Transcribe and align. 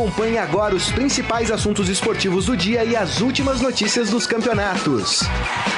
Acompanhe 0.00 0.38
agora 0.38 0.74
os 0.74 0.90
principais 0.90 1.50
assuntos 1.50 1.90
esportivos 1.90 2.46
do 2.46 2.56
dia 2.56 2.82
e 2.86 2.96
as 2.96 3.20
últimas 3.20 3.60
notícias 3.60 4.08
dos 4.08 4.26
campeonatos. 4.26 5.20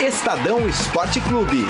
Estadão 0.01 0.69
Esporte 0.69 1.21
Clube. 1.23 1.67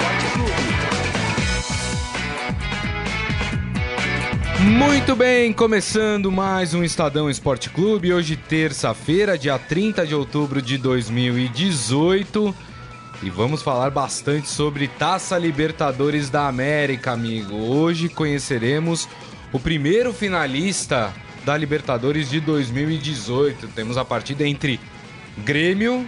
Muito 4.60 5.16
bem, 5.16 5.50
começando 5.50 6.30
mais 6.30 6.74
um 6.74 6.84
Estadão 6.84 7.30
Esporte 7.30 7.70
Clube. 7.70 8.12
Hoje, 8.12 8.36
terça-feira, 8.36 9.38
dia 9.38 9.58
30 9.58 10.06
de 10.06 10.14
outubro 10.14 10.60
de 10.60 10.76
2018. 10.76 12.54
E 13.22 13.30
vamos 13.30 13.62
falar 13.62 13.88
bastante 13.88 14.50
sobre 14.50 14.88
Taça 14.88 15.38
Libertadores 15.38 16.28
da 16.28 16.48
América, 16.48 17.12
amigo. 17.12 17.54
Hoje 17.54 18.10
conheceremos 18.10 19.08
o 19.54 19.58
primeiro 19.58 20.12
finalista 20.12 21.14
da 21.44 21.56
Libertadores 21.56 22.30
de 22.30 22.40
2018. 22.40 23.68
Temos 23.68 23.96
a 23.96 24.04
partida 24.04 24.46
entre 24.46 24.80
Grêmio 25.38 26.06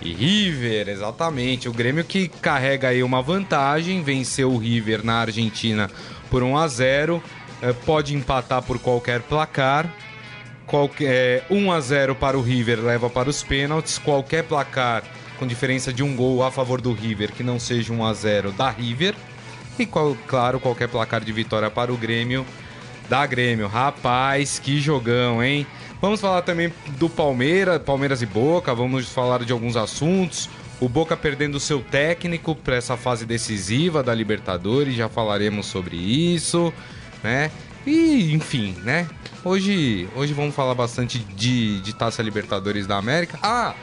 e 0.00 0.12
River, 0.12 0.88
exatamente. 0.88 1.68
O 1.68 1.72
Grêmio 1.72 2.04
que 2.04 2.28
carrega 2.28 2.88
aí 2.88 3.02
uma 3.02 3.22
vantagem, 3.22 4.02
venceu 4.02 4.52
o 4.52 4.58
River 4.58 5.04
na 5.04 5.20
Argentina 5.20 5.90
por 6.30 6.42
1 6.42 6.56
a 6.56 6.68
0 6.68 7.22
é, 7.62 7.72
pode 7.72 8.14
empatar 8.14 8.62
por 8.62 8.78
qualquer 8.78 9.20
placar. 9.22 9.92
Qualquer, 10.66 11.46
1 11.48 11.72
a 11.72 11.80
0 11.80 12.14
para 12.16 12.36
o 12.36 12.42
River 12.42 12.80
leva 12.80 13.08
para 13.08 13.30
os 13.30 13.42
pênaltis. 13.42 13.98
Qualquer 13.98 14.44
placar 14.44 15.02
com 15.38 15.46
diferença 15.46 15.92
de 15.92 16.02
um 16.02 16.16
gol 16.16 16.42
a 16.42 16.50
favor 16.50 16.80
do 16.80 16.92
River 16.92 17.32
que 17.32 17.42
não 17.42 17.58
seja 17.58 17.92
1 17.92 18.04
a 18.04 18.12
0 18.12 18.52
da 18.52 18.70
River. 18.70 19.14
E 19.78 19.86
qual, 19.86 20.16
claro, 20.26 20.58
qualquer 20.58 20.88
placar 20.88 21.22
de 21.22 21.32
vitória 21.32 21.70
para 21.70 21.92
o 21.92 21.96
Grêmio 21.96 22.44
da 23.08 23.26
Grêmio. 23.26 23.66
Rapaz, 23.66 24.58
que 24.58 24.80
jogão, 24.80 25.42
hein? 25.42 25.66
Vamos 26.00 26.20
falar 26.20 26.42
também 26.42 26.72
do 26.98 27.08
Palmeiras, 27.08 27.80
Palmeiras 27.82 28.22
e 28.22 28.26
Boca, 28.26 28.74
vamos 28.74 29.08
falar 29.08 29.44
de 29.44 29.52
alguns 29.52 29.76
assuntos. 29.76 30.48
O 30.78 30.88
Boca 30.88 31.16
perdendo 31.16 31.58
seu 31.58 31.80
técnico 31.80 32.54
para 32.54 32.76
essa 32.76 32.96
fase 32.96 33.24
decisiva 33.24 34.02
da 34.02 34.14
Libertadores, 34.14 34.94
já 34.94 35.08
falaremos 35.08 35.66
sobre 35.66 35.96
isso 35.96 36.72
né? 37.26 37.50
E, 37.86 38.32
enfim, 38.32 38.76
né? 38.82 39.08
Hoje, 39.44 40.08
hoje 40.14 40.32
vamos 40.32 40.54
falar 40.54 40.74
bastante 40.74 41.18
de, 41.18 41.80
de 41.80 41.94
Taça 41.94 42.22
Libertadores 42.22 42.86
da 42.86 42.96
América. 42.96 43.38
Ah, 43.42 43.74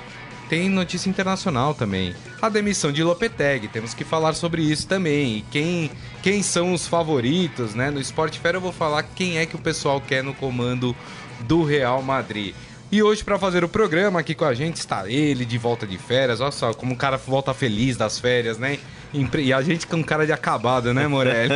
tem 0.53 0.69
notícia 0.69 1.09
internacional 1.09 1.73
também. 1.73 2.13
A 2.39 2.47
demissão 2.47 2.91
de 2.91 3.03
Lopetegui, 3.03 3.67
temos 3.67 3.95
que 3.95 4.03
falar 4.03 4.33
sobre 4.33 4.61
isso 4.61 4.87
também. 4.87 5.37
E 5.37 5.41
quem, 5.49 5.89
quem 6.21 6.43
são 6.43 6.73
os 6.73 6.85
favoritos, 6.85 7.73
né? 7.73 7.89
No 7.89 7.99
Sport 7.99 8.37
Fair 8.37 8.53
eu 8.53 8.61
vou 8.61 8.71
falar 8.71 9.01
quem 9.01 9.39
é 9.39 9.47
que 9.47 9.55
o 9.55 9.59
pessoal 9.59 9.99
quer 9.99 10.23
no 10.23 10.31
comando 10.31 10.95
do 11.39 11.63
Real 11.63 12.03
Madrid. 12.03 12.53
E 12.91 13.01
hoje, 13.01 13.23
para 13.23 13.39
fazer 13.39 13.63
o 13.63 13.67
programa 13.67 14.19
aqui 14.19 14.35
com 14.35 14.45
a 14.45 14.53
gente, 14.53 14.75
está 14.75 15.09
ele 15.09 15.43
de 15.43 15.57
volta 15.57 15.87
de 15.87 15.97
férias. 15.97 16.39
Olha 16.39 16.51
só 16.51 16.71
como 16.71 16.93
o 16.93 16.97
cara 16.97 17.17
volta 17.17 17.51
feliz 17.51 17.97
das 17.97 18.19
férias, 18.19 18.59
né? 18.59 18.77
E 19.13 19.53
a 19.53 19.61
gente 19.61 19.85
com 19.85 20.03
cara 20.03 20.25
de 20.25 20.31
acabado, 20.31 20.91
né, 20.91 21.07
Morelli? 21.07 21.53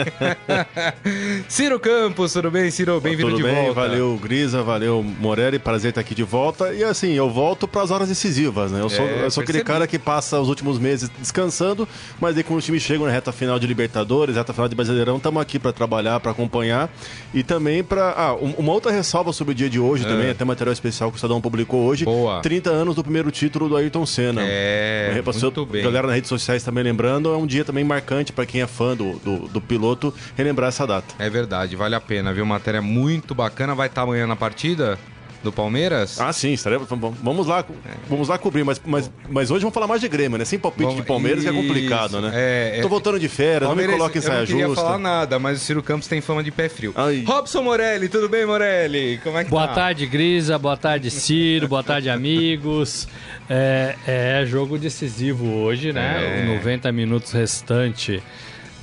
Ciro 1.49 1.79
Campos, 1.79 2.31
tudo 2.31 2.51
bem, 2.51 2.69
Ciro? 2.69 3.01
Bem-vindo 3.01 3.35
de 3.35 3.41
bem, 3.41 3.55
volta. 3.55 3.73
Valeu, 3.73 4.19
Grisa, 4.21 4.61
valeu, 4.61 5.03
Morelli. 5.03 5.57
Prazer 5.57 5.89
estar 5.89 6.01
aqui 6.01 6.13
de 6.13 6.21
volta. 6.21 6.71
E 6.71 6.83
assim, 6.83 7.13
eu 7.13 7.31
volto 7.31 7.67
para 7.67 7.81
as 7.81 7.89
horas 7.89 8.09
decisivas, 8.09 8.71
né? 8.71 8.79
Eu 8.79 8.89
sou, 8.89 9.05
é, 9.05 9.25
eu 9.25 9.31
sou 9.31 9.41
aquele 9.41 9.63
cara 9.63 9.87
que 9.87 9.97
passa 9.97 10.39
os 10.39 10.49
últimos 10.49 10.77
meses 10.77 11.09
descansando, 11.17 11.87
mas 12.21 12.37
aí 12.37 12.43
quando 12.43 12.59
o 12.59 12.61
time 12.61 12.79
chega 12.79 13.03
na 13.03 13.11
reta 13.11 13.31
final 13.31 13.57
de 13.57 13.65
Libertadores, 13.65 14.35
reta 14.35 14.53
final 14.53 14.69
de 14.69 14.75
Brasileirão, 14.75 15.17
estamos 15.17 15.41
aqui 15.41 15.57
para 15.57 15.73
trabalhar, 15.73 16.19
para 16.19 16.31
acompanhar 16.31 16.91
e 17.33 17.41
também 17.41 17.83
para. 17.83 18.13
Ah, 18.15 18.33
uma 18.35 18.71
outra 18.71 18.91
ressalva 18.91 19.33
sobre 19.33 19.53
o 19.53 19.55
dia 19.55 19.69
de 19.69 19.79
hoje 19.79 20.05
é. 20.05 20.07
também, 20.07 20.29
até 20.29 20.45
material 20.45 20.73
especial 20.73 21.09
que 21.09 21.15
o 21.15 21.17
Estadão 21.17 21.41
publicou 21.41 21.85
hoje. 21.85 22.05
Boa. 22.05 22.39
30 22.41 22.69
anos 22.69 22.95
do 22.95 23.03
primeiro 23.03 23.31
título 23.31 23.67
do 23.67 23.75
Ayrton 23.75 24.05
Senna. 24.05 24.41
É, 24.43 25.23
muito 25.25 25.65
bem. 25.65 25.83
Galera 25.83 26.05
nas 26.05 26.15
redes 26.15 26.29
sociais 26.29 26.61
também 26.61 26.83
lembrando, 26.83 27.33
é 27.33 27.37
um 27.37 27.46
dia 27.47 27.65
também 27.65 27.83
marcante 27.83 28.31
para 28.31 28.45
quem 28.45 28.61
é 28.61 28.67
fã 28.67 28.95
do, 28.95 29.13
do, 29.19 29.47
do, 29.47 29.61
piloto 29.61 30.13
relembrar 30.35 30.69
essa 30.69 30.85
data. 30.85 31.15
É 31.17 31.29
verdade, 31.29 31.75
vale 31.75 31.95
a 31.95 32.01
pena, 32.01 32.33
viu? 32.33 32.45
Matéria 32.45 32.81
muito 32.81 33.33
bacana. 33.33 33.73
Vai 33.73 33.87
estar 33.87 34.03
amanhã 34.03 34.27
na 34.27 34.35
partida? 34.35 34.99
Do 35.47 35.53
Palmeiras? 35.53 36.19
Ah, 36.19 36.31
sim, 36.33 36.53
estaremos. 36.53 36.87
Vamos 36.89 37.47
lá, 37.47 37.65
vamos 38.07 38.27
lá 38.27 38.37
cobrir, 38.37 38.63
mas, 38.63 38.81
mas, 38.85 39.09
mas 39.29 39.49
hoje 39.49 39.61
vamos 39.61 39.73
falar 39.73 39.87
mais 39.87 40.01
de 40.01 40.07
Grêmio, 40.07 40.37
né? 40.37 40.45
Sem 40.45 40.59
palpite 40.59 40.95
de 40.95 41.03
Palmeiras 41.03 41.43
Isso. 41.43 41.51
que 41.51 41.57
é 41.57 41.61
complicado, 41.61 42.21
né? 42.21 42.31
É, 42.33 42.81
Tô 42.81 42.89
voltando 42.89 43.19
de 43.19 43.29
férias, 43.29 43.67
Palmeiras, 43.67 43.91
não 43.91 43.97
me 43.97 43.99
coloque 43.99 44.17
em 44.17 44.21
saia 44.21 44.39
justa. 44.45 44.53
Eu 44.53 44.67
não 44.67 44.75
queria 44.75 44.83
falar 44.83 44.99
nada, 44.99 45.39
mas 45.39 45.61
o 45.61 45.63
Ciro 45.63 45.81
Campos 45.81 46.07
tem 46.07 46.19
fama 46.21 46.43
de 46.43 46.51
pé 46.51 46.67
frio. 46.69 46.93
Ai. 46.95 47.23
Robson 47.25 47.63
Morelli, 47.63 48.09
tudo 48.09 48.27
bem, 48.27 48.45
Morelli? 48.45 49.19
Como 49.23 49.37
é 49.37 49.43
que 49.43 49.49
boa 49.49 49.67
tá? 49.67 49.73
tarde, 49.73 50.05
Grisa, 50.05 50.57
boa 50.57 50.77
tarde, 50.77 51.09
Ciro, 51.09 51.67
boa 51.67 51.83
tarde, 51.83 52.09
amigos. 52.09 53.07
É, 53.49 53.95
é 54.05 54.45
jogo 54.45 54.77
decisivo 54.77 55.45
hoje, 55.45 55.93
né? 55.93 56.43
É. 56.43 56.45
90 56.57 56.91
minutos 56.91 57.31
restante 57.31 58.21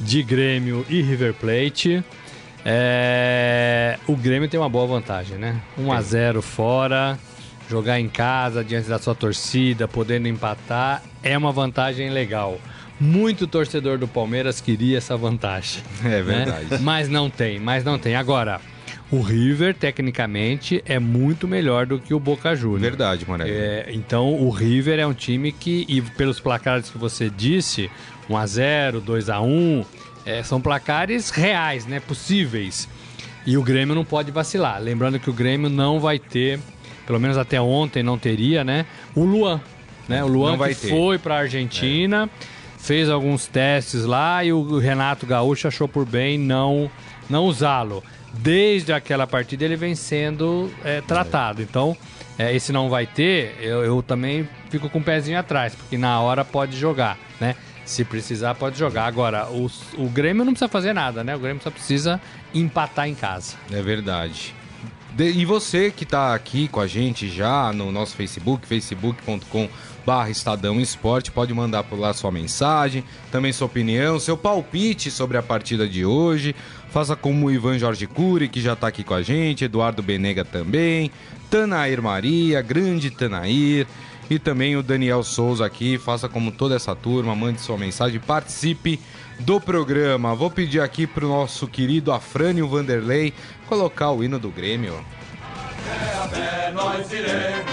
de 0.01 0.23
Grêmio 0.23 0.85
e 0.89 1.03
River 1.03 1.35
Plate. 1.35 2.03
É... 2.65 3.99
O 4.07 4.17
Grêmio 4.17 4.49
tem 4.49 4.59
uma 4.59 4.69
boa 4.69 4.87
vantagem, 4.87 5.37
né? 5.37 5.61
1 5.77 5.93
a 5.93 6.01
0 6.01 6.43
fora, 6.43 7.19
jogar 7.69 8.01
em 8.01 8.09
casa 8.09 8.65
diante 8.65 8.89
da 8.89 8.99
sua 8.99 9.15
torcida, 9.15 9.87
podendo 9.87 10.29
empatar, 10.29 11.03
é 11.23 11.37
uma 11.37 11.53
vantagem 11.53 12.11
legal. 12.11 12.59
Muito 12.99 13.47
torcedor 13.47 13.99
do 13.99 14.07
Palmeiras 14.07 14.61
queria 14.61 14.99
essa 14.99 15.17
vantagem. 15.17 15.83
É 16.05 16.09
né? 16.09 16.23
verdade. 16.23 16.67
Né? 16.71 16.79
Mas 16.81 17.09
não 17.09 17.29
tem, 17.29 17.59
mas 17.59 17.85
não 17.85 17.99
tem. 17.99 18.15
Agora, 18.15 18.61
o 19.11 19.21
River, 19.21 19.75
tecnicamente, 19.75 20.83
é 20.87 20.99
muito 20.99 21.47
melhor 21.47 21.87
do 21.87 21.99
que 21.99 22.15
o 22.15 22.21
Boca 22.21 22.55
Juniors. 22.55 22.83
Verdade, 22.83 23.27
Moreira. 23.29 23.53
É, 23.53 23.87
então, 23.93 24.33
o 24.35 24.51
River 24.51 24.99
é 24.99 25.07
um 25.07 25.13
time 25.13 25.53
que, 25.53 25.85
e 25.89 26.01
pelos 26.01 26.41
placares 26.41 26.89
que 26.89 26.99
você 26.99 27.29
disse, 27.29 27.91
1x0, 28.29 29.03
2x1, 29.03 29.85
é, 30.27 30.43
são 30.43 30.61
placares 30.61 31.31
reais, 31.31 31.87
né? 31.87 32.01
Possíveis. 32.01 32.89
E 33.47 33.59
o 33.59 33.63
Grêmio 33.63 33.95
não 33.95 34.05
pode 34.05 34.31
vacilar. 34.31 34.81
Lembrando 34.81 35.19
que 35.19 35.29
o 35.29 35.33
Grêmio 35.33 35.69
não 35.69 36.01
vai 36.01 36.19
ter, 36.19 36.59
pelo 37.07 37.21
menos 37.21 37.37
até 37.37 37.61
ontem 37.61 38.03
não 38.03 38.19
teria, 38.19 38.65
né? 38.65 38.87
O 39.15 39.25
Luan. 39.25 39.61
Né? 40.09 40.25
O 40.25 40.29
Luan 40.29 40.57
que 40.57 40.75
ter. 40.75 40.89
foi 40.89 41.19
para 41.19 41.37
a 41.37 41.39
Argentina, 41.41 42.29
é. 42.33 42.79
fez 42.79 43.09
alguns 43.09 43.47
testes 43.47 44.05
lá 44.05 44.45
e 44.45 44.53
o 44.53 44.79
Renato 44.79 45.27
Gaúcho 45.27 45.69
achou 45.69 45.89
por 45.89 46.07
bem 46.07 46.39
não, 46.39 46.91
não 47.29 47.45
usá-lo. 47.45 48.03
Desde 48.33 48.93
aquela 48.93 49.27
partida 49.27 49.65
ele 49.65 49.77
vem 49.77 49.95
sendo 49.95 50.71
é, 50.83 51.01
tratado. 51.01 51.63
Então, 51.63 51.97
é, 52.39 52.55
esse 52.55 52.73
não 52.73 52.89
vai 52.89 53.07
ter, 53.07 53.57
eu, 53.61 53.85
eu 53.85 54.03
também 54.03 54.49
fico 54.69 54.91
com 54.91 54.99
o 54.99 55.03
pezinho 55.03 55.39
atrás, 55.39 55.75
porque 55.75 55.97
na 55.97 56.21
hora 56.21 56.45
pode 56.45 56.77
jogar, 56.77 57.17
né? 57.41 57.55
Se 57.85 58.05
precisar, 58.05 58.55
pode 58.55 58.79
jogar. 58.79 59.07
Agora, 59.07 59.47
o, 59.51 59.71
o 59.99 60.09
Grêmio 60.09 60.45
não 60.45 60.53
precisa 60.53 60.69
fazer 60.69 60.93
nada, 60.93 61.23
né? 61.23 61.37
O 61.37 61.39
Grêmio 61.39 61.63
só 61.63 61.71
precisa 61.71 62.21
empatar 62.55 63.09
em 63.09 63.15
casa. 63.15 63.57
É 63.71 63.83
verdade. 63.83 64.55
De, 65.15 65.31
e 65.31 65.45
você 65.45 65.93
que 65.93 66.03
está 66.03 66.35
aqui 66.35 66.67
com 66.67 66.81
a 66.81 66.87
gente 66.87 67.29
já 67.29 67.73
no 67.73 67.93
nosso 67.93 68.17
Facebook, 68.17 68.67
facebook.com 68.67 69.69
barra 70.05 70.29
Estadão 70.29 70.81
Esporte, 70.81 71.31
pode 71.31 71.55
mandar 71.55 71.85
por 71.85 71.99
lá 71.99 72.13
sua 72.13 72.33
mensagem, 72.33 73.05
também 73.31 73.53
sua 73.53 73.67
opinião, 73.67 74.19
seu 74.19 74.37
palpite 74.37 75.11
sobre 75.11 75.37
a 75.37 75.43
partida 75.43 75.87
de 75.89 76.05
hoje. 76.05 76.55
Faça 76.91 77.15
como 77.15 77.47
o 77.47 77.51
Ivan 77.51 77.79
Jorge 77.79 78.07
Cury, 78.07 78.49
que 78.49 78.61
já 78.61 78.73
está 78.73 78.89
aqui 78.89 79.05
com 79.05 79.15
a 79.15 79.23
gente, 79.23 79.65
Eduardo 79.65 80.03
Benega 80.03 80.45
também, 80.45 81.11
Tanair 81.51 82.03
Maria, 82.03 82.61
grande 82.61 83.11
Tanair 83.11 83.87
e 84.29 84.39
também 84.39 84.77
o 84.77 84.83
Daniel 84.83 85.23
Souza 85.23 85.65
aqui. 85.65 85.99
Faça 85.99 86.29
como 86.29 86.53
toda 86.53 86.75
essa 86.75 86.95
turma, 86.95 87.35
mande 87.35 87.61
sua 87.61 87.77
mensagem, 87.77 88.21
participe 88.21 89.01
do 89.41 89.61
programa. 89.61 90.35
Vou 90.35 90.51
pedir 90.51 90.81
aqui 90.81 91.07
pro 91.07 91.29
nosso 91.29 91.67
querido 91.67 92.13
Afrânio 92.13 92.69
Vanderlei 92.69 93.33
colocar 93.69 94.11
o 94.11 94.23
hino 94.23 94.39
do 94.39 94.51
Grêmio. 94.51 95.05
Até 96.23 96.73
nós 96.73 97.13
iremos, 97.13 97.65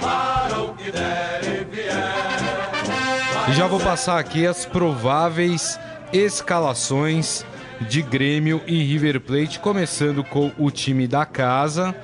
para 0.00 0.60
o 0.60 0.74
que 0.74 0.90
vier. 1.70 2.30
E 3.48 3.52
já 3.52 3.66
vou 3.66 3.80
passar 3.80 4.18
aqui 4.18 4.46
as 4.46 4.64
prováveis 4.64 5.78
escalações 6.12 7.44
de 7.80 8.02
Grêmio 8.02 8.62
e 8.66 8.82
River 8.82 9.20
Plate, 9.20 9.58
começando 9.58 10.22
com 10.22 10.52
o 10.58 10.70
time 10.70 11.08
da 11.08 11.24
casa. 11.24 11.94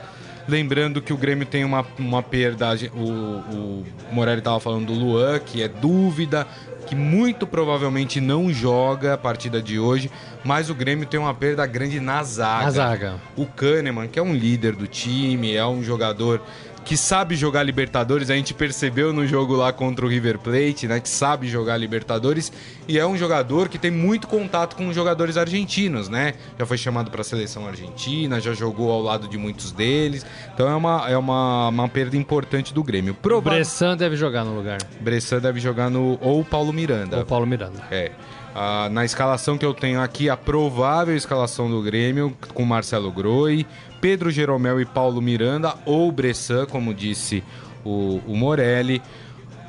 Lembrando 0.49 1.03
que 1.03 1.13
o 1.13 1.17
Grêmio 1.17 1.47
tem 1.47 1.65
uma, 1.65 1.85
uma 1.99 2.23
perda. 2.23 2.77
O, 2.95 3.01
o 3.01 3.87
Morelli 4.13 4.39
estava 4.39 4.61
falando 4.61 4.87
do 4.87 4.93
Luan, 4.93 5.39
que 5.41 5.63
é 5.63 5.69
dúvida, 5.69 6.47
que 6.87 6.95
muito 6.95 7.47
provavelmente 7.47 8.21
não 8.21 8.53
joga 8.53 9.15
a 9.15 9.19
partida 9.19 9.61
de 9.61 9.79
hoje, 9.79 10.11
mas 10.45 10.71
o 10.71 10.75
Grêmio 10.75 11.05
tem 11.07 11.19
uma 11.19 11.35
perda 11.35 11.67
grande 11.67 11.99
na 11.99 12.23
zaga. 12.23 12.65
Na 12.65 12.71
zaga. 12.71 13.15
O 13.37 13.45
Kahneman, 13.45 14.07
que 14.07 14.19
é 14.19 14.23
um 14.23 14.33
líder 14.33 14.75
do 14.77 14.87
time, 14.87 15.55
é 15.55 15.67
um 15.67 15.83
jogador 15.83 16.41
que 16.87 16.97
sabe 16.97 17.35
jogar 17.35 17.65
Libertadores. 17.65 18.31
A 18.31 18.37
gente 18.37 18.55
percebeu 18.55 19.13
no 19.13 19.27
jogo 19.27 19.57
lá 19.57 19.73
contra 19.73 20.07
o 20.07 20.09
River 20.09 20.39
Plate, 20.39 20.87
né? 20.87 21.01
Que 21.01 21.09
sabe 21.09 21.49
jogar 21.49 21.77
Libertadores. 21.77 22.53
E 22.87 22.97
é 22.97 23.05
um 23.05 23.19
jogador 23.19 23.69
que 23.69 23.77
tem 23.77 23.91
muito 23.91 24.29
contato 24.29 24.77
com 24.77 24.87
os 24.87 24.95
jogadores 24.95 25.37
argentinos, 25.37 26.09
né? 26.09 26.35
Já 26.57 26.65
foi 26.65 26.79
chamado 26.79 27.11
para 27.11 27.23
a 27.23 27.25
seleção 27.25 27.67
argentina, 27.67 28.41
já 28.41 28.55
jogou 28.55 28.93
ao 28.93 29.03
lado 29.03 29.27
de 29.27 29.37
muitos 29.37 29.73
deles. 29.73 30.25
Então 30.55 30.69
é 30.69 30.77
uma, 30.77 31.11
é 31.11 31.19
uma, 31.19 31.69
uma 31.69 31.89
perda 31.89 32.17
importante 32.17 32.73
do 32.73 32.85
Grêmio. 32.85 33.15
Prova... 33.15 33.51
Bressan 33.51 33.97
deve 33.97 34.15
jogar 34.15 34.45
no 34.45 34.55
lugar. 34.55 34.79
Bressan 35.01 35.41
deve 35.41 35.59
jogar 35.59 35.91
no. 35.91 36.17
Ou 36.23 36.45
Paulo 36.45 36.73
Miranda. 36.73 37.19
Ou 37.19 37.27
Paulo 37.27 37.47
Miranda. 37.47 37.83
É. 37.91 38.13
Ah, 38.59 38.89
na 38.91 39.05
escalação 39.05 39.59
que 39.59 39.67
eu 39.67 39.75
tenho 39.75 40.01
aqui, 40.01 40.31
a 40.31 40.37
provável 40.37 41.15
escalação 41.15 41.69
do 41.69 41.83
Grêmio, 41.83 42.35
com 42.55 42.65
Marcelo 42.65 43.13
Groi, 43.13 43.67
Pedro 44.01 44.31
Jeromel 44.31 44.81
e 44.81 44.87
Paulo 44.87 45.21
Miranda, 45.21 45.75
ou 45.85 46.11
Bressan, 46.11 46.65
como 46.65 46.95
disse 46.95 47.45
o, 47.85 48.19
o 48.27 48.35
Morelli. 48.35 49.03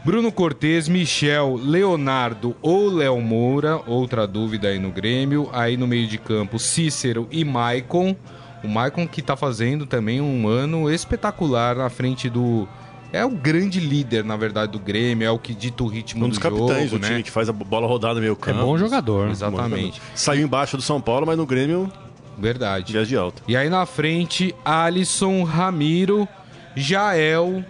Bruno 0.05 0.31
Cortes, 0.31 0.87
Michel, 0.87 1.59
Leonardo 1.61 2.55
ou 2.61 2.89
Léo 2.89 3.19
Moura, 3.19 3.81
outra 3.85 4.25
dúvida 4.25 4.69
aí 4.69 4.79
no 4.79 4.89
Grêmio. 4.89 5.49
Aí 5.51 5.75
no 5.75 5.85
meio 5.85 6.07
de 6.07 6.17
campo, 6.17 6.57
Cícero 6.57 7.27
e 7.29 7.43
Maicon. 7.43 8.15
O 8.63 8.69
Maicon 8.69 9.05
que 9.05 9.21
tá 9.21 9.35
fazendo 9.35 9.85
também 9.85 10.21
um 10.21 10.47
ano 10.47 10.89
espetacular 10.89 11.75
na 11.75 11.89
frente 11.89 12.29
do, 12.29 12.65
é 13.11 13.25
o 13.25 13.29
grande 13.29 13.79
líder, 13.79 14.23
na 14.23 14.35
verdade, 14.35 14.71
do 14.71 14.79
Grêmio, 14.79 15.25
é 15.25 15.31
o 15.31 15.39
que 15.39 15.53
dita 15.53 15.83
o 15.83 15.87
ritmo 15.87 16.25
um 16.25 16.29
dos 16.29 16.37
do 16.37 16.41
capitães 16.41 16.89
jogo, 16.89 16.99
do 16.99 17.01
né? 17.03 17.07
time 17.09 17.23
que 17.23 17.31
faz 17.31 17.49
a 17.49 17.53
bola 17.53 17.87
rodada 17.87 18.15
no 18.15 18.21
meio 18.21 18.35
campo. 18.35 18.59
É 18.59 18.63
bom 18.63 18.77
jogador. 18.77 19.29
Exatamente. 19.29 20.01
Saiu 20.13 20.43
embaixo 20.43 20.77
do 20.77 20.83
São 20.83 20.99
Paulo, 20.99 21.25
mas 21.25 21.37
no 21.37 21.45
Grêmio, 21.45 21.91
Verdade. 22.37 22.93
viés 22.93 23.07
de 23.07 23.15
alta. 23.15 23.41
E 23.47 23.55
aí 23.55 23.69
na 23.69 23.85
frente, 23.85 24.53
Alisson, 24.63 25.43
Ramiro, 25.43 26.27
Jael 26.75 27.63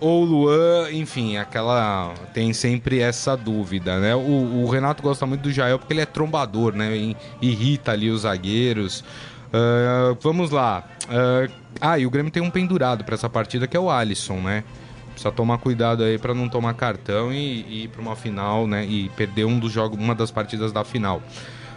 ou 0.00 0.24
Luan, 0.24 0.90
enfim, 0.90 1.36
aquela. 1.36 2.12
Tem 2.34 2.52
sempre 2.52 2.98
essa 2.98 3.36
dúvida, 3.36 4.00
né? 4.00 4.16
O, 4.16 4.64
o 4.64 4.68
Renato 4.68 5.00
gosta 5.02 5.24
muito 5.24 5.42
do 5.42 5.52
Jael 5.52 5.78
porque 5.78 5.92
ele 5.92 6.00
é 6.00 6.06
trombador, 6.06 6.74
né? 6.74 7.14
Irrita 7.40 7.92
ali 7.92 8.10
os 8.10 8.22
zagueiros. 8.22 9.04
Ah, 9.52 10.16
vamos 10.20 10.50
lá. 10.50 10.84
Ah, 11.08 11.48
ah, 11.80 11.98
e 11.98 12.06
o 12.06 12.10
Grêmio 12.10 12.30
tem 12.30 12.42
um 12.42 12.50
pendurado 12.50 13.04
para 13.04 13.14
essa 13.14 13.28
partida 13.28 13.66
que 13.66 13.76
é 13.76 13.80
o 13.80 13.90
Alisson, 13.90 14.40
né? 14.40 14.64
Precisa 15.10 15.30
tomar 15.30 15.58
cuidado 15.58 16.02
aí 16.02 16.18
para 16.18 16.32
não 16.34 16.48
tomar 16.48 16.74
cartão 16.74 17.32
e, 17.32 17.62
e 17.68 17.84
ir 17.84 17.88
para 17.88 18.00
uma 18.00 18.16
final, 18.16 18.66
né? 18.66 18.84
E 18.86 19.08
perder 19.10 19.44
um 19.44 19.58
dos 19.58 19.70
jogos, 19.72 19.98
uma 19.98 20.14
das 20.14 20.30
partidas 20.30 20.72
da 20.72 20.84
final. 20.84 21.22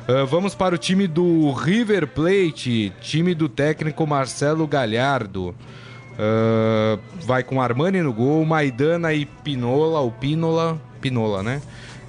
Ah, 0.07 0.23
vamos 0.25 0.53
para 0.55 0.75
o 0.75 0.77
time 0.77 1.07
do 1.07 1.51
River 1.51 2.07
Plate, 2.07 2.93
time 3.01 3.33
do 3.35 3.49
técnico 3.49 4.05
Marcelo 4.07 4.65
Galhardo. 4.67 5.53
Ah, 6.17 6.97
vai 7.25 7.43
com 7.43 7.61
Armani 7.61 8.01
no 8.01 8.13
gol, 8.13 8.45
Maidana 8.45 9.13
e 9.13 9.25
Pinola, 9.25 9.99
o 9.99 10.11
Pinola, 10.11 10.79
Pinola, 11.01 11.43
né? 11.43 11.61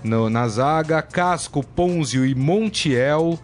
No- 0.05 0.31
na 0.31 0.47
zaga, 0.47 1.03
Casco, 1.03 1.65
Ponzio 1.65 2.25
e 2.25 2.35
Montiel. 2.35 3.38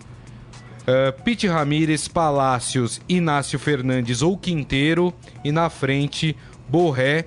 Uh, 0.83 1.13
Pete 1.23 1.47
Ramírez, 1.47 2.09
Palácios, 2.09 3.01
Inácio 3.09 3.59
Fernandes 3.59 4.23
ou 4.23 4.37
Quinteiro. 4.37 5.15
E 5.45 5.53
na 5.53 5.71
frente, 5.71 6.37
Borré, 6.69 7.27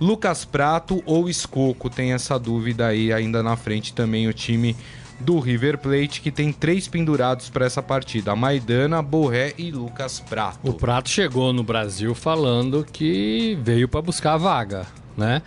Lucas 0.00 0.44
Prato 0.44 1.02
ou 1.06 1.28
Escoco. 1.28 1.88
Tem 1.88 2.12
essa 2.12 2.38
dúvida 2.38 2.88
aí 2.88 3.12
ainda 3.12 3.42
na 3.42 3.56
frente 3.56 3.92
também 3.92 4.26
o 4.26 4.32
time 4.32 4.76
do 5.20 5.38
River 5.38 5.78
Plate, 5.78 6.20
que 6.20 6.30
tem 6.30 6.52
três 6.52 6.88
pendurados 6.88 7.48
para 7.48 7.64
essa 7.64 7.82
partida: 7.82 8.34
Maidana, 8.34 9.00
Borré 9.00 9.54
e 9.56 9.70
Lucas 9.70 10.20
Prato. 10.20 10.68
O 10.68 10.74
Prato 10.74 11.08
chegou 11.08 11.52
no 11.52 11.62
Brasil 11.62 12.14
falando 12.14 12.84
que 12.90 13.56
veio 13.62 13.88
para 13.88 14.02
buscar 14.02 14.34
a 14.34 14.38
vaga, 14.38 14.86
né? 15.16 15.42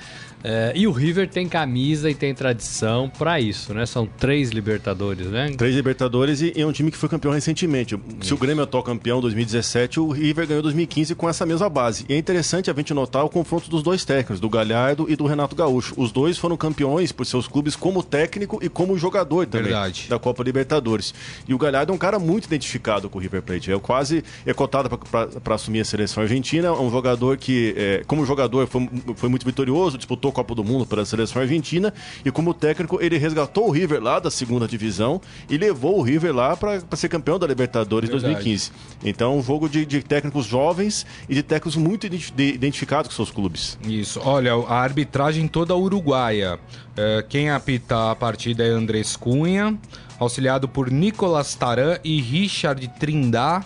É, 0.47 0.73
e 0.75 0.85
o 0.85 0.91
River 0.91 1.27
tem 1.27 1.49
camisa 1.49 2.07
e 2.07 2.13
tem 2.13 2.31
tradição 2.35 3.09
para 3.09 3.39
isso, 3.39 3.73
né? 3.73 3.83
São 3.87 4.05
três 4.05 4.51
Libertadores, 4.51 5.25
né? 5.25 5.51
Três 5.57 5.75
Libertadores 5.75 6.39
e, 6.39 6.53
e 6.55 6.61
é 6.61 6.67
um 6.67 6.71
time 6.71 6.91
que 6.91 6.97
foi 6.97 7.09
campeão 7.09 7.33
recentemente. 7.33 7.99
Se 8.21 8.31
o 8.31 8.37
Grêmio 8.37 8.61
é 8.61 8.63
atual 8.63 8.83
campeão 8.83 9.17
em 9.17 9.21
2017, 9.21 9.99
o 9.99 10.11
River 10.11 10.45
ganhou 10.45 10.59
em 10.59 10.63
2015 10.63 11.15
com 11.15 11.27
essa 11.27 11.47
mesma 11.47 11.67
base. 11.67 12.05
E 12.07 12.13
é 12.13 12.17
interessante 12.17 12.69
a 12.69 12.75
gente 12.75 12.93
notar 12.93 13.25
o 13.25 13.29
confronto 13.29 13.71
dos 13.71 13.81
dois 13.81 14.05
técnicos, 14.05 14.39
do 14.39 14.47
Galhardo 14.47 15.07
e 15.09 15.15
do 15.15 15.25
Renato 15.25 15.55
Gaúcho. 15.55 15.95
Os 15.97 16.11
dois 16.11 16.37
foram 16.37 16.55
campeões 16.55 17.11
por 17.11 17.25
seus 17.25 17.47
clubes 17.47 17.75
como 17.75 18.03
técnico 18.03 18.59
e 18.61 18.69
como 18.69 18.95
jogador 18.99 19.47
também 19.47 19.69
Verdade. 19.69 20.05
da 20.07 20.19
Copa 20.19 20.43
Libertadores. 20.43 21.11
E 21.47 21.55
o 21.55 21.57
Galhardo 21.57 21.91
é 21.91 21.95
um 21.95 21.97
cara 21.97 22.19
muito 22.19 22.45
identificado 22.45 23.09
com 23.09 23.17
o 23.17 23.21
River 23.21 23.41
Plate. 23.41 23.71
É 23.71 23.79
quase 23.79 24.23
é 24.45 24.53
cotado 24.53 24.95
para 24.95 25.55
assumir 25.55 25.79
a 25.79 25.85
seleção 25.85 26.21
argentina. 26.21 26.67
É 26.67 26.71
um 26.71 26.91
jogador 26.91 27.35
que, 27.35 27.73
é, 27.75 28.03
como 28.05 28.23
jogador, 28.27 28.67
foi, 28.67 28.87
foi 29.15 29.27
muito 29.27 29.43
vitorioso, 29.43 29.97
disputou 29.97 30.34
Copa 30.35 30.53
do 30.53 30.63
Mundo 30.63 30.85
pela 30.85 31.05
seleção 31.05 31.41
argentina. 31.41 31.93
E 32.25 32.29
como 32.29 32.53
técnico, 32.53 32.99
ele 33.01 33.17
resgatou 33.17 33.67
o 33.67 33.71
River 33.71 34.01
lá 34.03 34.19
da 34.19 34.29
segunda 34.29 34.67
divisão 34.67 35.21
e 35.49 35.57
levou 35.57 35.97
o 35.97 36.01
River 36.01 36.35
lá 36.35 36.55
para 36.57 36.81
ser 36.95 37.07
campeão 37.09 37.39
da 37.39 37.47
Libertadores 37.47 38.09
Verdade. 38.09 38.33
2015. 38.33 38.71
Então, 39.03 39.37
um 39.37 39.41
jogo 39.41 39.69
de, 39.69 39.85
de 39.85 40.03
técnicos 40.03 40.45
jovens 40.45 41.05
e 41.29 41.33
de 41.35 41.41
técnicos 41.41 41.75
muito 41.75 42.05
identi- 42.05 42.33
de- 42.33 42.53
identificados 42.53 43.09
com 43.09 43.15
seus 43.15 43.31
clubes. 43.31 43.77
Isso. 43.87 44.19
Olha, 44.23 44.53
a 44.53 44.75
arbitragem 44.81 45.47
toda 45.47 45.73
uruguaia. 45.75 46.59
É, 46.97 47.23
quem 47.27 47.49
apita 47.49 48.11
a 48.11 48.15
partida 48.15 48.63
é 48.65 48.69
Andrés 48.69 49.15
Cunha, 49.15 49.77
auxiliado 50.19 50.67
por 50.67 50.91
Nicolas 50.91 51.55
Taran 51.55 51.97
e 52.03 52.21
Richard 52.21 52.85
Trindá. 52.99 53.63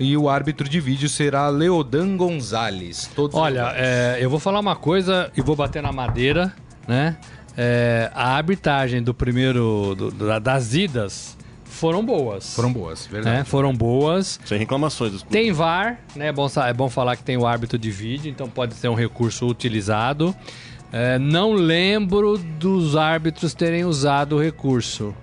E 0.00 0.16
o 0.16 0.28
árbitro 0.30 0.66
de 0.68 0.80
vídeo 0.80 1.08
será 1.08 1.48
Leodan 1.48 2.16
Gonzalez. 2.16 3.08
Todos 3.14 3.36
Olha, 3.36 3.72
é, 3.76 4.16
eu 4.20 4.30
vou 4.30 4.38
falar 4.40 4.58
uma 4.58 4.74
coisa 4.74 5.30
e 5.36 5.42
vou 5.42 5.54
bater 5.54 5.82
na 5.82 5.92
madeira, 5.92 6.52
né? 6.88 7.18
É, 7.56 8.10
a 8.14 8.34
arbitragem 8.36 9.02
do 9.02 9.12
primeiro, 9.12 9.94
do- 9.94 10.10
da- 10.10 10.38
das 10.38 10.72
idas 10.72 11.36
foram 11.64 12.02
boas. 12.04 12.54
foram 12.54 12.72
boas, 12.72 13.06
verdade. 13.06 13.36
né? 13.38 13.44
Foram 13.44 13.74
boas. 13.74 14.40
Sem 14.46 14.58
reclamações 14.58 15.12
dos 15.12 15.22
clubes. 15.22 15.38
Tem 15.38 15.52
VAR, 15.52 16.00
né? 16.16 16.28
É 16.28 16.32
bom, 16.32 16.48
é 16.66 16.72
bom 16.72 16.88
falar 16.88 17.16
que 17.16 17.22
tem 17.22 17.36
o 17.36 17.46
árbitro 17.46 17.78
de 17.78 17.90
vídeo, 17.90 18.30
então 18.30 18.48
pode 18.48 18.74
ser 18.74 18.88
um 18.88 18.94
recurso 18.94 19.46
utilizado. 19.46 20.34
É, 20.92 21.18
não 21.18 21.52
lembro 21.52 22.38
dos 22.38 22.96
árbitros 22.96 23.52
terem 23.54 23.84
usado 23.84 24.36
o 24.36 24.42
recurso. 24.42 25.14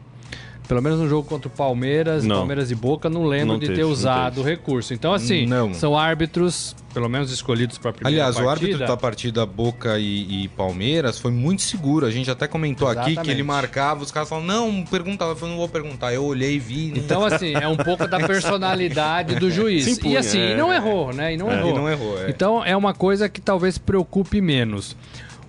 Pelo 0.68 0.82
menos 0.82 1.00
no 1.00 1.08
jogo 1.08 1.28
contra 1.28 1.48
o 1.48 1.52
Palmeiras, 1.52 2.26
Não. 2.26 2.38
Palmeiras 2.40 2.70
e 2.72 2.76
Boca, 2.76 3.10
não 3.10 3.24
lembro 3.26 3.54
Não 3.54 3.60
de 3.60 3.68
teve, 3.68 3.78
ter 3.80 3.86
usado 3.86 4.42
o 4.42 4.44
recurso. 4.44 4.94
Então, 4.94 5.14
assim, 5.14 5.46
Não. 5.46 5.74
são 5.74 5.98
árbitros, 5.98 6.76
pelo 6.94 7.08
menos 7.08 7.32
escolhidos 7.32 7.78
para 7.78 7.92
a 7.92 7.94
primeira 7.94 8.18
Aliás, 8.26 8.36
o 8.36 8.44
partida. 8.44 8.66
árbitro 8.72 8.88
da 8.88 8.98
partida 8.98 9.46
Boca 9.46 9.98
e, 9.98 10.44
e 10.44 10.48
Palmeiras 10.50 11.18
foi 11.20 11.32
muito 11.32 11.62
seguro. 11.62 12.06
A 12.06 12.12
gente 12.12 12.30
até 12.30 12.48
comentou 12.48 12.86
aqui 12.86 13.02
que 13.06 13.10
Exatamente. 13.12 13.32
ele 13.34 13.44
marcava, 13.44 14.04
os 14.04 14.12
caras 14.12 14.28
falavam, 14.28 14.46
não, 14.48 14.84
perguntava, 14.84 15.32
eu 15.32 15.36
falei, 15.38 15.52
não 15.54 15.60
vou 15.60 15.70
perguntar. 15.70 16.14
Eu 16.14 16.26
olhei 16.26 16.56
e 16.56 16.60
vi. 16.60 16.90
não- 16.92 16.98
Então, 16.98 17.24
assim, 17.26 17.54
é 17.54 17.68
um 17.68 17.78
pouco 17.78 18.06
da 18.06 18.20
personalidade 18.28 19.36
do 19.36 19.50
juiz. 19.52 19.88
Impunha, 19.88 20.16
e 20.16 20.18
assim, 20.18 20.40
é. 20.40 20.58
não 20.58 20.74
errou, 20.74 21.14
né? 21.14 21.34
E 21.34 21.38
não 21.38 21.50
É. 21.50 21.58
errou. 21.60 21.72
E 21.72 21.74
não 21.76 21.90
errou, 21.90 22.22
é. 22.24 22.30
Então, 22.30 22.66
é 22.66 22.76
uma 22.76 22.94
coisa 22.94 23.30
que 23.30 23.40
talvez 23.40 23.78
preocupe 23.78 24.42
menos. 24.42 24.98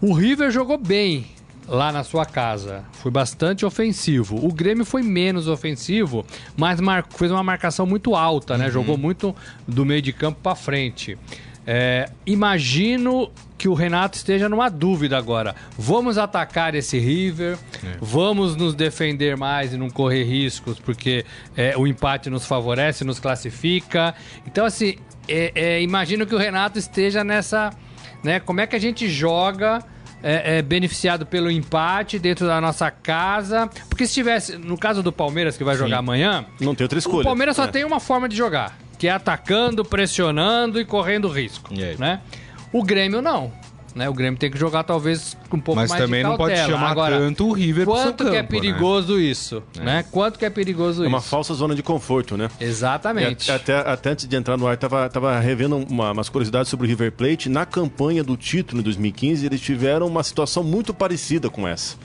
O 0.01 0.13
River 0.13 0.51
jogou 0.53 0.79
bem 0.79 1.27
lá 1.69 1.93
na 1.93 2.03
sua 2.03 2.25
casa. 2.25 2.85
Foi 2.93 3.11
bastante 3.11 3.65
ofensivo. 3.67 4.45
O 4.45 4.53
Grêmio 4.53 4.85
foi 4.85 5.03
menos 5.03 5.47
ofensivo, 5.49 6.25
mas 6.57 6.81
fez 7.17 7.31
uma 7.31 7.43
marcação 7.43 7.85
muito 7.87 8.15
alta, 8.17 8.55
Uhum. 8.55 8.59
né? 8.61 8.71
Jogou 8.71 8.97
muito 8.97 9.35
do 9.67 9.85
meio 9.85 10.01
de 10.03 10.13
campo 10.13 10.39
para 10.43 10.55
frente. 10.57 11.19
É, 11.67 12.09
imagino 12.25 13.31
que 13.59 13.69
o 13.69 13.75
Renato 13.75 14.17
esteja 14.17 14.49
numa 14.49 14.71
dúvida 14.71 15.19
agora. 15.19 15.55
Vamos 15.77 16.17
atacar 16.17 16.75
esse 16.75 16.99
River, 16.99 17.59
É. 17.85 17.97
vamos 18.01 18.57
nos 18.57 18.75
defender 18.75 19.37
mais 19.37 19.75
e 19.75 19.77
não 19.77 19.91
correr 19.91 20.25
riscos, 20.25 20.79
porque 20.79 21.27
é, 21.57 21.77
o 21.77 21.87
empate 21.87 22.31
nos 22.31 22.47
favorece, 22.47 23.05
nos 23.05 23.19
classifica. 23.21 24.15
Então, 24.47 24.65
assim, 24.65 24.95
é, 25.29 25.53
é, 25.55 25.83
imagino 25.83 26.25
que 26.27 26.35
o 26.35 26.39
Renato 26.39 26.79
esteja 26.79 27.23
nessa. 27.23 27.71
Né, 28.25 28.41
como 28.41 28.61
é 28.61 28.67
que 28.67 28.75
a 28.75 28.81
gente 28.81 29.09
joga 29.09 29.81
é, 30.23 30.59
é, 30.59 30.63
beneficiado 30.63 31.25
pelo 31.27 31.51
empate 31.51 32.19
dentro 32.19 32.47
da 32.47 32.61
nossa 32.61 32.91
casa? 32.91 33.69
Porque 33.89 34.07
se 34.07 34.15
tivesse, 34.15 34.57
no 34.57 34.77
caso 34.79 35.03
do 35.03 35.13
Palmeiras, 35.13 35.57
que 35.57 35.65
vai 35.65 35.77
jogar 35.77 35.99
amanhã, 35.99 36.45
Não 36.61 36.75
tem 36.75 36.85
outra 36.85 36.99
escolha. 36.99 37.21
o 37.21 37.25
Palmeiras 37.25 37.57
só 37.57 37.65
É. 37.65 37.69
tem 37.69 37.85
uma 37.85 38.01
forma 38.01 38.29
de 38.29 38.37
jogar, 38.37 38.77
que 38.99 39.07
é 39.09 39.11
atacando, 39.11 39.85
pressionando 39.85 40.81
e 40.81 40.85
correndo 40.85 41.29
risco, 41.29 41.73
E 41.73 41.83
aí? 41.83 41.97
né? 41.99 42.21
O 42.73 42.83
Grêmio 42.83 43.23
não. 43.23 43.51
Né? 43.99 44.09
O 44.09 44.15
Grêmio 44.15 44.39
tem 44.39 44.51
que 44.51 44.57
jogar 44.59 44.85
talvez 44.85 45.37
com 45.51 45.57
um 45.57 45.61
pouco 45.61 45.81
Mas 45.81 45.91
mais 45.91 46.01
também 46.03 46.23
de 46.23 46.29
não 46.29 46.37
pode 46.37 46.55
cautela. 46.55 46.79
chamar 46.79 46.91
Agora, 46.93 47.19
tanto 47.19 47.49
o 47.49 47.53
River 47.53 47.85
pro 47.85 47.97
seu 47.97 48.05
Quanto 48.05 48.25
que 48.25 48.31
é 48.31 48.43
campo, 48.43 48.55
né? 48.55 48.61
perigoso 48.61 49.21
isso, 49.21 49.63
né? 49.77 50.05
Quanto 50.11 50.39
que 50.39 50.45
é 50.45 50.51
perigoso 50.51 51.05
É 51.05 51.09
uma 51.09 51.19
isso? 51.19 51.27
falsa 51.29 51.53
zona 51.55 51.75
de 51.75 51.83
conforto, 51.83 52.37
né? 52.37 52.49
Exatamente. 52.61 53.49
E 53.49 53.53
até, 53.53 53.77
até 53.79 54.11
antes 54.11 54.27
de 54.29 54.37
entrar 54.37 54.57
no 54.57 54.67
ar, 54.67 54.77
tava, 54.77 55.09
tava 55.09 55.39
revendo 55.41 55.77
uma- 55.77 56.13
umas 56.13 56.29
curiosidades 56.29 56.71
sobre 56.71 56.87
o 56.87 56.89
River 56.89 57.13
Plate. 57.13 57.49
Na 57.49 57.67
campanha 57.67 58.23
do 58.23 58.37
título 58.37 58.81
em 58.81 58.85
2015, 58.85 59.45
eles 59.45 59.61
tiveram 59.61 60.07
uma 60.07 60.23
situação 60.23 60.63
muito 60.63 60.95
parecida 60.95 61.51
com 61.51 61.67
essa. 61.67 61.97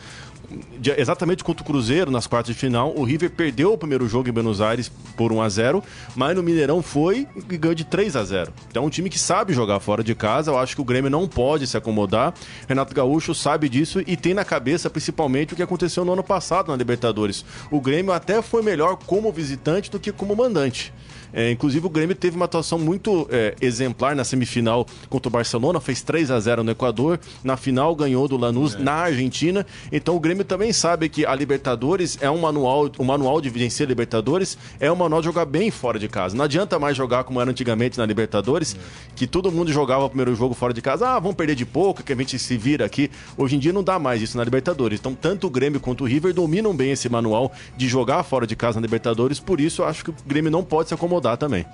De, 0.80 0.92
exatamente 0.92 1.44
contra 1.44 1.64
o 1.64 1.66
Cruzeiro 1.66 2.12
nas 2.12 2.28
quartas 2.28 2.54
de 2.54 2.60
final. 2.60 2.94
O 2.96 3.04
River 3.04 3.32
perdeu 3.32 3.74
o 3.74 3.78
primeiro 3.78 4.08
jogo 4.08 4.30
em 4.30 4.32
Buenos 4.32 4.62
Aires 4.62 4.92
por 5.16 5.32
1 5.32 5.42
a 5.42 5.50
0 5.50 5.84
mas 6.16 6.36
no 6.36 6.44
Mineirão 6.44 6.82
foi 6.82 7.28
e 7.50 7.58
ganhou 7.58 7.76
de 7.76 7.84
3 7.84 8.16
a 8.16 8.24
0 8.24 8.54
Então 8.70 8.84
é 8.84 8.86
um 8.86 8.90
time 8.90 9.10
que 9.10 9.20
sabe 9.20 9.54
jogar 9.54 9.80
fora 9.80 10.04
de 10.04 10.16
casa. 10.16 10.52
Eu 10.52 10.58
acho 10.58 10.76
que 10.76 10.82
o 10.82 10.86
Grêmio 10.86 11.10
não 11.10 11.28
pode 11.28 11.68
se 11.68 11.78
acomodar. 11.78 12.34
Renato 12.68 12.94
Gaúcho 12.94 13.34
sabe 13.34 13.70
disso 13.70 14.02
e 14.06 14.16
tem 14.18 14.34
na 14.34 14.46
cabeça 14.46 14.90
principalmente 14.90 15.54
o 15.54 15.56
que 15.56 15.64
aconteceu 15.64 16.04
no 16.06 16.14
ano 16.14 16.24
passado 16.24 16.70
na 16.70 16.76
Libertadores. 16.76 17.46
O 17.72 17.80
Grêmio 17.80 18.14
até 18.14 18.42
foi 18.42 18.62
melhor 18.62 18.98
como 19.06 19.32
visitante 19.32 19.90
do 19.90 20.00
que 20.00 20.12
como 20.12 20.36
mandante. 20.36 20.94
É, 21.34 21.50
inclusive, 21.50 21.86
o 21.86 21.90
Grêmio 21.90 22.16
teve 22.16 22.36
uma 22.36 22.46
atuação 22.46 22.78
muito 22.78 23.28
é, 23.32 23.56
exemplar 23.60 24.16
na 24.16 24.24
semifinal 24.24 24.86
contra 25.10 25.28
o 25.28 25.32
Barcelona, 25.32 25.82
fez 25.82 26.02
3 26.02 26.30
a 26.30 26.40
0 26.40 26.64
no 26.64 26.72
Equador. 26.72 27.20
Na 27.44 27.58
final, 27.58 27.96
ganhou 27.96 28.28
do 28.28 28.38
Lanús 28.38 28.76
é. 28.76 28.80
na 28.80 28.94
Argentina. 28.94 29.66
Então, 29.92 30.16
o 30.16 30.20
Grêmio 30.20 30.46
também 30.46 30.72
sabe 30.72 31.10
que 31.10 31.26
a 31.26 31.34
Libertadores 31.34 32.20
é 32.22 32.30
um 32.30 32.38
manual, 32.38 32.90
o 32.98 33.04
manual 33.04 33.42
de 33.42 33.50
vencer 33.50 33.88
Libertadores 33.88 34.58
é 34.80 34.92
um 34.92 34.96
manual 34.96 35.22
de 35.22 35.26
jogar 35.26 35.46
bem 35.46 35.72
fora 35.72 35.98
de 35.98 36.08
casa. 36.08 36.36
Não 36.36 36.46
adianta 36.46 36.78
mais 36.78 36.96
jogar 36.96 37.24
como 37.24 37.42
era 37.42 37.50
antigamente 37.50 37.98
na 37.98 38.06
Libertadores, 38.06 38.76
é. 38.76 39.14
que 39.16 39.26
todo 39.26 39.52
mundo 39.52 39.72
jogava 39.72 40.06
o 40.06 40.10
primeiro 40.10 40.36
jogo 40.36 40.54
fora 40.54 40.74
de 40.74 40.82
casa. 40.82 41.10
Ah, 41.10 41.20
vamos 41.20 41.36
perder 41.36 41.56
de 41.56 41.66
pouco, 41.66 42.04
que 42.04 42.14
a 42.14 42.16
gente 42.16 42.38
se 42.38 42.58
vira 42.58 42.86
aqui. 42.86 43.10
Hoje 43.36 43.56
em 43.56 43.60
dia 43.60 43.74
não 43.74 43.84
dá 43.84 43.98
mais 43.98 44.22
isso 44.22 44.38
na 44.38 44.44
Libertadores. 44.44 45.00
Então, 45.00 45.16
tanto 45.16 45.48
o 45.48 45.50
Grêmio 45.50 45.80
quanto 45.80 46.04
o 46.04 46.08
River 46.08 46.34
dominam 46.34 46.76
bem 46.76 46.92
esse 46.92 47.10
manual 47.10 47.52
de 47.76 47.88
jogar 47.88 48.22
fora 48.24 48.46
de 48.46 48.56
casa 48.56 48.80
na 48.80 48.86
Libertadores. 48.86 49.40
Por 49.40 49.60
isso, 49.60 49.82
eu 49.82 49.88
acho 49.88 50.04
que 50.04 50.12
o 50.12 50.16
Grêmio 50.28 50.52
não 50.52 50.64
pode 50.64 50.90
se 50.90 50.94
acomodar 50.94 51.23
incomodar 51.24 51.38
também. 51.38 51.66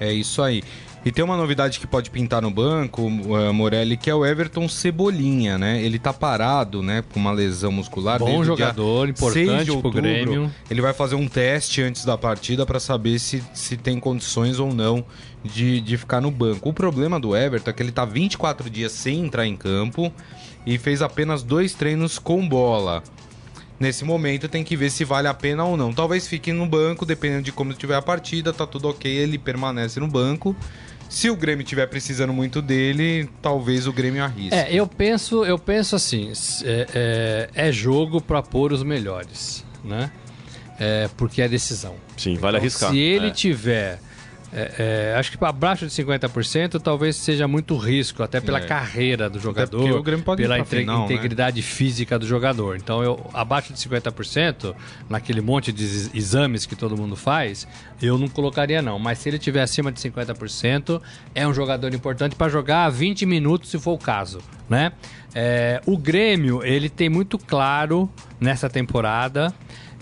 É 0.00 0.12
isso 0.12 0.42
aí. 0.42 0.62
E 1.04 1.12
tem 1.12 1.24
uma 1.24 1.36
novidade 1.36 1.78
que 1.78 1.86
pode 1.86 2.10
pintar 2.10 2.42
no 2.42 2.50
banco, 2.50 3.02
uh, 3.02 3.54
Morelli, 3.54 3.96
que 3.96 4.10
é 4.10 4.14
o 4.14 4.26
Everton 4.26 4.68
Cebolinha, 4.68 5.56
né? 5.56 5.80
Ele 5.80 6.00
tá 6.00 6.12
parado, 6.12 6.82
né, 6.82 7.04
com 7.12 7.20
uma 7.20 7.30
lesão 7.30 7.70
muscular. 7.70 8.18
Bom 8.18 8.42
jogador, 8.42 9.08
importante 9.08 9.70
outubro, 9.70 9.92
pro 9.92 10.02
Grêmio. 10.02 10.52
Ele 10.68 10.80
vai 10.80 10.92
fazer 10.92 11.14
um 11.14 11.28
teste 11.28 11.80
antes 11.80 12.04
da 12.04 12.18
partida 12.18 12.66
para 12.66 12.80
saber 12.80 13.20
se, 13.20 13.40
se 13.54 13.76
tem 13.76 14.00
condições 14.00 14.58
ou 14.58 14.74
não 14.74 15.04
de, 15.44 15.80
de 15.80 15.96
ficar 15.96 16.20
no 16.20 16.30
banco. 16.32 16.68
O 16.68 16.72
problema 16.72 17.20
do 17.20 17.36
Everton 17.36 17.70
é 17.70 17.72
que 17.72 17.82
ele 17.84 17.92
tá 17.92 18.04
24 18.04 18.68
dias 18.68 18.90
sem 18.90 19.20
entrar 19.20 19.46
em 19.46 19.56
campo 19.56 20.12
e 20.66 20.76
fez 20.76 21.02
apenas 21.02 21.44
dois 21.44 21.72
treinos 21.72 22.18
com 22.18 22.48
bola. 22.48 23.04
Nesse 23.78 24.04
momento 24.04 24.48
tem 24.48 24.64
que 24.64 24.76
ver 24.76 24.90
se 24.90 25.04
vale 25.04 25.28
a 25.28 25.34
pena 25.34 25.64
ou 25.64 25.76
não. 25.76 25.92
Talvez 25.92 26.26
fique 26.26 26.52
no 26.52 26.66
banco, 26.66 27.04
dependendo 27.04 27.42
de 27.42 27.52
como 27.52 27.72
estiver 27.72 27.94
a 27.94 28.02
partida, 28.02 28.52
tá 28.52 28.66
tudo 28.66 28.88
ok, 28.88 29.10
ele 29.10 29.38
permanece 29.38 30.00
no 30.00 30.08
banco. 30.08 30.56
Se 31.08 31.30
o 31.30 31.36
Grêmio 31.36 31.62
estiver 31.62 31.86
precisando 31.86 32.32
muito 32.32 32.60
dele, 32.60 33.28
talvez 33.40 33.86
o 33.86 33.92
Grêmio 33.92 34.24
arrisque. 34.24 34.54
É, 34.54 34.72
eu 34.72 34.86
penso, 34.86 35.44
eu 35.44 35.58
penso 35.58 35.94
assim, 35.94 36.32
é, 36.64 36.86
é, 37.54 37.68
é 37.68 37.72
jogo 37.72 38.20
para 38.20 38.42
pôr 38.42 38.72
os 38.72 38.82
melhores, 38.82 39.64
né? 39.84 40.10
É, 40.78 41.08
porque 41.16 41.40
é 41.40 41.48
decisão. 41.48 41.94
Sim, 42.16 42.34
vale 42.34 42.56
então, 42.56 42.60
arriscar. 42.60 42.90
Se 42.90 42.98
ele 42.98 43.28
é. 43.28 43.30
tiver 43.30 44.00
é, 44.58 45.10
é, 45.12 45.18
acho 45.18 45.30
que 45.30 45.36
para 45.36 45.50
abaixo 45.50 45.86
de 45.86 45.92
50% 45.92 46.80
talvez 46.80 47.14
seja 47.14 47.46
muito 47.46 47.76
risco, 47.76 48.22
até 48.22 48.40
pela 48.40 48.58
é. 48.58 48.62
carreira 48.62 49.28
do 49.28 49.38
jogador, 49.38 50.02
pela 50.34 50.64
final, 50.64 51.00
né? 51.00 51.04
integridade 51.04 51.56
né? 51.56 51.62
física 51.62 52.18
do 52.18 52.26
jogador. 52.26 52.74
Então, 52.74 53.02
eu 53.02 53.30
abaixo 53.34 53.74
de 53.74 53.78
50%, 53.78 54.74
naquele 55.10 55.42
monte 55.42 55.70
de 55.70 55.84
exames 56.14 56.64
que 56.64 56.74
todo 56.74 56.96
mundo 56.96 57.14
faz, 57.14 57.68
eu 58.00 58.16
não 58.16 58.28
colocaria 58.28 58.80
não. 58.80 58.98
Mas 58.98 59.18
se 59.18 59.28
ele 59.28 59.38
tiver 59.38 59.60
acima 59.60 59.92
de 59.92 60.00
50%, 60.00 61.02
é 61.34 61.46
um 61.46 61.52
jogador 61.52 61.92
importante 61.92 62.34
para 62.34 62.48
jogar 62.48 62.88
20 62.88 63.26
minutos, 63.26 63.68
se 63.70 63.78
for 63.78 63.92
o 63.92 63.98
caso, 63.98 64.38
né? 64.70 64.92
É, 65.34 65.82
o 65.84 65.98
Grêmio, 65.98 66.64
ele 66.64 66.88
tem 66.88 67.10
muito 67.10 67.36
claro 67.36 68.10
nessa 68.40 68.70
temporada 68.70 69.52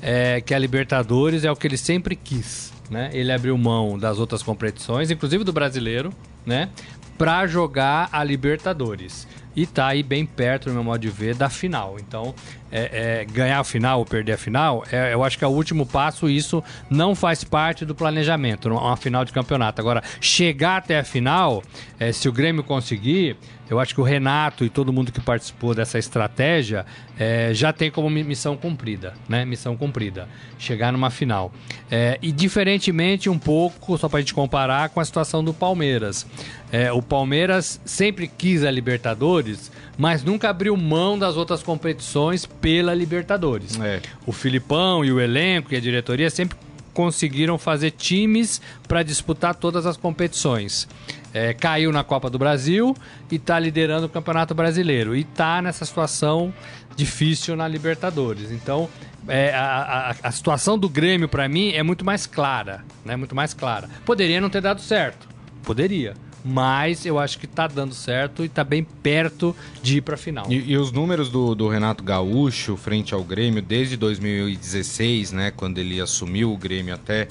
é, 0.00 0.40
que 0.40 0.54
a 0.54 0.58
Libertadores 0.61 1.42
é 1.42 1.50
o 1.50 1.56
que 1.56 1.66
ele 1.66 1.76
sempre 1.76 2.14
quis 2.14 2.74
né? 2.91 3.11
Ele 3.12 3.33
abriu 3.33 3.57
mão 3.57 3.99
das 3.99 4.19
outras 4.19 4.43
competições, 4.43 5.11
inclusive 5.11 5.45
do 5.45 5.53
brasileiro, 5.53 6.11
né? 6.45 6.71
Para 7.17 7.47
jogar 7.47 8.09
a 8.12 8.23
Libertadores. 8.25 9.26
E 9.57 9.67
tá 9.67 9.87
aí 9.87 10.03
bem 10.03 10.26
perto, 10.26 10.69
no 10.69 10.75
meu 10.75 10.85
modo 10.85 11.00
de 11.00 11.09
ver, 11.09 11.35
da 11.35 11.49
final. 11.49 11.97
Então, 12.00 12.35
é, 12.76 13.21
é, 13.21 13.25
ganhar 13.25 13.61
a 13.61 13.64
final 13.64 14.00
ou 14.00 14.04
perder 14.04 14.33
a 14.33 14.37
final, 14.37 14.85
é, 14.90 15.14
eu 15.14 15.23
acho 15.23 15.38
que 15.38 15.45
é 15.45 15.47
o 15.47 15.50
último 15.50 15.87
passo 15.87 16.28
isso 16.28 16.62
não 16.90 17.14
faz 17.14 17.45
parte 17.45 17.85
do 17.85 17.95
planejamento, 17.95 18.69
uma 18.69 18.97
final 18.97 19.25
de 19.25 19.33
campeonato. 19.33 19.81
Agora, 19.81 20.02
chegar 20.21 20.78
até 20.78 20.99
a 20.99 21.04
final, 21.04 21.62
é, 22.00 22.11
se 22.11 22.28
o 22.28 22.33
Grêmio 22.33 22.64
conseguir, 22.64 23.37
eu 23.71 23.81
acho 23.81 23.95
que 23.95 24.00
o 24.00 24.04
Renato 24.04 24.64
e 24.64 24.69
todo 24.69 24.93
mundo 24.93 25.11
que 25.11 25.21
participou 25.21 25.75
dessa 25.75 25.99
estratégia 25.99 26.85
é, 27.19 27.54
já 27.54 27.73
tem 27.73 27.90
como 27.90 28.11
missão 28.11 28.57
cumprida, 28.57 29.14
né? 29.28 29.45
Missão 29.45 29.76
cumprida, 29.76 30.28
chegar 30.59 30.93
numa 30.93 31.11
final. 31.11 31.52
É, 31.90 32.19
e 32.21 32.31
diferentemente 32.31 33.31
um 33.31 33.38
pouco, 33.38 33.97
só 33.97 34.09
para 34.09 34.19
a 34.19 34.21
gente 34.21 34.35
comparar 34.35 34.90
com 34.90 35.00
a 35.00 35.04
situação 35.04 35.43
do 35.43 35.54
Palmeiras. 35.54 36.26
É, 36.71 36.93
o 36.93 37.00
Palmeiras 37.00 37.81
sempre 37.85 38.28
quis 38.28 38.64
a 38.64 38.71
Libertadores, 38.71 39.71
mas 39.96 40.22
nunca 40.22 40.50
abriu 40.50 40.76
mão 40.76 41.18
das 41.18 41.36
outras 41.36 41.62
competições 41.62 42.46
pela 42.46 42.94
Libertadores. 42.94 43.78
É. 43.80 44.00
O 44.26 44.32
Filipão 44.32 45.04
e 45.04 45.12
o 45.12 45.20
elenco 45.20 45.72
e 45.72 45.76
a 45.76 45.80
diretoria 45.80 46.30
sempre 46.30 46.56
conseguiram 46.92 47.58
fazer 47.58 47.90
times 47.90 48.60
para 48.86 49.02
disputar 49.02 49.54
todas 49.54 49.84
as 49.84 49.96
competições 49.96 50.88
é, 51.34 51.52
caiu 51.52 51.90
na 51.90 52.04
Copa 52.04 52.30
do 52.30 52.38
Brasil 52.38 52.96
e 53.30 53.34
está 53.34 53.58
liderando 53.58 54.06
o 54.06 54.08
Campeonato 54.08 54.54
Brasileiro. 54.54 55.16
E 55.16 55.22
está 55.22 55.60
nessa 55.60 55.84
situação 55.84 56.54
difícil 56.94 57.56
na 57.56 57.66
Libertadores. 57.66 58.52
Então, 58.52 58.88
é, 59.26 59.52
a, 59.52 60.12
a, 60.22 60.28
a, 60.28 60.30
situação 60.30 60.78
do 60.78 60.88
Grêmio, 60.88 61.28
para 61.28 61.48
mim, 61.48 61.72
é 61.72 61.82
muito 61.82 62.04
mais 62.04 62.24
clara. 62.24 62.84
Né? 63.04 63.16
Muito 63.16 63.34
mais 63.34 63.52
clara. 63.52 63.90
Poderia 64.06 64.40
não 64.40 64.48
ter 64.48 64.60
dado 64.60 64.80
certo. 64.80 65.28
Poderia. 65.64 66.14
Mas 66.44 67.06
eu 67.06 67.18
acho 67.18 67.38
que 67.38 67.46
está 67.46 67.66
dando 67.66 67.94
certo 67.94 68.42
e 68.42 68.46
está 68.46 68.62
bem 68.62 68.84
perto 68.84 69.56
de 69.82 69.96
ir 69.96 70.00
para 70.02 70.14
a 70.14 70.18
final. 70.18 70.44
E, 70.50 70.72
e, 70.72 70.76
os 70.76 70.92
números 70.92 71.30
do, 71.30 71.54
do 71.54 71.68
Renato 71.68 72.04
Gaúcho 72.04 72.76
frente 72.76 73.14
ao 73.14 73.24
Grêmio 73.24 73.62
desde 73.62 73.96
2016, 73.96 75.32
né, 75.32 75.50
quando 75.50 75.78
ele 75.78 76.00
assumiu 76.02 76.52
o 76.52 76.56
Grêmio 76.58 76.94
até, 76.94 77.28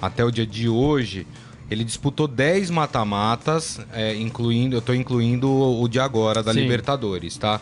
até 0.00 0.22
o 0.22 0.30
dia 0.30 0.46
de 0.46 0.68
hoje, 0.68 1.26
ele 1.70 1.84
disputou 1.84 2.28
10 2.28 2.68
mata-matas, 2.68 3.80
é, 3.94 4.14
incluindo, 4.14 4.76
eu 4.76 4.80
estou 4.80 4.94
incluindo 4.94 5.50
o 5.50 5.88
de 5.88 5.98
agora, 5.98 6.42
da 6.42 6.52
Sim. 6.52 6.60
Libertadores, 6.60 7.38
tá? 7.38 7.60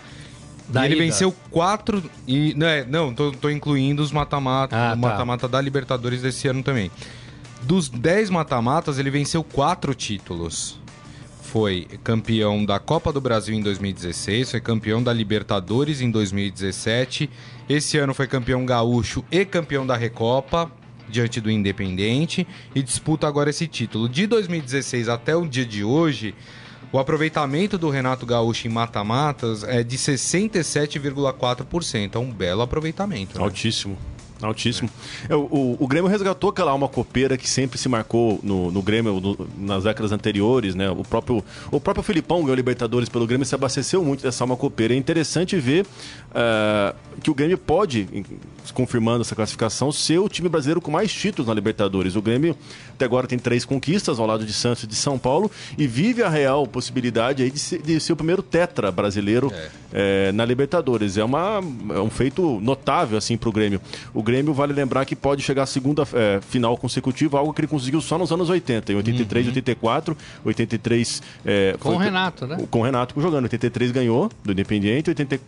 Da 0.68 0.82
e 0.82 0.86
ele 0.86 0.96
ida. 0.96 1.04
venceu 1.04 1.32
quatro. 1.50 2.02
E, 2.26 2.54
não, 2.54 2.66
é, 2.66 2.84
não 2.84 3.14
tô, 3.14 3.30
tô 3.30 3.50
incluindo 3.50 4.02
os 4.02 4.10
mata-mata 4.10 4.74
ah, 4.74 4.90
tá. 4.90 4.96
mata-mata 4.96 5.46
da 5.46 5.60
Libertadores 5.60 6.22
desse 6.22 6.48
ano 6.48 6.62
também. 6.62 6.90
Dos 7.62 7.88
10 7.88 8.30
mata-matas, 8.30 8.98
ele 8.98 9.10
venceu 9.10 9.44
quatro 9.44 9.94
títulos. 9.94 10.80
Foi 11.42 11.86
campeão 12.02 12.64
da 12.64 12.78
Copa 12.78 13.12
do 13.12 13.20
Brasil 13.20 13.54
em 13.54 13.60
2016, 13.60 14.52
foi 14.52 14.60
campeão 14.60 15.02
da 15.02 15.12
Libertadores 15.12 16.00
em 16.00 16.10
2017. 16.10 17.28
Esse 17.68 17.98
ano 17.98 18.14
foi 18.14 18.26
campeão 18.26 18.64
gaúcho 18.64 19.22
e 19.30 19.44
campeão 19.44 19.86
da 19.86 19.96
Recopa 19.96 20.72
diante 21.08 21.40
do 21.40 21.50
Independente 21.50 22.46
e 22.74 22.82
disputa 22.82 23.28
agora 23.28 23.50
esse 23.50 23.66
título. 23.66 24.08
De 24.08 24.26
2016 24.26 25.08
até 25.08 25.36
o 25.36 25.46
dia 25.46 25.66
de 25.66 25.84
hoje, 25.84 26.34
o 26.90 26.98
aproveitamento 26.98 27.78
do 27.78 27.90
Renato 27.90 28.26
Gaúcho 28.26 28.66
em 28.66 28.70
mata-matas 28.70 29.62
é 29.62 29.82
de 29.82 29.96
67,4%. 29.96 32.14
É 32.14 32.18
um 32.18 32.32
belo 32.32 32.62
aproveitamento. 32.62 33.38
Né? 33.38 33.44
Altíssimo. 33.44 33.98
Altíssimo. 34.46 34.88
É. 35.28 35.34
O, 35.34 35.40
o, 35.50 35.76
o, 35.80 35.86
Grêmio 35.86 36.10
resgatou 36.10 36.50
aquela 36.50 36.70
alma 36.70 36.88
copeira 36.88 37.36
que 37.36 37.48
sempre 37.48 37.78
se 37.78 37.88
marcou 37.88 38.40
no, 38.42 38.70
no 38.70 38.82
Grêmio 38.82 39.20
no, 39.20 39.48
nas 39.56 39.84
décadas 39.84 40.12
anteriores, 40.12 40.74
né? 40.74 40.90
O 40.90 41.04
próprio, 41.04 41.44
o 41.70 41.80
próprio 41.80 42.02
Filipão 42.02 42.42
ganhou 42.42 42.54
Libertadores 42.54 43.08
pelo 43.08 43.26
Grêmio 43.26 43.44
se 43.44 43.54
abasteceu 43.54 44.04
muito 44.04 44.22
dessa 44.22 44.44
alma 44.44 44.56
copeira. 44.56 44.94
É 44.94 44.96
interessante 44.96 45.56
ver 45.58 45.84
uh, 45.84 46.94
que 47.22 47.30
o 47.30 47.34
Grêmio 47.34 47.58
pode, 47.58 48.08
confirmando 48.70 49.22
essa 49.22 49.34
classificação, 49.34 49.90
ser 49.90 50.18
o 50.18 50.28
time 50.28 50.48
brasileiro 50.48 50.80
com 50.80 50.90
mais 50.90 51.12
títulos 51.12 51.48
na 51.48 51.54
Libertadores. 51.54 52.14
O 52.14 52.22
Grêmio 52.22 52.56
até 52.92 53.04
agora 53.04 53.26
tem 53.26 53.38
três 53.38 53.64
conquistas 53.64 54.20
ao 54.20 54.26
lado 54.26 54.44
de 54.44 54.52
Santos 54.52 54.84
e 54.84 54.86
de 54.86 54.94
São 54.94 55.18
Paulo 55.18 55.50
e 55.76 55.86
vive 55.86 56.22
a 56.22 56.28
real 56.28 56.66
possibilidade 56.66 57.42
aí 57.42 57.50
de 57.50 57.58
ser, 57.58 57.82
de 57.82 57.98
ser 57.98 58.12
o 58.12 58.16
primeiro 58.16 58.42
tetra 58.42 58.92
brasileiro 58.92 59.52
é. 59.52 59.70
É, 59.92 60.32
na 60.32 60.44
Libertadores. 60.44 61.16
É, 61.16 61.24
uma, 61.24 61.60
é 61.90 62.00
um 62.00 62.10
feito 62.10 62.60
notável 62.60 63.18
assim 63.18 63.36
para 63.36 63.48
o 63.48 63.52
Grêmio. 63.52 63.80
O 64.14 64.22
Grêmio, 64.22 64.54
vale 64.54 64.72
lembrar 64.72 65.04
que 65.04 65.16
pode 65.16 65.42
chegar 65.42 65.64
à 65.64 65.66
segunda 65.66 66.06
é, 66.12 66.40
final 66.40 66.76
consecutiva, 66.76 67.38
algo 67.38 67.52
que 67.52 67.60
ele 67.60 67.68
conseguiu 67.68 68.00
só 68.00 68.18
nos 68.18 68.30
anos 68.30 68.48
80, 68.48 68.92
em 68.92 68.96
83, 68.96 69.46
uhum. 69.46 69.50
84, 69.50 70.16
83... 70.44 71.22
É, 71.44 71.76
com 71.78 71.94
o 71.94 71.96
Renato, 71.96 72.46
né? 72.46 72.58
Com 72.70 72.80
o 72.80 72.82
Renato 72.82 73.20
jogando. 73.20 73.44
83 73.44 73.90
ganhou 73.90 74.30
do 74.44 74.52
Independiente, 74.52 75.10
80, 75.10 75.40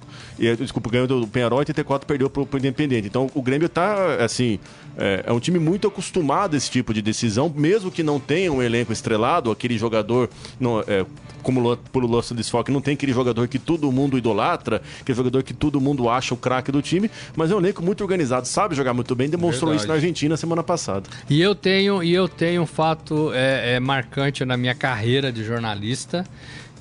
desculpa, 0.58 0.90
ganhou 0.90 1.06
do 1.06 1.26
Penharol, 1.26 1.58
84 1.58 2.06
perdeu 2.06 2.30
pro, 2.30 2.46
pro 2.46 2.58
Independiente. 2.58 3.03
Exatamente. 3.04 3.06
Então 3.06 3.30
o 3.34 3.42
Grêmio 3.42 3.68
tá, 3.68 4.16
assim, 4.16 4.58
é, 4.96 5.24
é, 5.26 5.32
um 5.32 5.40
time 5.40 5.58
muito 5.58 5.86
acostumado 5.86 6.54
a 6.54 6.56
esse 6.56 6.70
tipo 6.70 6.92
de 6.92 7.02
decisão, 7.02 7.52
mesmo 7.54 7.90
que 7.90 8.02
não 8.02 8.18
tenha 8.18 8.52
um 8.52 8.62
elenco 8.62 8.92
estrelado, 8.92 9.50
aquele 9.50 9.76
jogador, 9.76 10.30
não, 10.58 10.80
é, 10.80 11.04
como 11.42 11.76
por 11.76 12.04
Lúcio 12.04 12.34
desfoque, 12.34 12.72
não 12.72 12.80
tem 12.80 12.94
aquele 12.94 13.12
jogador 13.12 13.48
que 13.48 13.58
todo 13.58 13.90
mundo 13.92 14.16
idolatra, 14.16 14.80
aquele 15.00 15.16
jogador 15.16 15.42
que 15.42 15.52
todo 15.52 15.80
mundo 15.80 16.08
acha 16.08 16.34
o 16.34 16.36
craque 16.36 16.72
do 16.72 16.80
time, 16.80 17.10
mas 17.36 17.50
é 17.50 17.54
um 17.54 17.58
elenco 17.58 17.82
muito 17.82 18.00
organizado, 18.02 18.46
sabe 18.46 18.74
jogar 18.74 18.94
muito 18.94 19.14
bem, 19.14 19.28
demonstrou 19.28 19.70
Verdade. 19.70 19.82
isso 19.82 19.88
na 19.88 19.94
Argentina 19.94 20.36
semana 20.36 20.62
passada. 20.62 21.08
E 21.28 21.40
eu 21.40 21.54
tenho, 21.54 22.02
e 22.02 22.12
eu 22.12 22.28
tenho 22.28 22.62
um 22.62 22.66
fato 22.66 23.32
é, 23.32 23.74
é 23.74 23.80
marcante 23.80 24.44
na 24.44 24.56
minha 24.56 24.74
carreira 24.74 25.32
de 25.32 25.44
jornalista 25.44 26.24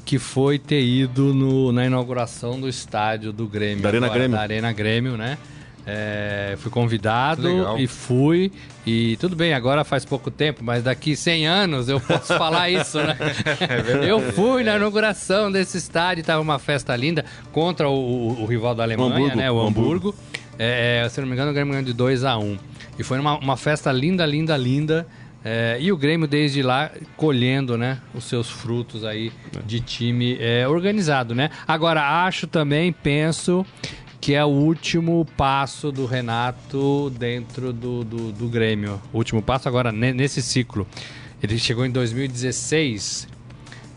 que 0.06 0.20
foi 0.20 0.60
ter 0.60 0.84
ido 0.84 1.34
no, 1.34 1.72
na 1.72 1.86
inauguração 1.86 2.60
do 2.60 2.68
estádio 2.68 3.32
do 3.32 3.48
Grêmio. 3.48 3.82
Da 3.82 3.90
Arena 3.90 4.06
agora, 4.08 4.20
Grêmio. 4.20 4.38
Da 4.38 4.44
Arena 4.44 4.74
Grêmio, 4.74 5.18
né? 5.18 5.38
É, 5.86 6.56
fui 6.60 6.72
convidado 6.72 7.48
Legal. 7.48 7.78
e 7.78 7.88
fui. 7.88 8.52
E 8.86 9.18
tudo 9.18 9.36
bem, 9.36 9.54
agora 9.54 9.84
faz 9.84 10.06
pouco 10.06 10.32
tempo, 10.32 10.64
mas 10.64 10.84
daqui 10.84 11.16
100 11.16 11.48
anos 11.48 11.90
eu 11.90 12.00
posso 12.00 12.28
falar 12.38 12.70
isso, 12.70 13.00
né? 13.00 13.18
É 13.60 14.10
eu 14.10 14.22
fui 14.32 14.64
na 14.64 14.76
inauguração 14.76 15.52
desse 15.52 15.78
estádio, 15.78 16.22
estava 16.22 16.42
uma 16.42 16.60
festa 16.60 16.96
linda 16.96 17.26
contra 17.52 17.90
o, 17.90 17.94
o, 17.94 18.44
o 18.44 18.46
rival 18.46 18.74
da 18.74 18.84
Alemanha, 18.84 19.16
Hamburgo, 19.16 19.36
né? 19.36 19.52
O 19.52 19.60
Hamburgo. 19.60 20.10
Hamburgo. 20.10 20.16
É, 20.58 21.08
se 21.10 21.20
não 21.20 21.28
me 21.28 21.34
engano, 21.34 21.52
o 21.52 21.54
Grêmio 21.54 21.72
ganhou 21.74 21.86
de 21.86 21.94
2 21.94 22.24
a 22.24 22.38
1 22.38 22.44
um. 22.44 22.58
E 22.98 23.04
foi 23.04 23.20
uma, 23.20 23.38
uma 23.38 23.58
festa 23.58 23.92
linda, 23.92 24.26
linda, 24.26 24.56
linda. 24.56 25.08
É, 25.46 25.78
e 25.80 25.92
o 25.92 25.98
Grêmio 25.98 26.26
desde 26.26 26.62
lá 26.62 26.90
colhendo, 27.18 27.78
né, 27.78 28.00
os 28.14 28.24
seus 28.24 28.50
frutos 28.50 29.04
aí 29.04 29.30
de 29.66 29.82
time 29.82 30.38
é, 30.40 30.66
organizado, 30.66 31.36
né? 31.36 31.50
Agora 31.68 32.26
acho 32.26 32.48
também, 32.48 32.94
penso 32.94 33.66
que 34.24 34.34
é 34.34 34.46
o 34.46 34.48
último 34.48 35.28
passo 35.36 35.92
do 35.92 36.06
Renato 36.06 37.10
dentro 37.10 37.74
do, 37.74 38.06
do, 38.06 38.32
do 38.32 38.48
Grêmio. 38.48 39.02
O 39.12 39.18
último 39.18 39.42
passo 39.42 39.68
agora 39.68 39.92
nesse 39.92 40.42
ciclo. 40.42 40.88
Ele 41.42 41.60
chegou 41.60 41.86
em 41.86 41.92
2016, 41.92 43.28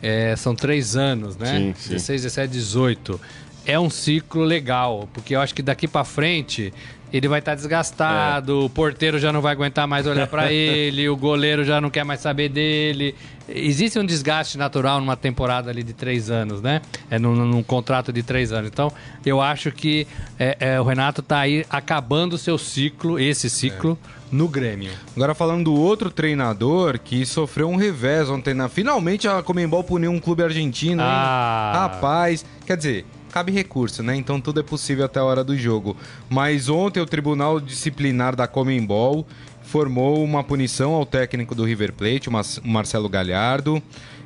é, 0.02 0.34
são 0.34 0.52
três 0.52 0.96
anos, 0.96 1.36
né? 1.36 1.58
Sim, 1.58 1.74
sim. 1.76 1.90
16, 1.90 2.22
17, 2.22 2.52
18. 2.52 3.20
É 3.64 3.78
um 3.78 3.88
ciclo 3.88 4.42
legal, 4.42 5.08
porque 5.14 5.36
eu 5.36 5.40
acho 5.40 5.54
que 5.54 5.62
daqui 5.62 5.86
para 5.86 6.04
frente 6.04 6.74
ele 7.12 7.28
vai 7.28 7.38
estar 7.38 7.52
tá 7.52 7.56
desgastado, 7.56 8.52
é. 8.52 8.64
o 8.64 8.68
porteiro 8.68 9.18
já 9.18 9.32
não 9.32 9.40
vai 9.40 9.52
aguentar 9.52 9.86
mais 9.86 10.06
olhar 10.06 10.26
para 10.26 10.50
ele, 10.52 11.08
o 11.08 11.16
goleiro 11.16 11.64
já 11.64 11.80
não 11.80 11.90
quer 11.90 12.04
mais 12.04 12.20
saber 12.20 12.48
dele. 12.48 13.14
Existe 13.48 13.96
um 13.98 14.04
desgaste 14.04 14.58
natural 14.58 15.00
numa 15.00 15.16
temporada 15.16 15.70
ali 15.70 15.84
de 15.84 15.92
três 15.92 16.30
anos, 16.30 16.60
né? 16.60 16.82
É 17.08 17.16
num, 17.16 17.34
num 17.34 17.62
contrato 17.62 18.12
de 18.12 18.22
três 18.22 18.50
anos. 18.50 18.68
Então, 18.72 18.92
eu 19.24 19.40
acho 19.40 19.70
que 19.70 20.06
é, 20.36 20.56
é, 20.58 20.80
o 20.80 20.84
Renato 20.84 21.20
está 21.20 21.40
aí 21.40 21.64
acabando 21.70 22.32
o 22.32 22.38
seu 22.38 22.58
ciclo, 22.58 23.20
esse 23.20 23.48
ciclo, 23.48 23.96
é. 24.04 24.16
no 24.32 24.48
Grêmio. 24.48 24.90
Agora 25.14 25.32
falando 25.32 25.66
do 25.66 25.74
outro 25.74 26.10
treinador 26.10 26.98
que 26.98 27.24
sofreu 27.24 27.68
um 27.68 27.76
revés 27.76 28.28
ontem, 28.28 28.52
na... 28.52 28.68
finalmente 28.68 29.28
a 29.28 29.40
Comembol 29.44 29.84
puniu 29.84 30.10
um 30.10 30.18
clube 30.18 30.42
argentino, 30.42 31.02
ah. 31.04 31.88
Rapaz, 31.88 32.44
quer 32.66 32.76
dizer, 32.76 33.06
cabe 33.36 33.52
recurso, 33.52 34.02
né? 34.02 34.16
Então 34.16 34.40
tudo 34.40 34.60
é 34.60 34.62
possível 34.62 35.04
até 35.04 35.20
a 35.20 35.24
hora 35.24 35.44
do 35.44 35.54
jogo. 35.54 35.94
Mas 36.26 36.70
ontem 36.70 37.00
o 37.00 37.04
Tribunal 37.04 37.60
Disciplinar 37.60 38.34
da 38.34 38.46
Comembol 38.46 39.26
formou 39.60 40.24
uma 40.24 40.42
punição 40.42 40.94
ao 40.94 41.04
técnico 41.04 41.54
do 41.54 41.62
River 41.62 41.92
Plate, 41.92 42.30
o 42.30 42.32
Marcelo 42.64 43.10
Galhardo, 43.10 43.82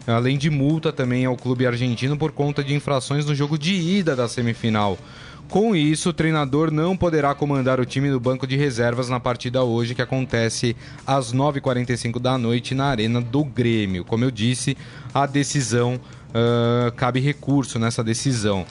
além 0.06 0.38
de 0.38 0.48
multa 0.48 0.92
também 0.92 1.24
ao 1.24 1.36
clube 1.36 1.66
argentino 1.66 2.16
por 2.16 2.30
conta 2.30 2.62
de 2.62 2.72
infrações 2.72 3.26
no 3.26 3.34
jogo 3.34 3.58
de 3.58 3.74
ida 3.74 4.14
da 4.14 4.28
semifinal. 4.28 4.96
Com 5.48 5.74
isso, 5.74 6.10
o 6.10 6.12
treinador 6.12 6.70
não 6.70 6.96
poderá 6.96 7.34
comandar 7.34 7.80
o 7.80 7.84
time 7.84 8.08
do 8.08 8.20
banco 8.20 8.46
de 8.46 8.56
reservas 8.56 9.08
na 9.08 9.18
partida 9.18 9.64
hoje, 9.64 9.92
que 9.92 10.02
acontece 10.02 10.76
às 11.04 11.34
9h45 11.34 12.20
da 12.20 12.38
noite 12.38 12.76
na 12.76 12.84
Arena 12.84 13.20
do 13.20 13.42
Grêmio. 13.42 14.04
Como 14.04 14.24
eu 14.24 14.30
disse, 14.30 14.76
a 15.12 15.26
decisão 15.26 15.96
uh, 15.96 16.92
cabe 16.92 17.18
recurso 17.18 17.76
nessa 17.76 18.04
decisão. 18.04 18.64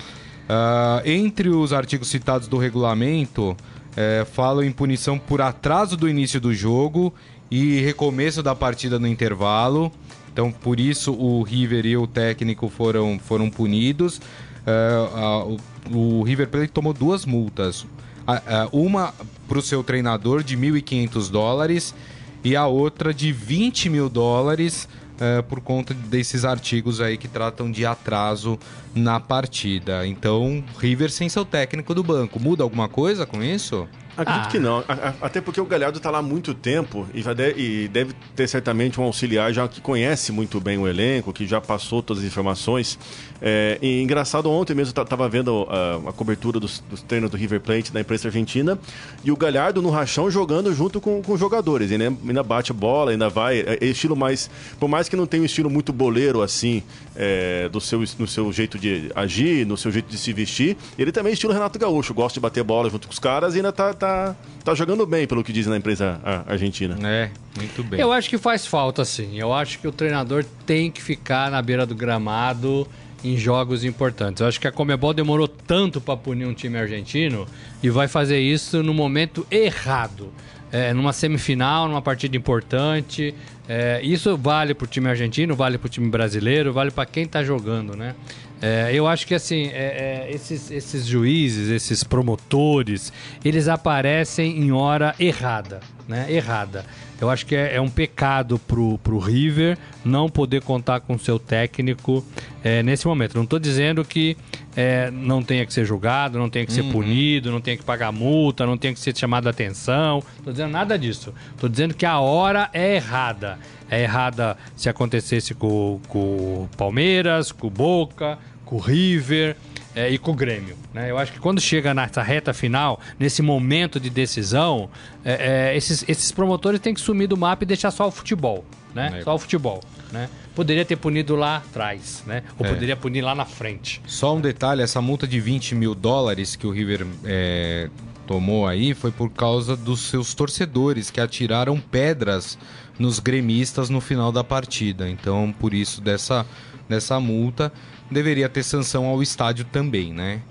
Uh, 0.49 1.07
entre 1.07 1.49
os 1.49 1.71
artigos 1.71 2.07
citados 2.07 2.47
do 2.47 2.57
regulamento, 2.57 3.55
é, 3.95 4.25
falam 4.33 4.63
em 4.63 4.71
punição 4.71 5.19
por 5.19 5.41
atraso 5.41 5.97
do 5.97 6.07
início 6.07 6.39
do 6.39 6.53
jogo 6.53 7.13
e 7.51 7.79
recomeço 7.81 8.41
da 8.41 8.55
partida 8.55 8.97
no 8.97 9.07
intervalo. 9.07 9.91
Então, 10.31 10.51
por 10.51 10.79
isso, 10.79 11.11
o 11.13 11.43
River 11.43 11.85
e 11.85 11.97
o 11.97 12.07
técnico 12.07 12.69
foram, 12.69 13.19
foram 13.19 13.49
punidos. 13.49 14.21
É, 14.65 15.07
a, 15.13 15.43
o, 15.43 15.57
o, 15.91 16.23
River 16.23 16.47
Plate 16.47 16.71
tomou 16.71 16.93
duas 16.93 17.25
multas. 17.25 17.85
A, 18.25 18.69
uma 18.71 19.13
para 19.47 19.57
o 19.57 19.61
seu 19.61 19.83
treinador 19.83 20.43
de 20.43 20.55
1.500 20.55 21.29
dólares 21.29 21.95
e 22.43 22.55
a 22.55 22.67
outra 22.67 23.13
de 23.13 23.31
20 23.31 23.89
mil 23.89 24.07
dólares 24.07 24.87
é, 25.19 25.41
por 25.41 25.59
conta 25.61 25.93
desses 25.93 26.45
artigos 26.45 27.01
aí 27.01 27.17
que 27.17 27.27
tratam 27.27 27.71
de 27.71 27.85
atraso 27.85 28.57
na 28.95 29.19
partida. 29.19 30.05
Então, 30.07 30.63
River 30.77 31.11
sem 31.11 31.27
seu 31.29 31.45
técnico 31.45 31.93
do 31.93 32.03
banco. 32.03 32.39
Muda 32.39 32.63
alguma 32.63 32.87
coisa 32.87 33.25
com 33.25 33.43
isso? 33.43 33.87
Acredito 34.17 34.45
ah. 34.45 34.49
que 34.49 34.59
não. 34.59 34.83
Até 35.21 35.39
porque 35.41 35.61
o 35.61 35.65
Galhardo 35.65 35.97
está 35.97 36.09
lá 36.09 36.19
há 36.19 36.21
muito 36.21 36.53
tempo 36.53 37.07
e, 37.13 37.23
e, 37.55 37.87
deve 37.87 38.13
ter 38.35 38.47
certamente 38.47 38.99
um 38.99 39.03
auxiliar 39.03 39.53
já 39.53 39.67
que 39.67 39.79
conhece 39.81 40.31
muito 40.31 40.59
bem 40.59 40.77
o 40.77 40.87
elenco, 40.87 41.31
que 41.31 41.47
já 41.47 41.61
passou 41.61 42.01
todas 42.01 42.23
as 42.23 42.29
informações. 42.29 42.99
É, 43.41 43.77
e 43.81 44.01
engraçado, 44.01 44.51
ontem 44.51 44.75
mesmo 44.75 44.93
eu 44.95 45.03
estava 45.03 45.29
vendo 45.29 45.65
a, 45.69 46.09
a 46.09 46.13
cobertura 46.13 46.59
dos, 46.59 46.83
dos, 46.89 47.01
treinos 47.01 47.31
do 47.31 47.37
River 47.37 47.61
Plate 47.61 47.91
da 47.91 48.01
imprensa 48.01 48.27
argentina 48.27 48.77
e 49.23 49.31
o 49.31 49.37
Galhardo 49.37 49.81
no 49.81 49.89
rachão 49.89 50.29
jogando 50.29 50.73
junto 50.73 50.99
com, 50.99 51.21
com 51.21 51.33
os 51.33 51.39
jogadores. 51.39 51.91
Ele 51.91 52.03
ainda 52.03 52.43
bate 52.43 52.73
bola, 52.73 53.11
ainda 53.11 53.29
vai. 53.29 53.59
É, 53.61 53.77
é, 53.79 53.85
estilo 53.85 54.15
mais. 54.15 54.49
Por 54.79 54.89
mais 54.89 55.07
que 55.07 55.15
não 55.15 55.25
tenha 55.25 55.43
um 55.43 55.45
estilo 55.45 55.69
muito 55.69 55.93
boleiro 55.93 56.41
assim, 56.41 56.83
é, 57.15 57.69
do 57.69 57.79
seu, 57.79 58.03
no 58.17 58.27
seu 58.27 58.51
jeito 58.51 58.77
de 58.77 59.11
agir, 59.15 59.65
no 59.65 59.77
seu 59.77 59.91
jeito 59.91 60.09
de 60.09 60.17
se 60.17 60.33
vestir, 60.33 60.75
ele 60.97 61.11
também 61.11 61.31
é 61.31 61.33
estilo 61.33 61.53
Renato 61.53 61.79
Gaúcho, 61.79 62.13
gosta 62.13 62.33
de 62.33 62.41
bater 62.41 62.63
bola 62.63 62.89
junto 62.89 63.07
com 63.07 63.13
os 63.13 63.19
caras 63.19 63.53
e 63.53 63.57
ainda 63.57 63.71
tá, 63.71 63.93
tá 63.93 64.08
tá, 64.09 64.35
tá 64.63 64.75
jogando 64.75 65.05
bem, 65.05 65.27
pelo 65.27 65.43
que 65.43 65.53
dizem 65.53 65.71
na 65.71 65.77
empresa 65.77 66.19
argentina. 66.47 66.97
É, 67.07 67.29
muito 67.57 67.83
bem. 67.83 67.99
Eu 67.99 68.11
acho 68.11 68.29
que 68.29 68.37
faz 68.37 68.65
falta, 68.65 69.05
sim. 69.05 69.39
Eu 69.39 69.53
acho 69.53 69.79
que 69.79 69.87
o 69.87 69.91
treinador 69.91 70.43
tem 70.65 70.91
que 70.91 71.01
ficar 71.01 71.51
na 71.51 71.61
beira 71.61 71.85
do 71.85 71.95
gramado 71.95 72.87
em 73.23 73.37
jogos 73.37 73.83
importantes. 73.83 74.41
Eu 74.41 74.47
acho 74.47 74.59
que 74.59 74.67
a 74.67 74.71
Comebol 74.71 75.13
demorou 75.13 75.47
tanto 75.47 75.99
para 75.99 76.15
punir 76.15 76.45
um 76.45 76.53
time 76.53 76.77
argentino 76.77 77.45
e 77.83 77.89
vai 77.89 78.07
fazer 78.07 78.39
isso 78.39 78.81
no 78.81 78.93
momento 78.93 79.45
errado. 79.51 80.31
É, 80.71 80.93
numa 80.93 81.11
semifinal, 81.11 81.87
numa 81.87 82.01
partida 82.01 82.37
importante. 82.37 83.33
É, 83.67 83.99
isso 84.03 84.37
vale 84.37 84.73
para 84.73 84.85
o 84.85 84.87
time 84.87 85.09
argentino, 85.09 85.55
vale 85.55 85.77
para 85.77 85.87
o 85.87 85.89
time 85.89 86.09
brasileiro, 86.09 86.71
vale 86.71 86.91
para 86.91 87.05
quem 87.07 87.23
está 87.23 87.43
jogando, 87.43 87.95
né? 87.95 88.15
É, 88.61 88.91
eu 88.93 89.07
acho 89.07 89.25
que 89.25 89.33
assim, 89.33 89.67
é, 89.67 90.27
é, 90.27 90.31
esses, 90.31 90.69
esses 90.69 91.05
juízes, 91.05 91.69
esses 91.69 92.03
promotores, 92.03 93.13
eles 93.43 93.67
aparecem 93.67 94.57
em 94.59 94.71
hora 94.71 95.15
errada, 95.19 95.79
né? 96.07 96.25
Errada. 96.29 96.85
Eu 97.19 97.29
acho 97.29 97.45
que 97.45 97.55
é, 97.55 97.75
é, 97.75 97.81
um 97.81 97.89
pecado 97.89 98.57
pro, 98.59 98.97
pro 98.99 99.19
River 99.19 99.77
não 100.05 100.29
poder 100.29 100.61
contar 100.61 101.01
com 101.01 101.17
seu 101.17 101.37
técnico 101.37 102.25
é, 102.63 102.81
nesse 102.81 103.05
momento. 103.05 103.35
Não 103.35 103.43
estou 103.43 103.59
dizendo 103.59 104.05
que 104.05 104.37
é, 104.75 105.11
não 105.11 105.43
tenha 105.43 105.65
que 105.65 105.73
ser 105.73 105.83
julgado, 105.85 106.39
não 106.39 106.49
tenha 106.49 106.65
que 106.65 106.71
ser 106.71 106.81
uhum. 106.81 106.91
punido, 106.91 107.51
não 107.51 107.59
tenha 107.59 107.75
que 107.75 107.83
pagar 107.83 108.11
multa, 108.11 108.65
não 108.65 108.77
tenha 108.77 108.93
que 108.93 108.99
ser 108.99 109.15
chamado 109.17 109.47
a 109.47 109.49
atenção. 109.49 110.23
Estou 110.37 110.53
dizendo 110.53 110.71
nada 110.71 110.97
disso. 110.97 111.33
Estou 111.51 111.69
dizendo 111.69 111.93
que 111.93 112.05
a 112.05 112.19
hora 112.19 112.69
é 112.73 112.95
errada. 112.95 113.59
É 113.89 114.01
errada 114.01 114.55
se 114.75 114.87
acontecesse 114.87 115.53
com 115.53 115.99
o 116.13 116.69
Palmeiras, 116.77 117.51
com 117.51 117.67
o 117.67 117.69
Boca, 117.69 118.37
com 118.63 118.77
o 118.77 118.79
River 118.79 119.57
é, 119.95 120.09
e 120.09 120.17
com 120.17 120.31
o 120.31 120.35
Grêmio. 120.35 120.75
Né? 120.93 121.09
Eu 121.09 121.17
acho 121.17 121.31
que 121.31 121.39
quando 121.39 121.59
chega 121.59 121.93
nessa 121.93 122.21
reta 122.21 122.53
final, 122.53 122.99
nesse 123.17 123.41
momento 123.41 123.99
de 123.99 124.09
decisão, 124.09 124.89
é, 125.23 125.71
é, 125.71 125.77
esses, 125.77 126.05
esses 126.07 126.31
promotores 126.31 126.79
têm 126.79 126.93
que 126.93 127.01
sumir 127.01 127.27
do 127.27 127.37
mapa 127.37 127.63
e 127.63 127.67
deixar 127.67 127.91
só 127.91 128.07
o 128.07 128.11
futebol. 128.11 128.63
Né? 128.93 129.21
Só 129.23 129.35
o 129.35 129.39
futebol. 129.39 129.81
Né? 130.11 130.29
Poderia 130.55 130.83
ter 130.83 130.95
punido 130.95 131.35
lá 131.35 131.57
atrás, 131.57 132.23
né? 132.25 132.43
Ou 132.57 132.65
é. 132.65 132.69
poderia 132.69 132.95
punir 132.95 133.21
lá 133.21 133.35
na 133.35 133.45
frente. 133.45 134.01
Só 134.07 134.35
um 134.35 134.41
detalhe, 134.41 134.81
essa 134.81 134.99
multa 134.99 135.27
de 135.27 135.39
20 135.39 135.75
mil 135.75 135.93
dólares 135.93 136.55
que 136.55 136.65
o 136.65 136.71
River 136.71 137.05
é, 137.23 137.89
tomou 138.25 138.67
aí 138.67 138.93
foi 138.93 139.11
por 139.11 139.29
causa 139.29 139.75
dos 139.75 140.01
seus 140.01 140.33
torcedores 140.33 141.11
que 141.11 141.21
atiraram 141.21 141.79
pedras 141.79 142.57
nos 142.97 143.19
gremistas 143.19 143.89
no 143.89 144.01
final 144.01 144.31
da 144.31 144.43
partida. 144.43 145.09
Então, 145.09 145.53
por 145.57 145.73
isso 145.73 146.01
dessa, 146.01 146.45
dessa 146.89 147.19
multa 147.19 147.71
deveria 148.09 148.49
ter 148.49 148.63
sanção 148.63 149.05
ao 149.05 149.21
estádio 149.21 149.65
também, 149.65 150.13
né? 150.13 150.41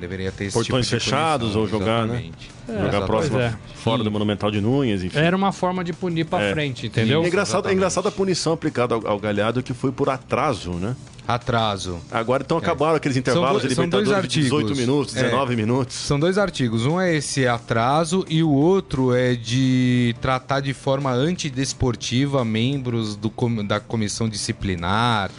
Deveria 0.00 0.30
ter 0.30 0.44
esse 0.44 0.54
Portões 0.54 0.86
tipo 0.86 1.00
fechados 1.00 1.56
ou 1.56 1.66
jogar, 1.66 2.06
né? 2.06 2.30
É, 2.68 2.82
jogar 2.82 3.04
próximo 3.04 3.40
é. 3.40 3.52
fora 3.74 4.04
do 4.04 4.10
Monumental 4.10 4.50
de 4.50 4.60
Núñez, 4.60 5.02
enfim. 5.02 5.18
Era 5.18 5.36
uma 5.36 5.50
forma 5.50 5.82
de 5.82 5.92
punir 5.92 6.24
para 6.24 6.44
é. 6.44 6.52
frente, 6.52 6.86
entendeu? 6.86 7.24
É 7.24 7.26
engraçado, 7.26 7.68
é 7.68 7.72
engraçado 7.72 8.06
a 8.06 8.12
punição 8.12 8.52
aplicada 8.52 8.94
ao, 8.94 9.04
ao 9.06 9.18
Galhardo 9.18 9.60
que 9.60 9.74
foi 9.74 9.90
por 9.90 10.08
atraso, 10.08 10.72
né? 10.74 10.94
Atraso. 11.26 11.98
Agora 12.10 12.42
então 12.42 12.56
acabaram 12.56 12.96
aqueles 12.96 13.16
intervalos 13.16 13.60
São 13.60 13.68
de 13.68 13.74
do- 13.74 13.80
são 13.82 13.88
dois 13.88 14.04
Libertadores 14.06 14.32
de 14.32 14.40
18 14.44 14.68
artigos. 14.68 14.78
minutos, 14.80 15.16
É. 15.16 15.22
19 15.24 15.56
minutos. 15.56 15.96
São 15.96 16.18
dois 16.18 16.38
artigos. 16.38 16.86
Um 16.86 16.98
é 16.98 17.16
esse 17.16 17.46
atraso 17.46 18.24
e 18.30 18.42
o 18.42 18.50
outro 18.50 19.14
é 19.14 19.34
de 19.34 20.14
tratar 20.22 20.60
de 20.60 20.72
forma 20.72 21.12
antidesportiva 21.12 22.44
membros 22.46 23.14
do 23.14 23.30
da 23.62 23.78
comissão 23.78 24.26
disciplinar. 24.26 25.30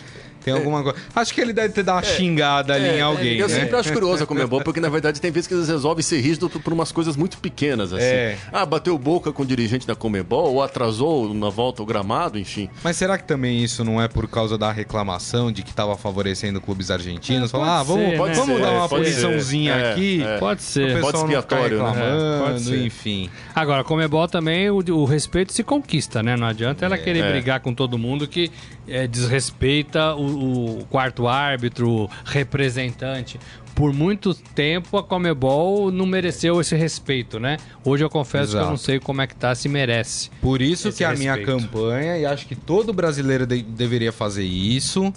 Tem 0.44 0.54
alguma 0.54 0.84
coisa. 0.84 0.98
Acho 1.16 1.34
que 1.34 1.42
ele 1.42 1.54
deve 1.54 1.74
ter 1.74 1.84
dado 1.84 1.96
uma 1.98 2.04
xingada 2.04 2.74
ali 2.74 2.88
em 2.98 3.02
alguém. 3.02 3.40
É, 3.40 3.44
eu 3.44 3.48
né? 3.48 3.56
sempre 3.60 3.76
acho 3.76 3.92
curioso 3.94 4.24
a 4.24 4.28
Comebol, 4.28 4.62
porque 4.64 4.80
na 4.80 4.90
verdade 4.90 5.20
tem 5.22 5.32
vezes 5.32 5.48
que 5.48 5.54
eles 5.54 5.68
resolvem 5.68 6.02
ser 6.04 6.20
rígidos 6.22 6.50
por 6.52 6.74
umas 6.74 6.92
coisas 6.92 7.16
muito 7.16 7.38
pequenas, 7.40 7.92
assim. 7.94 8.04
É. 8.06 8.38
Ah, 8.52 8.66
bateu 8.66 8.98
boca 8.98 9.32
com 9.32 9.44
o 9.44 9.46
dirigente 9.46 9.86
da 9.86 9.96
Comebol, 9.96 10.54
ou 10.54 10.64
atrasou 10.64 11.34
na 11.34 11.50
volta 11.50 11.82
o 11.84 11.86
gramado, 11.86 12.38
enfim. 12.40 12.70
Mas 12.84 12.96
será 12.98 13.18
que 13.18 13.24
também 13.26 13.64
isso 13.64 13.84
não 13.84 14.02
é 14.02 14.08
por 14.08 14.28
causa 14.28 14.58
da 14.58 14.72
reclamação 14.72 15.52
de 15.52 15.64
que 15.64 15.70
estava 15.72 15.98
favorecendo 15.98 16.60
clubes 16.62 16.90
argentinos? 16.92 17.50
É, 17.50 17.52
Falar, 17.52 17.66
pode 17.66 17.80
ah, 17.80 17.84
vamos, 17.84 18.10
ser, 18.10 18.18
vamos 18.18 18.38
né? 18.38 18.46
Pode 18.46 18.62
dar 18.62 18.72
uma 18.72 18.90
pode 18.90 19.04
puniçãozinha 19.04 19.74
É, 19.74 19.92
aqui. 19.92 20.24
é. 20.24 20.38
Pode 20.38 20.62
ser. 20.64 20.96
Não 20.96 21.06
ficar 21.08 21.18
expiatório, 21.20 21.78
né? 21.84 21.90
reclamando, 21.90 22.24
É, 22.26 22.40
pode 22.40 22.62
ser. 22.62 22.86
enfim. 22.86 23.30
Agora, 23.56 23.84
como 23.84 24.02
é 24.02 24.08
bom 24.08 24.28
também, 24.28 24.70
o, 24.70 24.78
o 24.78 25.06
respeito 25.06 25.54
se 25.54 25.64
conquista, 25.64 26.22
né? 26.24 26.36
Não 26.36 26.48
adianta 26.48 26.86
ela 26.86 26.98
querer 26.98 27.24
É. 27.24 27.32
brigar 27.32 27.60
com 27.60 27.74
todo 27.74 27.98
mundo 27.98 28.28
que 28.28 28.52
é, 28.88 29.08
desrespeita 29.08 30.14
o, 30.16 30.29
o 30.30 30.86
quarto 30.90 31.28
árbitro, 31.28 32.10
representante. 32.26 33.40
Por 33.76 33.94
muito 33.94 34.34
tempo 34.34 34.98
a 34.98 35.04
Comebol 35.04 35.90
não 35.92 36.06
mereceu 36.06 36.60
esse 36.60 36.76
respeito, 36.76 37.40
né? 37.40 37.58
Hoje 37.86 38.04
eu 38.04 38.10
confesso 38.10 38.52
que 38.52 38.58
eu 38.58 38.62
não 38.62 38.74
Exato. 38.74 38.84
sei 38.84 39.00
como 39.00 39.22
é 39.22 39.28
que 39.28 39.36
tá, 39.36 39.56
se 39.56 39.70
merece. 39.70 40.30
Por 40.42 40.62
isso 40.62 40.92
que 40.92 41.04
a 41.04 41.14
minha 41.14 41.42
campanha, 41.46 42.18
e 42.18 42.26
acho 42.26 42.46
que 42.46 42.56
todo 42.56 42.92
brasileiro 42.92 43.46
de- 43.48 43.62
deveria 43.64 44.12
fazer 44.12 44.44
isso. 44.44 45.14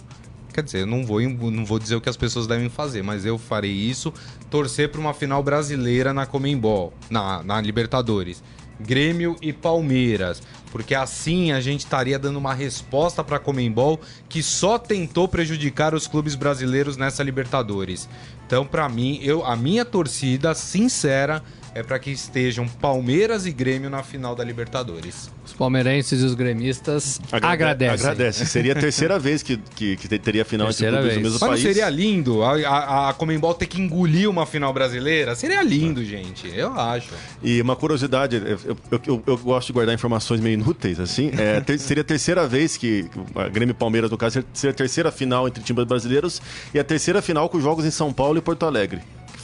Quer 0.55 0.63
dizer, 0.63 0.81
eu 0.83 0.87
não 0.87 1.05
vou, 1.05 1.21
não 1.23 1.65
vou 1.65 1.79
dizer 1.79 1.97
o 1.97 2.01
que 2.01 2.11
as 2.11 2.17
pessoas 2.17 2.47
devem 2.47 2.69
fazer, 2.69 3.03
mas 3.03 3.25
eu 3.25 3.37
farei 3.39 3.73
isso. 3.73 4.13
Torcer 4.51 4.91
para 4.91 5.01
uma 5.01 5.15
final 5.15 5.43
brasileira 5.43 6.13
na 6.13 6.27
Comembol, 6.27 6.93
na, 7.11 7.43
na 7.43 7.61
Libertadores. 7.61 8.43
Grêmio 8.79 9.35
e 9.41 9.53
Palmeiras. 9.53 10.43
Porque 10.73 10.95
assim 10.95 11.53
a 11.53 11.61
gente 11.61 11.81
estaria 11.81 12.19
dando 12.19 12.39
uma 12.39 12.55
resposta 12.55 13.23
para 13.23 13.37
a 13.37 13.39
Comembol 13.39 14.01
que 14.27 14.43
só 14.43 14.79
tentou 14.79 15.29
prejudicar 15.29 15.95
os 15.95 16.07
clubes 16.07 16.35
brasileiros 16.35 16.97
nessa 16.97 17.23
Libertadores. 17.23 18.09
Então, 18.47 18.67
para 18.67 18.89
mim, 18.89 19.21
eu, 19.23 19.45
a 19.45 19.55
minha 19.55 19.85
torcida 19.85 20.55
sincera 20.55 21.43
é 21.75 21.83
para 21.83 21.99
que 21.99 22.11
estejam 22.11 22.69
Palmeiras 22.69 23.47
e 23.47 23.53
Grêmio 23.53 23.89
na 23.89 24.03
final 24.03 24.35
da 24.35 24.45
Libertadores. 24.45 25.31
Os 25.45 25.53
palmeirenses 25.53 26.21
e 26.21 26.25
os 26.25 26.35
gremistas 26.35 27.21
Agrade- 27.33 27.53
agradecem. 27.55 27.95
Agradece. 28.11 28.47
Seria 28.47 28.73
a 28.73 28.77
terceira 28.77 29.19
vez 29.19 29.43
que, 29.43 29.57
que, 29.75 29.97
que 29.97 30.19
teria 30.19 30.45
final 30.45 30.67
entre 30.69 30.79
Terceira 30.79 30.99
clubes 30.99 31.15
do 31.17 31.23
mesmo 31.23 31.33
Mas 31.35 31.41
não 31.43 31.49
país. 31.49 31.63
seria 31.63 31.89
lindo 31.89 32.43
a, 32.43 32.57
a, 32.69 33.09
a 33.11 33.13
Comembol 33.15 33.55
ter 33.55 33.67
que 33.67 33.81
engolir 33.81 34.29
uma 34.29 34.45
final 34.47 34.73
brasileira? 34.73 35.35
Seria 35.35 35.63
lindo, 35.63 36.05
gente. 36.05 36.47
Eu 36.55 36.73
acho. 36.79 37.09
E 37.43 37.61
uma 37.63 37.75
curiosidade, 37.75 38.37
eu, 38.37 38.77
eu, 38.91 39.01
eu- 39.07 39.23
eu 39.27 39.39
gosto 39.39 39.69
de 39.69 39.73
guardar 39.73 39.95
informações 39.95 40.41
meio 40.41 40.55
inúteis, 40.55 41.01
assim. 41.01 41.31
É, 41.39 41.61
ter- 41.61 41.79
seria 41.79 42.03
a 42.03 42.05
terceira 42.05 42.47
vez 42.47 42.77
que 42.77 43.09
a 43.35 43.49
Grêmio 43.49 43.73
e 43.73 43.75
Palmeiras, 43.75 44.11
no 44.11 44.19
caso, 44.19 44.45
seria 44.53 44.73
a 44.73 44.77
terceira 44.77 45.11
final 45.11 45.49
entre 45.49 45.63
times 45.63 45.85
brasileiros 45.85 46.41
e 46.75 46.79
a 46.79 46.85
terceira 46.85 47.21
final 47.23 47.49
com 47.49 47.61
jogos 47.61 47.85
em 47.85 47.91
São 47.91 48.13
Paulo 48.13 48.39
e 48.39 48.41
Porto 48.43 48.65
Alegre. 48.67 49.01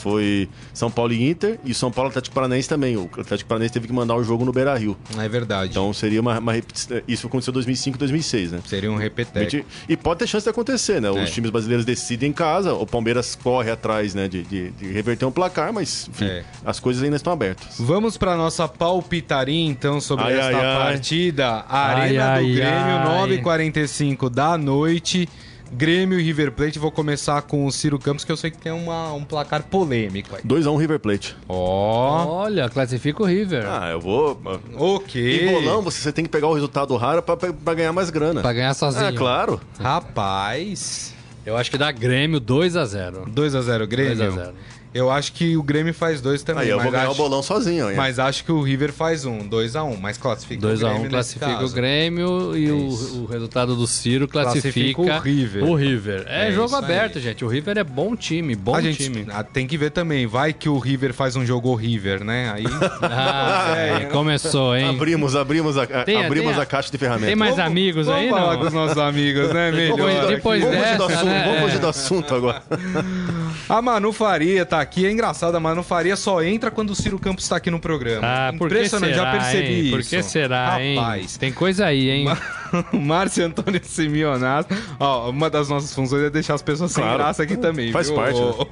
Foi 0.08 0.48
São 0.72 0.90
Paulo 0.90 1.12
e 1.12 1.28
Inter 1.30 1.58
e 1.64 1.74
São 1.74 1.90
Paulo 1.90 2.08
Atlético 2.10 2.34
Paranaense 2.34 2.68
também. 2.68 2.96
O 2.96 3.08
Atlético 3.18 3.48
Paranaense 3.48 3.72
teve 3.74 3.86
que 3.86 3.92
mandar 3.92 4.16
o 4.16 4.24
jogo 4.24 4.44
no 4.44 4.52
Beira 4.52 4.74
Rio. 4.76 4.96
É 5.18 5.28
verdade. 5.28 5.70
Então 5.70 5.92
seria 5.92 6.20
uma, 6.20 6.38
uma 6.38 6.52
Isso 7.06 7.26
aconteceu 7.26 7.50
em 7.52 7.54
2005 7.54 7.98
2006, 7.98 8.52
né? 8.52 8.60
Seria 8.66 8.90
um 8.90 8.96
repeteco. 8.96 9.64
E 9.88 9.96
pode 9.96 10.20
ter 10.20 10.26
chance 10.26 10.44
de 10.44 10.50
acontecer, 10.50 11.00
né? 11.00 11.10
Os 11.10 11.16
É. 11.18 11.24
times 11.26 11.50
brasileiros 11.50 11.84
decidem 11.84 12.30
em 12.30 12.32
casa, 12.32 12.72
o 12.74 12.86
Palmeiras 12.86 13.34
corre 13.36 13.70
atrás, 13.70 14.14
né, 14.14 14.28
de, 14.28 14.42
de- 14.42 14.70
de 14.70 14.86
reverter 14.92 15.24
um 15.26 15.30
placar, 15.32 15.72
mas 15.72 16.08
enfim, 16.08 16.24
É. 16.26 16.44
as 16.64 16.80
coisas 16.80 17.02
ainda 17.02 17.16
estão 17.16 17.32
abertas. 17.32 17.76
Vamos 17.78 18.16
para 18.16 18.36
nossa 18.36 18.66
palpitaria, 18.66 19.66
então, 19.68 20.00
sobre 20.00 20.24
Ai, 20.26 20.34
esta 20.38 20.56
ai, 20.56 20.76
partida. 20.92 21.64
Ai, 21.68 22.00
Arena 22.00 22.24
do 22.24 22.30
ai, 22.30 22.52
Grêmio, 22.52 22.96
ai. 22.96 23.28
9h45 23.42 24.28
da 24.30 24.56
noite. 24.58 25.28
Grêmio 25.72 26.18
e 26.18 26.22
River 26.22 26.52
Plate. 26.52 26.78
Vou 26.78 26.90
começar 26.90 27.42
com 27.42 27.66
o 27.66 27.72
Ciro 27.72 27.98
Campos, 27.98 28.24
que 28.24 28.32
eu 28.32 28.36
sei 28.36 28.50
que 28.50 28.58
tem 28.58 28.72
uma, 28.72 29.12
um 29.12 29.24
placar 29.24 29.62
polêmico 29.64 30.34
aí. 30.36 30.42
2x1 30.42 30.78
River 30.78 30.98
Plate. 30.98 31.36
Ó, 31.48 32.26
Olha, 32.42 32.68
classifica 32.68 33.22
o 33.22 33.26
River. 33.26 33.64
Ah, 33.66 33.90
eu 33.90 34.00
vou. 34.00 34.40
ok. 34.76 35.48
Em 35.48 35.52
bolão, 35.52 35.82
você, 35.82 36.00
você 36.00 36.12
tem 36.12 36.24
que 36.24 36.30
pegar 36.30 36.48
o 36.48 36.54
resultado 36.54 36.96
raro 36.96 37.22
pra 37.22 37.74
ganhar 37.74 37.92
mais 37.92 38.10
grana. 38.10 38.40
Pra 38.40 38.52
ganhar 38.52 38.74
sozinho. 38.74 39.06
É, 39.06 39.12
claro. 39.12 39.60
Rapaz. 39.78 41.14
Eu 41.44 41.56
acho 41.56 41.70
que 41.70 41.78
dá 41.78 41.90
Grêmio 41.90 42.38
2 42.40 42.76
a 42.76 42.84
0 42.84 43.24
2x0 43.34 43.86
Grêmio. 43.86 44.16
2 44.16 44.20
a 44.20 44.30
0 44.44 44.54
Eu 44.94 45.10
acho 45.10 45.32
que 45.32 45.56
o 45.56 45.62
Grêmio 45.62 45.92
faz 45.92 46.20
dois 46.20 46.42
também. 46.42 46.64
Aí 46.64 46.70
eu 46.70 46.76
mas 46.76 46.84
vou 46.84 46.92
ganhar 46.92 47.04
acho... 47.04 47.12
o 47.12 47.16
bolão 47.16 47.42
sozinho. 47.42 47.90
hein? 47.90 47.96
Mas 47.96 48.18
acho 48.18 48.44
que 48.44 48.50
o 48.52 48.62
River 48.62 48.92
faz 48.92 49.24
um, 49.24 49.40
2x1, 49.48 49.98
mas 50.00 50.16
classifica 50.18 50.60
2 50.62 50.82
o 50.82 50.86
a 50.86 50.88
1 50.90 50.92
Grêmio 50.92 51.02
nesse 51.02 51.14
classifica 51.38 51.50
o 51.50 51.58
caso. 51.60 51.74
Grêmio 51.74 52.56
e 52.56 52.68
É 52.68 52.72
o, 52.72 53.22
o 53.22 53.26
resultado 53.30 53.76
do 53.76 53.86
Ciro 53.86 54.26
classifica, 54.26 54.62
Classifica 54.94 55.00
o 55.00 55.18
River. 55.20 55.64
o 55.64 55.74
River. 55.74 56.24
É, 56.26 56.48
É 56.48 56.52
jogo 56.52 56.66
isso 56.68 56.76
aí. 56.76 56.84
aberto, 56.84 57.20
gente. 57.20 57.44
O 57.44 57.48
River 57.48 57.78
é 57.78 57.84
bom 57.84 58.16
time, 58.16 58.54
bom 58.56 58.74
a 58.74 58.80
gente 58.80 59.04
time. 59.04 59.26
ah, 59.30 59.42
tem 59.44 59.66
que 59.66 59.76
ver 59.76 59.90
também. 59.90 60.26
Vai 60.26 60.52
que 60.52 60.68
o 60.68 60.78
River 60.78 61.12
faz 61.12 61.36
um 61.36 61.44
jogo 61.44 61.74
River, 61.74 62.24
né? 62.24 62.50
Aí. 62.54 62.64
Ah, 63.02 63.74
é, 63.76 64.04
começou, 64.06 64.76
hein? 64.76 64.88
Abrimos, 64.88 65.34
abrimos, 65.36 65.76
a, 65.76 65.82
a- 65.82 66.04
Tem- 66.04 66.24
abrimos 66.24 66.50
tem 66.52 66.60
a- 66.60 66.62
a 66.62 66.66
caixa 66.66 66.90
de 66.90 66.98
ferramentas. 66.98 67.26
Tem 67.28 67.36
mais 67.36 67.56
Vamos- 67.56 67.70
amigos 67.70 68.06
vamos 68.06 68.22
aí, 68.22 68.30
falar 68.30 68.52
não? 68.54 68.60
com 68.60 68.66
os 68.68 68.72
nossos 68.72 68.98
amigos, 68.98 69.52
né? 69.52 69.70
Melhor. 69.70 69.96
Vamos 69.98 70.20
do- 70.20 70.26
depois 70.28 70.62
vamos 70.62 70.76
do 70.76 70.80
dessa, 70.82 71.04
assunto, 71.06 71.24
né? 71.26 71.44
vamos 71.46 71.60
fugir 71.62 71.78
do 71.78 71.86
assunto 71.88 72.34
agora. 72.34 72.62
A 73.68 73.82
Manu 73.82 74.12
Faria 74.12 74.64
tá 74.64 74.80
aqui. 74.80 75.04
É 75.06 75.10
engraçado, 75.10 75.54
a 75.54 75.60
Manu 75.60 75.82
Faria 75.82 76.16
só 76.16 76.42
entra 76.42 76.70
quando 76.70 76.90
o 76.90 76.94
Ciro 76.94 77.18
Campos 77.18 77.46
tá 77.46 77.56
aqui 77.56 77.70
no 77.70 77.78
programa. 77.78 78.22
Ah, 78.26 78.52
por 78.56 78.68
que 78.68 78.74
Impressionante, 78.76 79.14
será, 79.14 79.24
já 79.24 79.30
percebi 79.38 79.72
hein? 79.74 79.80
isso. 79.80 79.90
Por 79.90 80.02
que 80.04 80.22
será, 80.22 80.82
hein? 80.82 80.96
Rapaz. 80.98 81.36
Tem 81.36 81.52
coisa 81.52 81.84
aí, 81.86 82.08
hein? 82.10 82.26
O 82.92 82.96
Márcio 82.98 83.44
Antônio 83.44 83.80
Simeonato. 83.84 84.74
Ó, 84.98 85.28
uma 85.28 85.50
das 85.50 85.68
nossas 85.68 85.94
funções 85.94 86.22
é 86.22 86.30
deixar 86.30 86.54
as 86.54 86.62
pessoas 86.62 86.92
sem 86.92 87.02
Claro. 87.04 87.18
graça 87.18 87.42
aqui 87.42 87.56
também. 87.58 87.92
Faz 87.92 88.06
viu? 88.08 88.16
parte, 88.16 88.40
né? 88.40 88.48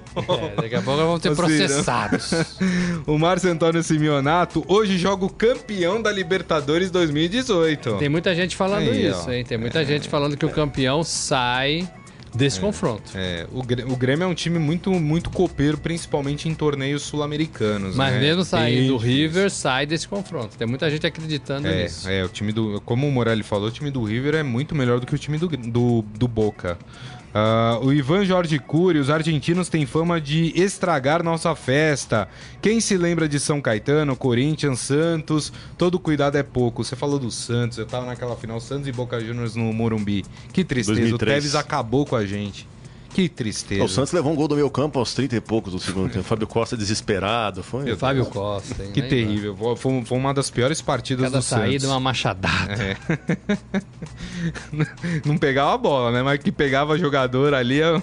É, 0.57 0.63
daqui 0.63 0.75
a 0.75 0.81
pouco 0.83 1.01
vamos 1.01 1.21
ter 1.21 1.35
processados. 1.37 2.31
O 3.07 3.19
Márcio 3.19 3.51
Antônio 3.51 3.83
Simeonato 3.83 4.65
hoje 4.67 4.97
joga 4.99 5.25
o 5.25 5.31
campeão 5.31 6.01
da 6.01 6.11
Libertadores 6.11 6.91
2018. 6.91 7.97
Tem 7.99 8.09
muita 8.09 8.35
gente 8.35 8.57
falando 8.57 8.89
Aí, 8.91 9.09
isso, 9.09 9.25
ó. 9.29 9.33
hein? 9.33 9.45
Tem 9.45 9.59
muita 9.59 9.85
gente 9.85 10.09
falando 10.09 10.37
que 10.37 10.47
o 10.47 10.51
campeão 10.51 11.05
sai 11.05 11.87
desse 12.37 12.61
confronto. 12.61 13.11
É, 13.15 13.47
o, 13.53 13.61
o 13.61 13.97
Grêmio 13.97 14.25
é 14.25 14.27
um 14.27 14.35
time 14.35 14.59
muito, 14.59 14.91
muito 14.93 15.31
copeiro, 15.31 15.79
principalmente 15.79 16.49
em 16.49 16.55
torneios 16.55 17.03
sul-americanos. 17.03 17.97
Mas 17.97 18.15
né? 18.15 18.21
mesmo 18.21 18.45
saindo 18.45 18.89
do 18.89 18.97
River, 18.97 19.51
sai 19.51 19.87
desse 19.87 20.07
confronto. 20.07 20.57
Tem 20.57 20.67
muita 20.67 20.91
gente 20.91 21.07
acreditando 21.07 21.67
É, 21.67 21.85
nisso. 21.85 22.09
é, 22.09 22.25
o 22.25 22.29
time 22.29 22.53
do. 22.53 22.81
Como 22.85 23.07
o 23.07 23.11
Morelli 23.13 23.43
falou, 23.43 23.69
o 23.69 23.71
time 23.73 23.91
do 23.91 24.03
River 24.05 24.35
é 24.35 24.43
muito 24.43 24.75
melhor 24.75 25.01
do 25.01 25.07
que 25.07 25.15
o 25.15 25.19
time 25.19 25.39
do, 25.39 25.49
do, 25.49 26.03
do 26.03 26.29
Boca. 26.29 26.79
Ah, 27.39 27.79
o 27.83 27.93
Ivan 27.93 28.25
Jorge 28.25 28.59
Cury, 28.59 28.99
os 28.99 29.11
argentinos 29.11 29.69
têm 29.69 29.85
fama 29.85 30.19
de 30.19 30.59
estragar 30.59 31.23
nossa 31.23 31.55
festa. 31.55 32.27
Quem 32.63 32.81
se 32.81 32.97
lembra 32.97 33.29
de 33.29 33.39
São 33.39 33.61
Caetano, 33.61 34.17
Corinthians, 34.17 34.79
Santos? 34.79 35.53
Todo 35.77 35.99
cuidado 35.99 36.39
é 36.39 36.43
pouco. 36.43 36.83
Você 36.83 36.97
falou 36.97 37.19
do 37.19 37.31
Santos, 37.31 37.77
eu 37.77 37.85
tava 37.85 38.07
naquela 38.07 38.35
final 38.37 38.59
Santos 38.59 38.89
e 38.89 38.93
Boca 38.93 39.21
Juniors 39.21 39.55
no 39.55 39.71
Morumbi. 39.71 40.25
Que 40.51 40.65
tristeza, 40.65 40.99
2003. 40.99 41.15
o 41.15 41.19
Tevez 41.19 41.55
acabou 41.55 42.07
com 42.07 42.17
a 42.17 42.25
gente. 42.25 42.67
Que 43.17 43.31
tristeza. 43.31 43.83
O 43.83 43.89
Santos 43.89 44.13
levou 44.13 44.31
um 44.31 44.37
gol 44.37 44.47
do 44.47 44.57
meio 44.57 44.69
campo 44.69 44.99
aos 44.99 45.15
30 45.15 45.37
e 45.37 45.41
poucos 45.41 45.73
do 45.73 45.79
segundo 45.79 46.13
tempo. 46.13 46.23
Fábio 46.23 46.47
Costa 46.47 46.77
desesperado. 46.77 47.63
Foi. 47.63 47.97
Fábio 47.97 48.27
Costa, 48.27 48.85
hein? 48.85 48.91
Que 48.93 49.01
terrível. 49.01 49.57
Foi, 49.75 50.05
foi 50.05 50.19
uma 50.19 50.35
das 50.35 50.51
piores 50.51 50.83
partidas 50.83 51.25
Cada 51.25 51.39
do 51.39 51.43
saída, 51.43 51.81
Santos. 51.81 51.95
uma 51.95 52.01
machadada. 52.01 52.75
É. 52.75 52.95
Não 55.25 55.39
pegava 55.39 55.73
a 55.73 55.79
bola, 55.79 56.13
né? 56.13 56.23
Mas 56.23 56.41
que 56.41 56.53
pegava 56.53 56.99
jogador 56.99 57.55
ali. 57.55 57.81
é 57.81 58.03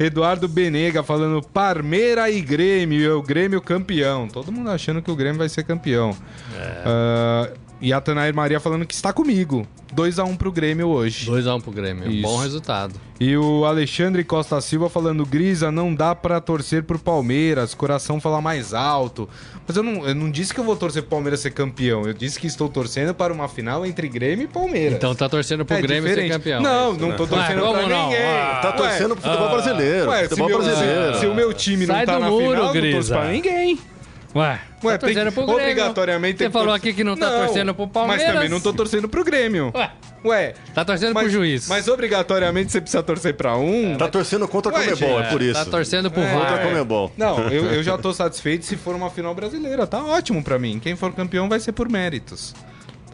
Eduardo 0.00 0.48
Benega 0.48 1.04
falando 1.04 1.40
Parmeira 1.40 2.28
e 2.28 2.40
Grêmio, 2.40 3.00
e 3.00 3.08
o 3.08 3.22
Grêmio 3.22 3.60
campeão. 3.60 4.26
Todo 4.26 4.50
mundo 4.50 4.70
achando 4.70 5.00
que 5.00 5.10
o 5.10 5.14
Grêmio 5.14 5.38
vai 5.38 5.48
ser 5.48 5.62
campeão. 5.62 6.16
Ah, 6.84 7.48
e 7.80 7.92
a 7.92 8.00
Tanair 8.00 8.34
Maria 8.34 8.58
falando 8.60 8.86
que 8.86 8.94
está 8.94 9.12
comigo. 9.12 9.66
2x1 9.94 10.36
pro 10.36 10.50
Grêmio 10.50 10.88
hoje. 10.88 11.30
2x1 11.30 11.62
pro 11.62 11.70
Grêmio. 11.70 12.10
Isso. 12.10 12.22
Bom 12.22 12.36
resultado. 12.38 12.94
E 13.20 13.36
o 13.36 13.64
Alexandre 13.64 14.24
Costa 14.24 14.60
Silva 14.60 14.90
falando, 14.90 15.24
Grisa, 15.24 15.70
não 15.70 15.94
dá 15.94 16.14
pra 16.14 16.40
torcer 16.40 16.82
pro 16.82 16.98
Palmeiras, 16.98 17.72
coração 17.72 18.20
fala 18.20 18.40
mais 18.42 18.74
alto. 18.74 19.28
Mas 19.66 19.76
eu 19.76 19.82
não, 19.82 20.06
eu 20.06 20.14
não 20.14 20.30
disse 20.30 20.52
que 20.52 20.60
eu 20.60 20.64
vou 20.64 20.76
torcer 20.76 21.02
pro 21.02 21.10
Palmeiras 21.12 21.40
ser 21.40 21.50
campeão, 21.52 22.02
eu 22.04 22.12
disse 22.12 22.38
que 22.38 22.46
estou 22.46 22.68
torcendo 22.68 23.14
para 23.14 23.32
uma 23.32 23.48
final 23.48 23.86
entre 23.86 24.08
Grêmio 24.08 24.44
e 24.44 24.48
Palmeiras. 24.48 24.94
Então 24.98 25.14
tá 25.14 25.28
torcendo 25.28 25.64
pro 25.64 25.76
É 25.76 25.80
Grêmio 25.82 26.02
diferente. 26.08 26.32
ser 26.32 26.38
campeão. 26.38 26.60
Não, 26.62 26.88
é 26.88 26.92
isso, 26.92 27.00
não 27.00 27.08
né? 27.10 27.14
tô 27.16 27.26
torcendo 27.26 27.62
Ué, 27.64 27.72
pra 27.72 27.86
não? 27.88 28.04
ninguém. 28.08 28.26
Ah, 28.26 28.58
Tá 28.60 28.68
Ué, 28.70 28.76
torcendo 28.76 29.16
pro 29.16 29.22
futebol 29.24 29.46
ah, 29.48 29.52
brasileiro. 29.52 30.08
Ué, 30.10 30.22
se, 30.22 30.28
futebol 30.28 30.48
meu, 30.48 30.58
brasileiro. 30.62 31.14
se- 31.14 31.20
se 31.20 31.26
o 31.26 31.34
meu 31.34 31.52
time 31.54 31.86
Sai 31.86 31.98
não 32.04 32.12
tá 32.14 32.18
na 32.20 32.28
muro, 32.28 32.42
final, 32.44 32.56
não 32.56 32.72
torço 32.72 32.80
Grisa. 32.80 33.14
pra 33.16 33.28
ninguém. 33.30 33.78
Ué, 34.36 34.60
Ué, 34.84 34.98
tá 34.98 35.06
tem 35.06 35.14
torcendo 35.14 35.28
que- 35.28 35.32
pro 35.34 35.46
Grêmio. 35.46 35.62
obrigatoriamente 35.62 36.36
tem 36.38 36.46
Você 36.48 36.52
falou 36.52 36.74
aqui 36.74 36.92
que 36.92 37.02
não 37.02 37.16
tá 37.16 37.30
torcendo 37.30 37.74
pro 37.74 37.88
Palmeiras. 37.88 38.24
Mas 38.26 38.34
também 38.34 38.48
não 38.50 38.60
tô 38.60 38.72
torcendo 38.72 39.08
pro 39.08 39.24
Grêmio. 39.24 39.72
Ué, 39.74 39.90
Ué. 40.24 40.54
Tá 40.74 40.84
torcendo 40.84 41.14
mas, 41.14 41.22
pro 41.24 41.32
juiz. 41.32 41.68
Mas 41.68 41.88
obrigatoriamente 41.88 42.70
você 42.72 42.80
precisa 42.80 43.02
torcer 43.02 43.34
pra 43.34 43.56
um. 43.56 43.96
Tá 43.96 44.08
torcendo 44.08 44.46
contra 44.46 44.70
a 44.72 44.74
Ué, 44.78 44.84
Comebol, 44.88 45.20
é 45.20 45.30
por 45.30 45.40
isso. 45.40 45.54
Tá 45.64 45.64
torcendo 45.70 46.10
pro 46.10 46.20
É. 46.22 46.32
Contra 46.32 46.48
a 46.48 46.56
VAR. 46.56 46.66
Comebol. 46.68 47.12
Não, 47.16 47.38
eu, 47.48 47.64
eu 47.72 47.82
já 47.82 47.96
tô 47.96 48.12
satisfeito 48.14 48.64
se 48.66 48.76
for 48.76 48.94
uma 48.94 49.08
final 49.10 49.34
brasileira. 49.34 49.86
Tá 49.86 50.04
ótimo 50.04 50.42
pra 50.42 50.58
mim. 50.58 50.78
Quem 50.78 50.94
for 50.96 51.12
campeão 51.12 51.48
vai 51.48 51.58
ser 51.60 51.72
por 51.72 51.88
méritos. 51.88 52.54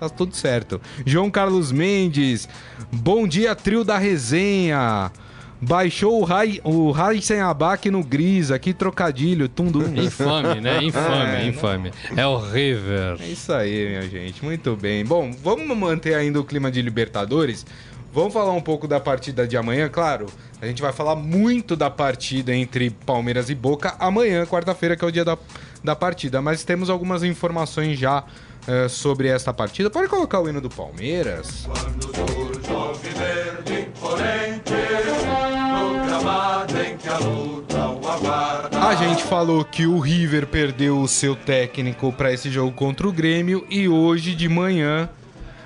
Tá 0.00 0.08
tudo 0.08 0.34
certo. 0.34 0.80
João 1.06 1.30
Carlos 1.30 1.70
Mendes. 1.70 2.48
Bom 2.90 3.24
dia, 3.28 3.54
trio 3.54 3.84
da 3.84 3.96
resenha. 3.98 5.12
Baixou 5.64 6.20
o 6.20 6.24
Rai, 6.24 6.60
o 6.64 6.90
Raisen 6.90 7.40
Abac 7.40 7.88
no 7.88 8.02
Grisa. 8.02 8.58
Que 8.58 8.74
trocadilho, 8.74 9.48
tundum. 9.48 9.84
Infame, 9.94 10.60
né? 10.60 10.82
Infame, 10.82 11.36
É, 11.36 11.46
infame. 11.46 11.92
É 12.16 12.26
horrível. 12.26 13.16
É 13.20 13.26
isso 13.28 13.52
aí, 13.52 13.88
minha 13.88 14.02
gente. 14.02 14.44
Muito 14.44 14.74
bem. 14.74 15.04
Bom, 15.04 15.30
vamos 15.32 15.76
manter 15.76 16.14
ainda 16.14 16.40
o 16.40 16.44
clima 16.44 16.68
de 16.68 16.82
Libertadores. 16.82 17.64
Vamos 18.12 18.32
falar 18.32 18.52
um 18.52 18.60
pouco 18.60 18.88
da 18.88 18.98
partida 18.98 19.46
de 19.46 19.56
amanhã, 19.56 19.88
claro. 19.88 20.26
A 20.60 20.66
gente 20.66 20.82
vai 20.82 20.92
falar 20.92 21.14
muito 21.14 21.76
da 21.76 21.88
partida 21.88 22.52
entre 22.54 22.90
Palmeiras 22.90 23.48
e 23.48 23.54
Boca 23.54 23.94
amanhã, 23.98 24.44
quarta-feira, 24.44 24.96
que 24.96 25.04
é 25.04 25.08
o 25.08 25.12
dia 25.12 25.24
da, 25.24 25.38
da 25.82 25.94
partida. 25.96 26.42
Mas 26.42 26.62
temos 26.64 26.90
algumas 26.90 27.22
informações 27.22 27.98
já 27.98 28.24
eh, 28.66 28.88
sobre 28.88 29.28
esta 29.28 29.54
partida. 29.54 29.88
Pode 29.88 30.08
colocar 30.08 30.40
o 30.40 30.48
hino 30.48 30.60
do 30.60 30.68
Palmeiras. 30.68 31.66
A 38.80 38.94
gente 38.96 39.22
falou 39.22 39.64
que 39.64 39.86
o 39.86 40.00
River 40.00 40.48
perdeu 40.48 40.98
o 41.00 41.06
seu 41.06 41.36
técnico 41.36 42.12
para 42.12 42.32
esse 42.32 42.50
jogo 42.50 42.72
contra 42.72 43.06
o 43.06 43.12
Grêmio 43.12 43.64
e 43.70 43.88
hoje 43.88 44.34
de 44.34 44.48
manhã 44.48 45.08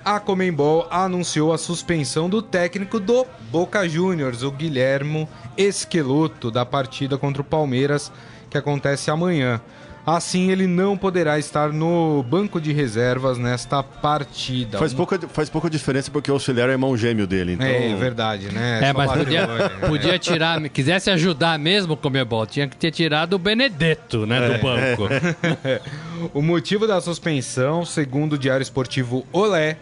a 0.05 0.21
Comembol 0.21 0.87
anunciou 0.91 1.53
a 1.53 1.59
suspensão 1.59 2.29
do 2.29 2.41
técnico 2.41 3.01
do 3.01 3.27
Boca 3.51 3.89
Juniors, 3.89 4.43
o 4.43 4.53
Guilhermo 4.53 5.29
Esqueloto, 5.57 6.51
da 6.51 6.65
partida 6.65 7.19
contra 7.19 7.43
o 7.43 7.45
Palmeiras, 7.45 8.13
que 8.49 8.57
acontece 8.57 9.11
amanhã. 9.11 9.61
Assim, 10.07 10.53
ele 10.53 10.69
não 10.69 10.97
poderá 10.97 11.37
estar 11.37 11.73
no 11.73 12.23
banco 12.23 12.61
de 12.61 12.73
reservas 12.73 13.39
nesta 13.39 13.83
partida. 13.83 14.79
Faz 14.79 14.93
Um- 14.93 14.97
pouca, 14.97 15.19
faz 15.29 15.51
pouca 15.51 15.69
diferença 15.69 16.13
porque 16.13 16.31
o 16.31 16.35
auxiliar 16.35 16.69
é 16.69 16.73
irmão 16.73 16.97
gêmeo 16.97 17.27
dele. 17.27 17.55
Então... 17.55 17.67
É, 17.67 17.93
verdade, 17.97 18.53
né? 18.53 18.79
É, 18.85 18.93
Só 18.93 18.99
mas 18.99 19.11
podia, 19.13 19.47
patrimônio. 19.49 19.89
podia 19.89 20.19
tirar, 20.19 20.61
quisesse 20.69 21.11
ajudar 21.11 21.59
mesmo 21.59 21.95
o 21.95 21.97
Comebol, 21.97 22.47
tinha 22.47 22.69
que 22.69 22.77
ter 22.77 22.93
tirado 22.93 23.33
o 23.35 23.39
Benedetto, 23.39 24.25
né, 24.27 24.47
É. 24.47 24.57
do 24.57 24.63
banco. 24.63 25.09
O 26.33 26.41
motivo 26.41 26.87
da 26.87 26.99
suspensão, 27.01 27.85
segundo 27.85 28.35
o 28.35 28.39
Diário 28.39 28.63
Esportivo 28.63 29.27
Olé, 29.33 29.77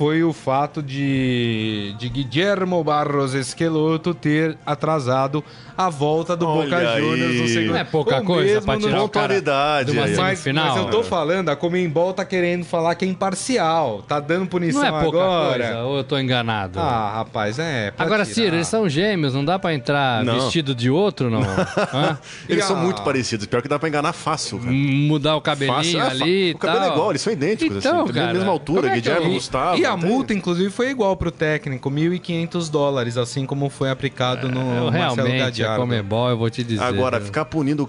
foi 0.00 0.24
o 0.24 0.32
fato 0.32 0.82
de, 0.82 1.94
de 1.98 2.08
Guillermo 2.08 2.82
Barros 2.82 3.34
Esqueloto 3.34 4.14
ter 4.14 4.56
atrasado 4.64 5.44
a 5.76 5.90
volta 5.90 6.34
do 6.34 6.46
Olha 6.48 6.64
Boca 6.64 6.76
aí. 6.78 7.00
Juniors 7.02 7.34
no 7.40 7.48
segundo 7.48 7.68
Não 7.72 7.76
é 7.76 7.84
pouca 7.84 8.16
Ou 8.16 8.24
coisa 8.24 8.62
pra 8.62 8.74
no- 8.76 8.80
tirar 8.80 9.02
o 9.02 9.08
cara 9.10 9.34
Pontualidade 9.34 9.92
de 9.92 9.98
uma 9.98 10.06
aí. 10.06 10.16
mas, 10.16 10.46
mas 10.46 10.76
eu 10.78 10.86
tô 10.86 11.02
falando, 11.02 11.50
a 11.50 11.56
Comembol 11.56 12.14
tá 12.14 12.24
querendo 12.24 12.64
falar 12.64 12.94
que 12.94 13.04
é 13.04 13.08
imparcial, 13.08 14.02
tá 14.08 14.18
dando 14.20 14.46
punição 14.46 14.80
Não 14.82 14.88
é 14.98 15.02
pouca 15.02 15.18
agora. 15.18 15.64
coisa, 15.66 15.78
ou 15.82 15.96
eu 15.98 16.04
tô 16.04 16.18
enganado? 16.18 16.78
Ah, 16.80 17.12
rapaz, 17.16 17.58
é. 17.58 17.92
Agora, 17.98 18.24
tirar. 18.24 18.34
Ciro, 18.34 18.56
eles 18.56 18.68
são 18.68 18.88
gêmeos, 18.88 19.34
não 19.34 19.44
dá 19.44 19.58
pra 19.58 19.74
entrar 19.74 20.24
Não. 20.24 20.34
vestido 20.40 20.74
de 20.74 20.88
outro, 20.90 21.28
não? 21.30 21.40
Hã? 21.92 22.18
Eles 22.48 22.64
E 22.64 22.66
são 22.66 22.76
muito 22.76 23.02
parecidos. 23.02 23.44
Pior 23.46 23.60
que 23.60 23.68
dá 23.68 23.78
pra 23.78 23.88
enganar 23.88 24.14
fácil, 24.14 24.58
cara. 24.60 24.70
Mudar 24.72 25.36
o 25.36 25.42
cabelinho 25.42 25.76
Fácil. 25.76 25.98
Fa- 26.00 26.06
ali 26.08 26.50
e 26.50 26.52
o 26.52 26.58
cabelo 26.58 26.80
tal. 26.80 26.88
é 26.88 26.92
igual, 26.94 27.10
eles 27.10 27.20
são 27.22 27.32
idênticos, 27.32 27.76
Então, 27.78 28.04
assim. 28.04 28.12
Tem 28.12 28.22
a 28.22 28.26
cara, 28.26 28.38
mesma 28.38 28.50
altura, 28.52 28.88
é 28.88 28.94
Guilherme, 29.00 29.26
eu- 29.26 29.32
Gustavo. 29.34 29.78
E 29.78 29.86
a 29.90 29.96
multa, 29.96 30.32
inclusive, 30.34 30.70
foi 30.70 30.90
igual 30.90 31.16
pro 31.16 31.30
técnico, 31.30 31.90
1.500 31.90 32.70
dólares, 32.70 33.16
assim 33.16 33.46
como 33.46 33.68
foi 33.68 33.90
aplicado 33.90 34.48
no 34.48 34.60
Eu, 34.86 34.90
Marcelo 34.92 35.28
a 35.28 35.36
Gadiardo. 35.36 35.80
Comebol, 35.80 36.30
eu 36.30 36.38
vou 36.38 36.50
te 36.50 36.62
dizer. 36.64 36.82
Agora, 36.82 37.20
ficar 37.20 37.44
punindo 37.44 37.86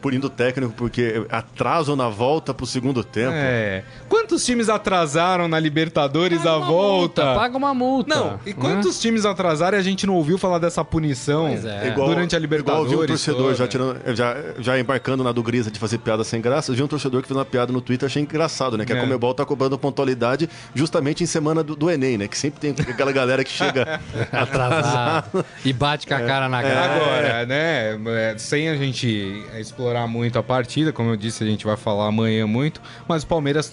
punindo 0.00 0.26
o 0.26 0.30
técnico 0.30 0.72
porque 0.76 1.24
atrasam 1.30 1.94
na 1.94 2.08
volta 2.08 2.52
pro 2.52 2.66
segundo 2.66 3.04
tempo. 3.04 3.30
É. 3.34 3.84
Quantos 4.08 4.44
times 4.44 4.68
atrasaram 4.68 5.46
na 5.46 5.60
Libertadores 5.60 6.38
Paga 6.38 6.50
a 6.50 6.56
uma 6.58 6.66
volta? 6.66 7.22
multa, 7.24 7.34
paga 7.38 7.56
uma 7.56 7.72
multa. 7.72 8.14
Não, 8.14 8.40
e 8.44 8.50
né? 8.50 8.56
quantos 8.58 9.00
times 9.00 9.24
atrasaram 9.24 9.78
e 9.78 9.80
a 9.80 9.82
gente 9.84 10.04
não 10.04 10.14
ouviu 10.14 10.36
falar 10.38 10.58
dessa 10.58 10.84
punição 10.84 11.46
é. 11.46 11.88
Igual- 11.88 12.08
durante 12.08 12.34
a 12.34 12.38
Igual 12.40 12.78
eu 12.82 12.84
vi 12.84 12.96
um 12.96 13.00
Libertadores? 13.02 13.06
torcedor 13.08 13.42
toda? 13.42 13.54
já, 13.54 13.68
tirando, 13.68 14.00
já, 14.16 14.36
já 14.58 14.78
embarcando 14.80 15.22
na 15.22 15.30
do 15.30 15.40
Grisa 15.42 15.70
de 15.70 15.78
fazer 15.78 15.98
piada 15.98 16.24
sem 16.24 16.40
graça. 16.40 16.72
Eu 16.72 16.76
vi 16.76 16.82
um 16.82 16.88
torcedor 16.88 17.22
que 17.22 17.28
fez 17.28 17.38
uma 17.38 17.44
piada 17.44 17.72
no 17.72 17.80
Twitter, 17.80 18.06
achei 18.06 18.22
engraçado, 18.22 18.76
né? 18.76 18.84
Que 18.84 18.92
É. 18.92 18.98
a 18.98 19.00
Comebol 19.00 19.32
tá 19.34 19.44
cobrando 19.44 19.78
pontualidade 19.78 20.50
justamente 20.74 21.22
em 21.22 21.26
semana 21.32 21.62
do, 21.62 21.74
do 21.74 21.90
Enem, 21.90 22.18
né? 22.18 22.28
Que 22.28 22.36
sempre 22.36 22.60
tem 22.60 22.70
aquela 22.92 23.10
galera 23.10 23.42
que 23.42 23.50
chega 23.50 24.00
Atrasado. 24.30 25.44
e 25.64 25.72
bate 25.72 26.06
com 26.06 26.14
a 26.14 26.20
cara 26.20 26.48
na 26.48 26.62
grade. 26.62 27.00
Agora, 27.00 27.46
né, 27.46 27.98
é, 28.06 28.34
sem 28.38 28.68
a 28.68 28.76
gente 28.76 29.42
explorar 29.58 30.06
muito 30.06 30.38
a 30.38 30.42
partida, 30.42 30.92
como 30.92 31.10
eu 31.10 31.16
disse, 31.16 31.42
a 31.42 31.46
gente 31.46 31.64
vai 31.64 31.76
falar 31.76 32.06
amanhã 32.06 32.46
muito, 32.46 32.80
mas 33.08 33.22
o 33.22 33.26
Palmeiras 33.26 33.70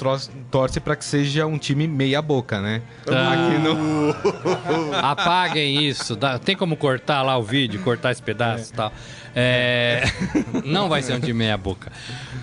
torce 0.49 0.79
para 0.79 0.95
que 0.95 1.05
seja 1.05 1.45
um 1.45 1.57
time 1.57 1.87
meia 1.87 2.21
boca, 2.21 2.61
né? 2.61 2.81
Ah. 3.07 3.33
Aqui 3.33 3.57
no... 3.59 4.95
Apaguem 5.01 5.85
isso. 5.85 6.15
Dá- 6.15 6.39
tem 6.39 6.55
como 6.55 6.75
cortar 6.77 7.21
lá 7.21 7.37
o 7.37 7.43
vídeo, 7.43 7.81
cortar 7.81 8.11
esse 8.11 8.21
pedaço 8.21 8.71
e 8.71 8.75
tal. 8.75 8.91
É, 9.35 10.03
não 10.65 10.89
vai 10.89 11.01
ser 11.01 11.13
um 11.13 11.19
time 11.19 11.33
meia 11.33 11.57
boca. 11.57 11.91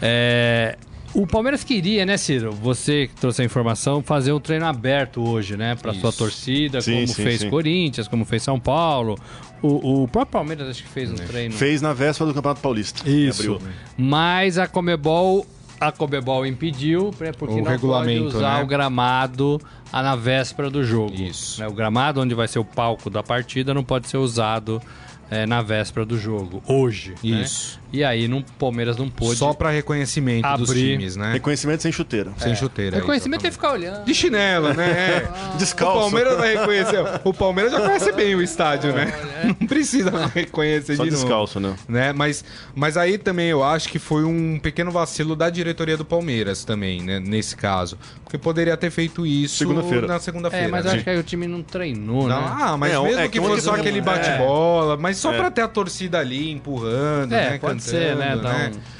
É, 0.00 0.76
o 1.22 1.26
Palmeiras 1.26 1.64
queria, 1.64 2.05
né, 2.05 2.16
Ciro? 2.16 2.52
Você 2.52 3.09
que 3.09 3.14
trouxe 3.14 3.40
a 3.40 3.44
informação, 3.44 4.02
fazer 4.02 4.33
um 4.33 4.40
treino 4.40 4.66
aberto 4.66 5.26
hoje, 5.26 5.57
né? 5.57 5.74
Pra 5.74 5.94
sua 5.94 6.12
torcida, 6.12 6.81
Sim, 6.81 6.92
como 6.94 7.09
sim, 7.09 7.22
fez 7.24 7.40
sim. 7.40 7.50
Corinthians, 7.50 8.07
como 8.07 8.24
fez 8.24 8.42
São 8.42 8.61
Paulo. 8.61 9.16
O, 9.62 10.02
o 10.02 10.09
próprio 10.09 10.33
Palmeiras 10.33 10.68
acho 10.68 10.83
que 10.83 10.88
fez 10.90 11.11
um 11.11 11.14
treino. 11.14 11.55
Fez 11.55 11.81
na 11.81 11.94
véspera 11.94 12.29
do 12.29 12.35
Campeonato 12.35 12.61
Paulista. 12.61 13.09
Isso. 13.09 13.59
Mas 13.96 14.59
a 14.59 14.66
Comebol, 14.66 15.46
a 15.81 15.90
Comebol 15.90 16.44
impediu, 16.44 17.11
né, 17.18 17.33
porque 17.33 17.55
O 17.55 17.64
não 17.64 17.70
regulamento, 17.70 18.24
pode 18.24 18.37
usar 18.37 18.59
né? 18.59 18.62
o 18.62 18.66
gramado 18.66 19.61
na 19.92 20.14
véspera 20.14 20.68
do 20.68 20.85
jogo. 20.85 21.14
Isso. 21.14 21.61
Né, 21.61 21.66
O 21.66 21.72
gramado 21.72 22.20
onde 22.20 22.35
vai 22.35 22.46
ser 22.46 22.59
o 22.59 22.64
palco 22.64 23.09
da 23.09 23.22
partida 23.22 23.72
não 23.72 23.83
pode 23.83 24.09
ser 24.09 24.18
usado 24.18 24.83
eh, 25.30 25.46
na 25.46 25.62
véspera 25.62 26.04
do 26.04 26.18
jogo, 26.18 26.62
hoje. 26.66 27.10
né? 27.22 27.42
Isso. 27.42 27.80
E 27.92 28.04
aí 28.04 28.26
o 28.30 28.44
Palmeiras 28.58 28.96
não 28.96 29.08
pôde. 29.08 29.38
Só 29.38 29.54
para 29.54 29.70
reconhecimento 29.70 30.46
dos 30.58 30.70
times, 30.70 31.16
né? 31.16 31.32
Reconhecimento 31.32 31.82
sem 31.82 31.90
chuteira. 31.92 32.32
Sem 32.36 32.54
chuteira. 32.54 32.96
Reconhecimento 32.96 33.44
é 33.44 33.48
exatamente. 33.48 33.78
ficar 33.78 33.90
olhando. 33.90 34.04
De 34.04 34.14
chinelo, 34.14 34.74
né? 34.74 34.90
É. 34.90 35.28
Descalço. 35.56 35.96
O 35.96 36.00
Palmeiras 36.02 36.36
vai 36.36 36.56
reconhecer. 36.56 37.04
O 37.24 37.32
Palmeiras 37.32 37.72
já 37.72 37.80
conhece 37.80 38.12
bem 38.12 38.34
o 38.34 38.42
estádio, 38.42 38.92
né? 38.92 39.12
Não 39.44 39.66
precisa 39.66 40.10
reconhecer 40.26 40.96
Só 40.96 41.04
de 41.04 41.10
novo. 41.10 41.22
descalço, 41.22 41.60
né? 41.60 41.74
né? 41.88 42.12
Mas, 42.12 42.44
mas 42.74 42.96
aí 42.96 43.16
também 43.18 43.48
eu 43.48 43.62
acho 43.62 43.88
que 43.88 43.98
foi 43.98 44.24
um 44.24 44.58
pequeno 44.58 44.90
vacilo 44.90 45.34
da 45.34 45.48
diretoria 45.48 45.96
do 45.96 46.04
Palmeiras 46.04 46.64
também, 46.64 47.02
né? 47.02 47.20
Nesse 47.20 47.56
caso. 47.56 47.96
Porque 48.37 48.38
poderia 48.38 48.77
ter 48.77 48.90
feito 48.90 49.27
isso 49.27 49.57
Segunda-feira. 49.57 50.07
na 50.07 50.18
segunda-feira. 50.20 50.66
É, 50.66 50.68
mas 50.70 50.85
né? 50.85 50.92
acho 50.92 51.05
que 51.05 51.11
aí 51.11 51.18
o 51.18 51.22
time 51.22 51.46
não 51.46 51.62
treinou, 51.62 52.29
Não, 52.29 52.40
né? 52.40 52.57
ah, 52.61 52.77
mas 52.77 52.92
É, 52.92 53.01
mesmo 53.01 53.20
é 53.20 53.29
que 53.29 53.40
fosse 53.40 53.62
só 53.62 53.75
aquele 53.75 53.99
é. 53.99 54.03
bate-bola, 54.03 54.96
mas 54.96 55.16
só 55.16 55.33
É. 55.33 55.37
pra 55.37 55.51
ter 55.51 55.62
a 55.62 55.68
torcida 55.68 56.18
ali 56.18 56.51
empurrando, 56.53 57.33
É, 57.33 57.51
né? 57.53 57.59
pode 57.59 57.61
cantando, 57.61 57.83
ser, 57.83 58.16
né? 58.16 58.37
Né? 58.37 58.70
um- 58.75 58.95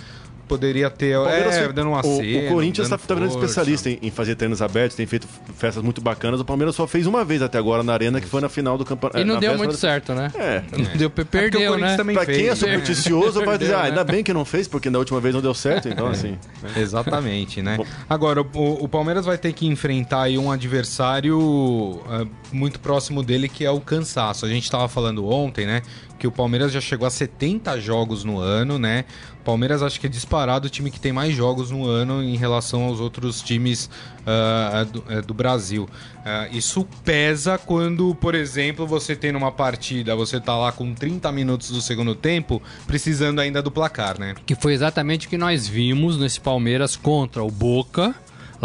Poderia 0.49 0.89
ter, 0.89 1.15
Palmeiras 1.17 1.55
é, 1.57 1.65
foi- 1.65 1.73
dando 1.73 1.89
uma 1.91 2.01
o, 2.01 2.17
cena, 2.17 2.47
o 2.47 2.53
Corinthians 2.53 2.89
dando 2.89 3.01
tá, 3.01 3.07
tá 3.07 3.15
virando 3.15 3.31
especialista 3.31 3.91
em, 3.91 3.99
em 4.03 4.11
fazer 4.11 4.37
treinos 4.37 4.63
abertos, 4.63 4.97
tem 4.97 5.07
feito 5.07 5.27
festas 5.57 5.83
muito 5.83 6.01
bacanas. 6.01 6.41
O 6.41 6.45
Palmeiras 6.45 6.75
só 6.75 6.87
fez 6.87 7.07
uma 7.07 7.25
vez 7.25 7.43
até 7.43 7.59
agora 7.59 7.83
na 7.83 7.93
Arena, 7.93 8.21
que 8.21 8.29
foi 8.29 8.41
na 8.41 8.49
final 8.49 8.79
do 8.79 8.85
campeonato. 8.85 9.19
E 9.19 9.25
não 9.25 9.35
na 9.35 9.41
deu 9.41 9.57
muito 9.57 9.77
certo, 9.77 10.15
né? 10.15 10.31
É. 10.37 10.63
Não 10.77 10.97
deu, 10.97 11.13
É 11.17 11.25
perdeu, 11.25 11.73
Corinthians 11.73 11.97
né? 12.07 12.13
Pra 12.15 12.25
fez, 12.25 12.37
quem 12.39 12.47
é 12.47 12.51
né? 12.51 12.55
supersticioso 12.55 13.45
vai 13.45 13.59
dizer, 13.59 13.75
ah, 13.75 13.79
né? 13.83 13.89
ainda 13.89 14.05
bem 14.05 14.23
que 14.23 14.33
não 14.33 14.45
fez, 14.45 14.69
porque 14.69 14.89
da 14.89 14.99
última 14.99 15.21
vez 15.21 15.35
não 15.35 15.43
deu 15.43 15.55
certo, 15.55 15.89
então 15.89 16.07
assim. 16.07 16.39
Exatamente, 16.77 17.61
né? 17.61 17.77
Bom. 17.77 17.87
Agora, 18.09 18.43
o, 18.43 18.85
o 18.85 18.89
Palmeiras 18.89 19.27
vai 19.27 19.37
ter 19.39 19.53
que 19.53 19.67
enfrentar 19.67 20.23
aí 20.23 20.39
um 20.39 20.51
adversário 20.51 22.01
ah, 22.09 22.27
muito 22.53 22.81
próximo 22.81 23.23
dele, 23.23 23.49
que 23.49 23.65
é 23.65 23.71
o 23.71 23.81
cansaço. 23.81 24.47
A 24.47 24.49
gente 24.49 24.71
tava 24.71 24.89
falando 24.89 25.27
ontem, 25.29 25.67
né? 25.67 25.83
Que 26.19 26.27
o 26.27 26.33
Palmeiras 26.33 26.73
já 26.73 26.81
chegou 26.81 27.07
a 27.07 27.11
70 27.11 27.79
jogos 27.81 28.25
no 28.25 28.39
ano, 28.39 28.79
né? 28.79 29.05
O 29.41 29.45
Palmeiras 29.45 29.83
acho 29.83 30.01
que 30.01 30.07
é 30.07 30.11
disparado 30.37 30.67
o 30.67 30.71
time 30.71 30.91
que 30.91 31.01
tem 31.01 31.13
mais 31.13 31.35
jogos 31.35 31.71
no 31.71 31.87
ano 31.87 32.23
em 32.23 32.37
relação 32.37 32.85
aos 32.85 33.01
outros 33.01 33.41
times 33.41 33.89
ah, 34.27 34.85
do, 34.85 35.05
eh, 35.09 35.23
do 35.23 35.33
Brasil. 35.33 35.89
Ah, 36.25 36.47
isso 36.53 36.87
pesa 37.05 37.57
quando, 37.57 38.15
por 38.17 38.35
exemplo, 38.35 38.87
você 38.87 39.17
tem 39.17 39.33
numa 39.33 39.51
partida, 39.51 40.15
você 40.15 40.39
tá 40.39 40.55
lá 40.57 40.73
com 40.73 40.93
30 40.93 41.33
minutos 41.33 41.71
do 41.71 41.81
segundo 41.81 42.15
tempo, 42.15 42.61
precisando 42.87 43.41
ainda 43.41 43.63
do 43.63 43.71
placar, 43.71 44.19
né? 44.21 44.35
Que 44.45 44.55
foi 44.55 44.75
exatamente 44.75 45.27
o 45.27 45.31
que 45.31 45.39
nós 45.39 45.67
vimos 45.67 46.19
nesse 46.19 46.41
Palmeiras 46.41 46.97
contra 46.97 47.43
o 47.43 47.51
Boca, 47.51 48.15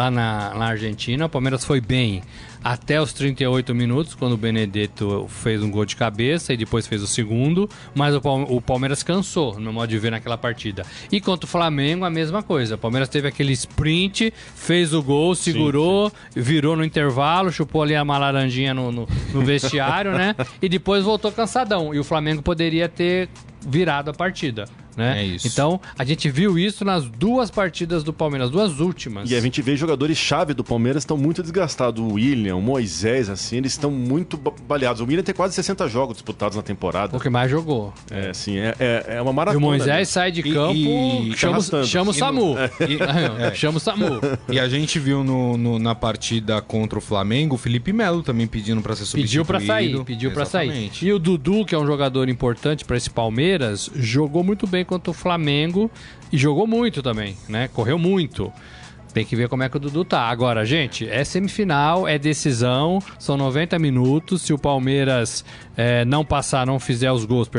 lá 0.02 0.10
na, 0.10 0.54
na 0.56 0.66
Argentina. 0.66 1.26
O 1.26 1.30
Palmeiras 1.30 1.64
foi 1.64 1.80
bem 1.80 2.24
até 2.64 3.02
os 3.02 3.14
38 3.14 3.74
minutos, 3.74 4.14
quando 4.16 4.34
o 4.34 4.38
Benedetto 4.38 5.26
fez 5.28 5.64
um 5.64 5.70
gol 5.70 5.86
de 5.86 5.96
cabeça 5.96 6.54
e 6.54 6.58
depois 6.58 6.86
fez 6.86 7.02
o 7.02 7.08
segundo, 7.08 7.70
mas 7.94 8.16
o, 8.16 8.22
Palme 8.22 8.46
o 8.50 8.62
Palmeiras 8.62 9.02
cansou, 9.02 9.56
no 9.56 9.62
meu 9.62 9.74
modo 9.74 9.90
de 9.90 9.98
ver, 9.98 10.12
naquela 10.12 10.38
partida. 10.38 10.84
E 11.12 11.20
contra 11.20 11.46
o 11.46 11.50
Flamengo, 11.50 12.06
a 12.06 12.10
mesma 12.10 12.44
coisa. 12.44 12.76
O 12.76 12.78
Palmeiras 12.78 13.10
teve 13.10 13.28
aquele 13.28 13.52
sprint, 13.54 14.34
fez 14.56 14.94
o 14.94 15.02
gol, 15.02 15.34
segurou, 15.36 16.10
sim, 16.10 16.16
sim. 16.32 16.42
virou 16.42 16.76
no 16.76 16.84
intervalo, 16.84 17.52
chupou 17.52 17.84
ali 17.84 17.96
uma 17.96 18.18
laranjinha 18.18 18.74
no, 18.74 18.92
no, 18.92 19.08
no 19.34 19.42
vestiário, 19.46 20.12
né? 20.12 20.36
E 20.62 20.70
depois 20.70 21.04
voltou 21.04 21.32
cansadão. 21.32 21.94
E 21.94 22.00
o 22.00 22.04
Flamengo 22.04 22.42
poderia 22.42 22.88
ter 22.88 23.28
virado 23.66 24.10
a 24.10 24.14
partida. 24.14 24.66
Né? 24.96 25.22
É 25.22 25.26
isso. 25.26 25.48
Então, 25.48 25.80
a 25.98 26.04
gente 26.04 26.30
viu 26.30 26.58
isso 26.58 26.84
nas 26.84 27.06
duas 27.06 27.50
partidas 27.50 28.04
do 28.04 28.14
Palmeiras, 28.14 28.50
duas 28.50 28.80
últimas. 28.80 29.30
E 29.30 29.36
a 29.36 29.40
gente 29.40 29.62
vê 29.62 29.76
jogadores-chave 29.76 30.54
do 30.54 30.64
Palmeiras 30.64 31.04
estão 31.04 31.18
muito 31.18 31.42
desgastados. 31.42 32.02
O 32.02 32.14
William, 32.14 32.56
o 32.56 32.62
Moisés, 32.62 33.30
assim, 33.30 33.58
eles 33.58 33.74
estão 33.74 33.92
muito 33.92 34.38
baleados. 34.68 35.02
O 35.02 35.06
William 35.06 35.24
tem 35.24 35.34
quase 35.36 35.54
60 35.56 35.88
jogos 35.88 36.18
disputados 36.18 36.56
na 36.56 36.64
temporada. 36.64 37.16
O 37.16 37.20
que 37.20 37.30
mais 37.30 37.50
jogou. 37.50 37.94
É, 38.10 38.30
assim, 38.30 38.58
é, 38.58 38.76
é, 38.80 39.06
é 39.18 39.22
uma 39.22 39.34
maratona. 39.34 39.64
E 39.64 39.66
o 39.66 39.70
Moisés 39.70 39.88
né? 39.88 40.06
sai 40.06 40.32
de 40.32 40.44
campo 40.44 40.76
e, 40.76 41.32
e 41.32 41.38
chama, 41.38 41.62
chama 41.86 42.12
o 42.12 42.14
SAMU. 42.14 42.56
E, 42.82 42.98
é. 43.44 43.54
Chama 43.54 43.78
o 43.78 43.80
SAMU. 43.80 44.20
E 44.50 44.60
a 44.60 44.68
gente 44.68 44.98
viu 45.00 45.24
no, 45.24 45.58
no, 45.58 45.80
na 45.80 45.94
partida 45.94 46.62
contra 46.62 46.98
o 46.98 47.02
Flamengo 47.02 47.56
o 47.56 47.58
Felipe 47.58 47.94
Melo 47.94 48.24
também 48.24 48.48
pedindo 48.48 48.82
para 48.82 48.96
ser 48.96 49.06
substituído. 49.06 49.28
Pediu 49.28 49.46
para 49.46 49.60
sair, 49.62 50.04
pediu 50.04 50.32
para 50.32 50.46
sair. 50.46 50.92
E 51.02 51.14
o 51.14 51.20
Dudu, 51.20 51.66
que 51.66 51.76
é 51.76 51.78
um 51.78 51.86
jogador 51.86 52.30
importante 52.30 52.84
para 52.84 52.98
esse 52.98 53.10
Palmeiras, 53.10 53.90
jogou 53.96 54.44
muito 54.44 54.66
bem 54.66 54.81
contra 54.86 55.12
o 55.12 55.13
Flamengo 55.13 55.89
e 56.32 56.38
jogou 56.38 56.65
muito 56.65 57.02
também, 57.02 57.36
né? 57.48 57.67
Correu 57.67 57.98
muito. 57.98 58.52
Tem 59.13 59.26
que 59.26 59.36
ver 59.36 59.50
como 59.50 59.62
é 59.63 59.70
que 59.70 59.76
o 59.76 59.80
Dudu 59.80 60.06
tá. 60.06 60.22
Agora, 60.22 60.65
gente, 60.65 61.08
é 61.08 61.24
semifinal, 61.24 62.08
é 62.08 62.17
decisão, 62.17 63.00
são 63.20 63.36
90 63.36 63.78
minutos. 63.78 64.41
Se 64.41 64.54
o 64.54 64.58
Palmeiras 64.58 65.44
é, 65.76 66.06
não 66.06 66.24
passar, 66.24 66.65
não 66.65 66.80
fizer 66.80 67.12
os 67.12 67.26
gols, 67.26 67.50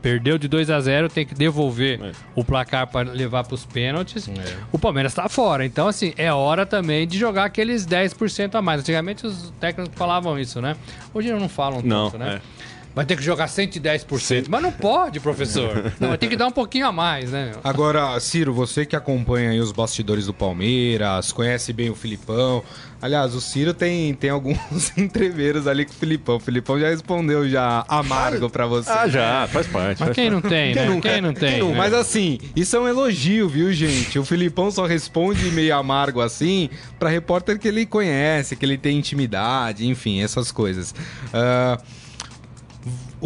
perdeu 0.00 0.38
de 0.38 0.46
2 0.46 0.70
a 0.70 0.80
0 0.80 1.08
tem 1.08 1.26
que 1.26 1.34
devolver 1.34 2.00
é. 2.00 2.12
o 2.34 2.44
placar 2.44 2.86
para 2.86 3.10
levar 3.10 3.44
para 3.44 3.54
os 3.54 3.64
pênaltis. 3.64 4.28
É. 4.28 4.56
O 4.70 4.78
Palmeiras 4.78 5.12
está 5.12 5.28
fora. 5.28 5.66
Então, 5.66 5.88
assim, 5.88 6.14
é 6.16 6.32
hora 6.32 6.64
também 6.64 7.06
de 7.06 7.18
jogar 7.18 7.44
aqueles 7.44 7.84
10% 7.86 8.54
a 8.54 8.62
mais. 8.62 8.80
Antigamente 8.80 9.26
os 9.26 9.52
técnicos 9.58 9.94
falavam 9.96 10.38
isso, 10.38 10.60
né? 10.60 10.76
Hoje 11.12 11.32
não 11.32 11.48
falam 11.48 11.82
não, 11.82 12.10
tanto, 12.10 12.18
né? 12.18 12.40
É. 12.40 12.73
Vai 12.94 13.04
ter 13.04 13.16
que 13.16 13.22
jogar 13.22 13.46
110%. 13.46 14.18
Sim. 14.20 14.44
Mas 14.48 14.62
não 14.62 14.70
pode, 14.70 15.18
professor. 15.18 15.92
Não, 15.98 16.08
vai 16.08 16.18
ter 16.18 16.28
que 16.28 16.36
dar 16.36 16.46
um 16.46 16.52
pouquinho 16.52 16.86
a 16.86 16.92
mais, 16.92 17.30
né? 17.32 17.50
Meu? 17.50 17.60
Agora, 17.64 18.18
Ciro, 18.20 18.52
você 18.52 18.86
que 18.86 18.94
acompanha 18.94 19.60
os 19.60 19.72
bastidores 19.72 20.26
do 20.26 20.34
Palmeiras, 20.34 21.32
conhece 21.32 21.72
bem 21.72 21.90
o 21.90 21.94
Filipão. 21.94 22.62
Aliás, 23.02 23.34
o 23.34 23.40
Ciro 23.40 23.74
tem, 23.74 24.14
tem 24.14 24.30
alguns 24.30 24.92
entreveiros 24.96 25.66
ali 25.66 25.84
com 25.84 25.92
o 25.92 25.94
Filipão. 25.94 26.36
O 26.36 26.40
Filipão 26.40 26.78
já 26.78 26.88
respondeu 26.88 27.48
já 27.48 27.84
amargo 27.88 28.48
para 28.48 28.66
você. 28.66 28.90
Ah, 28.90 29.08
já, 29.08 29.46
faz 29.48 29.66
parte. 29.66 29.98
Mas 30.00 30.08
faz 30.08 30.14
quem 30.14 30.30
parte. 30.30 30.42
não 30.42 30.50
tem, 30.50 30.72
quem 30.72 30.82
né? 30.82 30.88
Nunca, 30.88 31.08
quem 31.10 31.20
não 31.20 31.34
tem? 31.34 31.50
Quem 31.50 31.58
não, 31.60 31.70
né? 31.70 31.76
Mas 31.76 31.92
assim, 31.92 32.38
isso 32.54 32.76
é 32.76 32.80
um 32.80 32.88
elogio, 32.88 33.48
viu, 33.48 33.72
gente? 33.72 34.18
O 34.18 34.24
Filipão 34.24 34.70
só 34.70 34.86
responde 34.86 35.50
meio 35.50 35.76
amargo 35.76 36.20
assim 36.20 36.70
para 36.98 37.10
repórter 37.10 37.58
que 37.58 37.68
ele 37.68 37.84
conhece, 37.84 38.56
que 38.56 38.64
ele 38.64 38.78
tem 38.78 38.98
intimidade, 38.98 39.86
enfim, 39.86 40.22
essas 40.22 40.50
coisas. 40.50 40.94
Uh, 41.26 42.03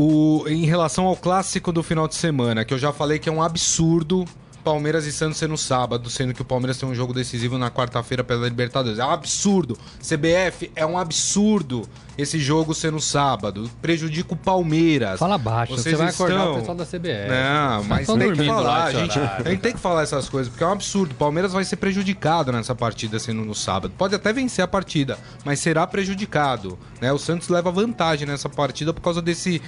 o, 0.01 0.45
em 0.47 0.65
relação 0.65 1.07
ao 1.07 1.17
clássico 1.17 1.73
do 1.73 1.83
final 1.83 2.07
de 2.07 2.15
semana, 2.15 2.65
que 2.65 2.73
eu 2.73 2.79
já 2.79 2.93
falei 2.93 3.19
que 3.19 3.29
é 3.29 3.33
um 3.33 3.43
absurdo 3.43 4.25
Palmeiras 4.59 5.07
e 5.07 5.12
Santos 5.12 5.38
ser 5.38 5.49
no 5.49 5.57
sábado, 5.57 6.11
sendo 6.11 6.35
que 6.35 6.42
o 6.42 6.44
Palmeiras 6.44 6.79
tem 6.79 6.88
um 6.88 6.94
jogo 6.94 7.12
decisivo 7.12 7.59
na 7.59 7.71
quarta-feira 7.71 8.23
pela 8.23 8.47
Libertadores. 8.47 8.99
É 8.99 9.05
um 9.05 9.11
absurdo. 9.11 9.79
CBF 10.01 10.71
é 10.75 10.85
um 10.85 10.99
absurdo 10.99 11.88
esse 12.18 12.40
jogo 12.40 12.75
ser 12.75 12.90
no 12.90 13.01
sábado. 13.01 13.71
Prejudica 13.81 14.35
o 14.35 14.37
Palmeiras. 14.37 15.21
Fala 15.21 15.38
baixo, 15.38 15.75
Vocês 15.75 15.94
você 15.94 16.03
vai 16.03 16.09
estão... 16.09 16.27
acordar 16.27 16.51
o 16.51 16.59
pessoal 16.59 16.77
da 16.77 16.85
CBF. 16.85 17.29
Não, 17.29 17.85
mas 17.85 18.07
tem 18.09 18.33
que 18.33 18.44
falar, 18.44 18.85
a 18.85 18.92
gente, 18.92 19.18
a 19.18 19.42
gente 19.49 19.61
tem 19.61 19.73
que 19.73 19.79
falar 19.79 20.03
essas 20.03 20.29
coisas, 20.29 20.49
porque 20.49 20.64
é 20.64 20.66
um 20.66 20.73
absurdo. 20.73 21.12
O 21.12 21.14
Palmeiras 21.14 21.53
vai 21.53 21.64
ser 21.64 21.77
prejudicado 21.77 22.51
nessa 22.51 22.75
partida 22.75 23.21
sendo 23.21 23.44
no 23.44 23.55
sábado. 23.55 23.94
Pode 23.97 24.16
até 24.16 24.33
vencer 24.33 24.64
a 24.64 24.68
partida, 24.68 25.16
mas 25.44 25.61
será 25.61 25.87
prejudicado. 25.87 26.77
Né? 27.01 27.12
O 27.12 27.18
Santos 27.18 27.49
leva 27.49 27.71
vantagem 27.71 28.27
nessa 28.27 28.49
partida 28.49 28.92
por 28.92 29.01
causa 29.01 29.23
desse 29.23 29.62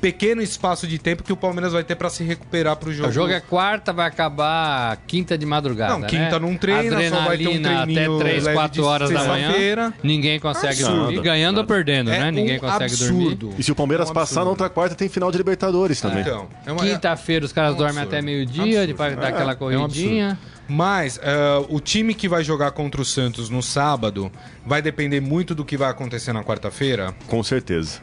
pequeno 0.00 0.42
espaço 0.42 0.86
de 0.86 0.98
tempo 0.98 1.22
que 1.22 1.32
o 1.32 1.36
Palmeiras 1.36 1.72
vai 1.72 1.84
ter 1.84 1.94
para 1.94 2.10
se 2.10 2.22
recuperar 2.24 2.76
pro 2.76 2.92
jogo. 2.92 3.08
O 3.08 3.12
jogo 3.12 3.32
é 3.32 3.40
quarta, 3.40 3.92
vai 3.92 4.06
acabar 4.06 4.96
quinta 5.06 5.36
de 5.36 5.46
madrugada. 5.46 5.94
Não, 5.94 6.02
quinta 6.02 6.38
né? 6.38 6.38
não 6.38 6.56
treina, 6.56 6.96
Adrenalina 6.96 7.16
só 7.16 7.24
vai 7.24 7.38
ter 7.38 7.48
um 7.48 7.62
treininho 7.62 8.16
até 8.16 8.24
3, 8.24 8.48
4 8.48 8.84
horas 8.84 9.10
da 9.10 9.24
manhã. 9.24 9.94
Ninguém 10.02 10.38
consegue 10.40 10.82
absurdo. 10.82 11.04
dormir. 11.04 11.20
Ganhando 11.22 11.58
ou 11.58 11.64
perdendo, 11.64 12.10
é 12.10 12.20
né? 12.20 12.30
Ninguém 12.30 12.56
um 12.56 12.60
consegue 12.60 12.84
absurdo. 12.84 13.36
dormir. 13.36 13.60
E 13.60 13.62
se 13.62 13.72
o 13.72 13.74
Palmeiras 13.74 14.08
é 14.08 14.10
um 14.10 14.14
passar 14.14 14.44
na 14.44 14.50
outra 14.50 14.68
quarta, 14.68 14.94
tem 14.94 15.08
final 15.08 15.30
de 15.30 15.38
Libertadores 15.38 16.00
também. 16.00 16.20
Então, 16.20 16.48
é 16.66 16.72
uma... 16.72 16.82
Quinta-feira 16.82 17.44
os 17.44 17.52
caras 17.52 17.72
é 17.72 17.74
um 17.74 17.78
dormem 17.78 18.02
até 18.02 18.20
meio-dia, 18.20 18.86
depois 18.86 19.16
dar 19.16 19.28
aquela 19.28 19.54
corridinha. 19.54 20.38
Mas 20.68 21.16
uh, 21.18 21.66
o 21.68 21.80
time 21.80 22.14
que 22.14 22.28
vai 22.28 22.42
jogar 22.42 22.70
contra 22.70 23.00
o 23.00 23.04
Santos 23.04 23.50
no 23.50 23.62
sábado 23.62 24.30
vai 24.64 24.80
depender 24.80 25.20
muito 25.20 25.54
do 25.54 25.64
que 25.64 25.76
vai 25.76 25.90
acontecer 25.90 26.32
na 26.32 26.42
quarta-feira? 26.42 27.14
Com 27.26 27.42
certeza. 27.42 28.00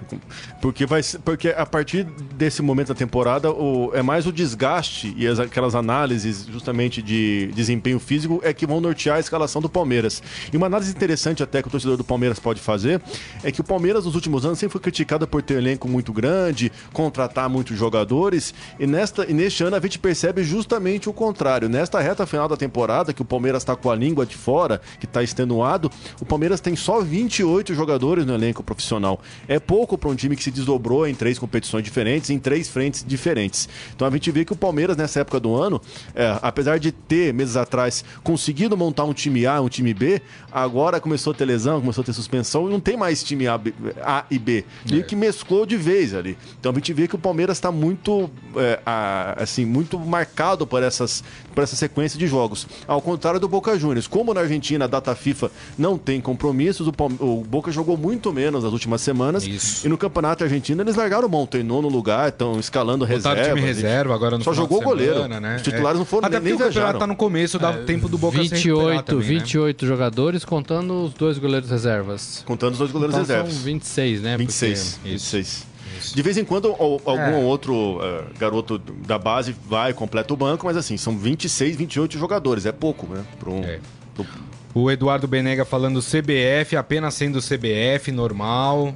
Porque, 0.62 0.86
vai, 0.86 1.02
porque 1.26 1.50
a 1.50 1.66
partir 1.66 2.04
desse 2.04 2.62
momento 2.62 2.90
da 2.90 2.96
temporada, 2.96 3.52
o, 3.52 3.92
é 3.96 4.04
mais 4.04 4.28
o 4.28 4.32
desgaste 4.32 5.14
e 5.18 5.28
as, 5.28 5.40
aquelas 5.40 5.74
análises 5.74 6.46
justamente 6.46 7.02
de 7.02 7.52
desempenho 7.56 8.00
físico 8.00 8.40
é 8.44 8.54
que 8.54 8.68
vão 8.68 8.80
nortear 8.80 9.18
a 9.18 9.20
escalação 9.20 9.62
do 9.62 9.70
Palmeiras. 9.70 10.22
E 10.54 10.58
uma 10.58 10.68
análise 10.68 10.92
interessante 10.92 11.42
até 11.42 11.62
que 11.62 11.68
o 11.68 11.72
torcedor 11.72 11.98
do 11.98 12.04
Palmeiras 12.04 12.40
pode 12.40 12.62
fazer 12.62 13.02
é 13.44 13.52
que 13.52 13.62
o 13.62 13.64
Palmeiras 13.64 14.06
nos 14.06 14.14
últimos 14.14 14.46
anos 14.46 14.60
sempre 14.60 14.74
foi 14.74 14.82
criticado 14.82 15.28
por 15.28 15.42
ter 15.42 15.56
um 15.56 15.58
elenco 15.58 15.88
muito 15.88 16.14
grande, 16.14 16.72
contratar 16.94 17.50
muitos 17.50 17.78
jogadores, 17.78 18.54
e, 18.80 18.86
nesta, 18.86 19.30
e 19.30 19.34
neste 19.34 19.64
ano 19.64 19.76
a 19.76 19.80
gente 19.80 19.98
percebe 19.98 20.44
justamente 20.44 21.10
o 21.10 21.14
contrário. 21.14 21.68
Nesta 21.68 22.00
reta 22.00 22.26
final 22.26 22.48
da 22.52 22.58
temporada, 22.58 23.14
que 23.14 23.22
o 23.22 23.26
Palmeiras 23.26 23.64
está 23.64 23.76
com 23.76 23.90
a 23.90 23.96
língua 23.96 24.26
de 24.26 24.36
fora, 24.36 24.82
que 25.00 25.06
está 25.06 25.24
extenuado, 25.24 25.92
o 26.20 26.26
Palmeiras 26.26 26.60
tem 26.60 26.76
só 26.76 27.02
28 27.02 27.74
jogadores 27.74 28.26
no 28.26 28.34
elenco 28.34 28.62
profissional. 28.64 29.20
É 29.48 29.60
pouco 29.60 29.98
para 29.98 30.10
um 30.10 30.16
time 30.16 30.36
que 30.36 30.44
se 30.44 30.52
desdobrou 30.52 31.08
em 31.08 31.16
três 31.16 31.40
competições 31.40 31.84
diferentes, 31.84 32.30
em 32.30 32.38
três 32.38 32.70
frentes 32.70 33.04
diferentes. 33.06 33.68
Então 33.96 34.08
a 34.08 34.12
gente 34.12 34.30
vê 34.32 34.46
que 34.46 34.54
o 34.54 34.56
Palmeiras, 34.56 34.96
nessa 34.98 35.22
época 35.22 35.40
do 35.40 35.56
ano, 35.56 35.82
é, 36.14 36.38
apesar 36.42 36.80
de 36.80 36.92
ter, 36.92 37.34
meses 37.34 37.56
atrás, 37.56 38.04
conseguido 38.24 38.78
montar 38.78 39.06
um 39.06 39.14
time 39.14 39.46
A, 39.46 39.62
um 39.62 39.70
time 39.70 39.94
B, 39.94 40.22
agora 40.52 41.00
começou 41.00 41.32
a 41.32 41.36
ter 41.36 41.46
lesão, 41.46 41.80
começou 41.80 42.02
a 42.02 42.06
ter 42.06 42.14
suspensão 42.14 42.68
e 42.68 42.72
não 42.72 42.80
tem 42.80 42.98
mais 42.98 43.24
time 43.24 43.48
A, 43.48 43.58
B, 43.58 43.74
a 44.02 44.26
e 44.30 44.38
B. 44.38 44.66
É. 44.92 44.96
E 44.96 45.04
que 45.04 45.16
mesclou 45.16 45.66
de 45.66 45.78
vez 45.78 46.14
ali. 46.14 46.38
Então 46.60 46.72
a 46.72 46.76
gente 46.76 46.94
vê 46.94 47.08
que 47.08 47.16
o 47.16 47.20
Palmeiras 47.20 47.58
está 47.58 47.72
muito, 47.72 48.30
é, 48.56 48.80
a, 48.86 49.42
assim, 49.42 49.66
muito 49.66 49.98
marcado 50.00 50.68
por, 50.68 50.84
essas, 50.84 51.24
por 51.54 51.64
essa 51.64 51.76
sequência 51.76 52.20
de 52.20 52.28
jogos 52.28 52.41
jogos. 52.42 52.68
Ao 52.88 53.02
contrário 53.02 53.40
do 53.40 53.48
Boca 53.48 53.78
Juniors. 53.78 54.08
Como 54.08 54.34
na 54.34 54.42
Argentina 54.42 54.86
a 54.86 54.88
data 54.88 55.14
FIFA 55.16 55.52
não 55.78 55.98
tem 55.98 56.20
compromissos, 56.20 56.88
o, 56.88 56.94
o 57.20 57.44
Boca 57.44 57.72
jogou 57.72 57.98
muito 57.98 58.34
menos 58.34 58.64
nas 58.64 58.74
últimas 58.74 59.02
semanas. 59.02 59.46
Isso. 59.46 59.86
E 59.86 59.90
no 59.90 59.98
Campeonato 59.98 60.44
Argentino 60.44 60.82
eles 60.82 60.96
largaram 60.96 61.30
mão, 61.30 61.46
tem 61.46 61.64
nono 61.64 61.88
lugar, 61.88 62.30
estão 62.30 62.60
escalando 62.60 63.06
reserva. 63.06 63.44
time 63.44 63.62
reserva 63.62 64.14
agora 64.14 64.38
no 64.38 64.44
Só 64.44 64.54
jogou 64.54 64.80
o 64.80 64.84
goleiro. 64.84 65.28
Né? 65.28 65.56
Os 65.56 65.62
titulares 65.62 65.96
é. 65.96 66.00
não 66.00 66.06
foram 66.06 66.28
Até 66.28 66.40
nem, 66.40 66.54
nem 66.54 66.54
o 66.54 66.58
campeonato 66.60 67.00
tá 67.00 67.08
no 67.08 67.16
começo, 67.16 67.60
dá 67.60 67.72
é, 67.72 67.84
tempo 67.84 68.10
do 68.10 68.18
Boca 68.18 68.40
28, 68.40 69.04
também, 69.04 69.28
28 69.40 69.86
né? 69.86 69.90
jogadores, 69.90 70.46
contando 70.46 71.06
os 71.06 71.14
dois 71.14 71.38
goleiros 71.38 71.70
reservas. 71.70 72.44
Contando 72.46 72.74
os 72.74 72.80
dois 72.80 72.92
goleiros 72.92 73.16
então 73.16 73.26
reservas. 73.26 73.54
São 73.54 73.64
26, 73.64 74.22
né? 74.22 74.38
26. 74.38 74.94
Porque... 74.94 75.10
26. 75.10 75.71
De 76.14 76.22
vez 76.22 76.38
em 76.38 76.46
quando, 76.46 76.68
algum 76.78 77.20
é. 77.20 77.36
outro 77.36 77.98
uh, 77.98 78.26
garoto 78.40 78.78
da 78.78 79.18
base 79.20 79.56
vai, 79.68 79.94
completa 79.94 80.34
o 80.34 80.38
banco, 80.38 80.66
mas 80.66 80.78
assim, 80.78 80.98
são 80.98 81.18
26, 81.18 81.76
28 81.76 82.18
jogadores. 82.18 82.66
É 82.66 82.72
pouco, 82.72 83.08
né? 83.08 83.24
Um, 83.46 83.64
é. 83.64 83.80
pro... 84.14 84.26
O 84.74 84.90
Eduardo 84.90 85.28
Benega 85.28 85.66
falando 85.66 86.00
CBF, 86.02 86.78
apenas 86.78 87.14
sendo 87.14 87.40
CBF, 87.40 88.12
normal. 88.12 88.96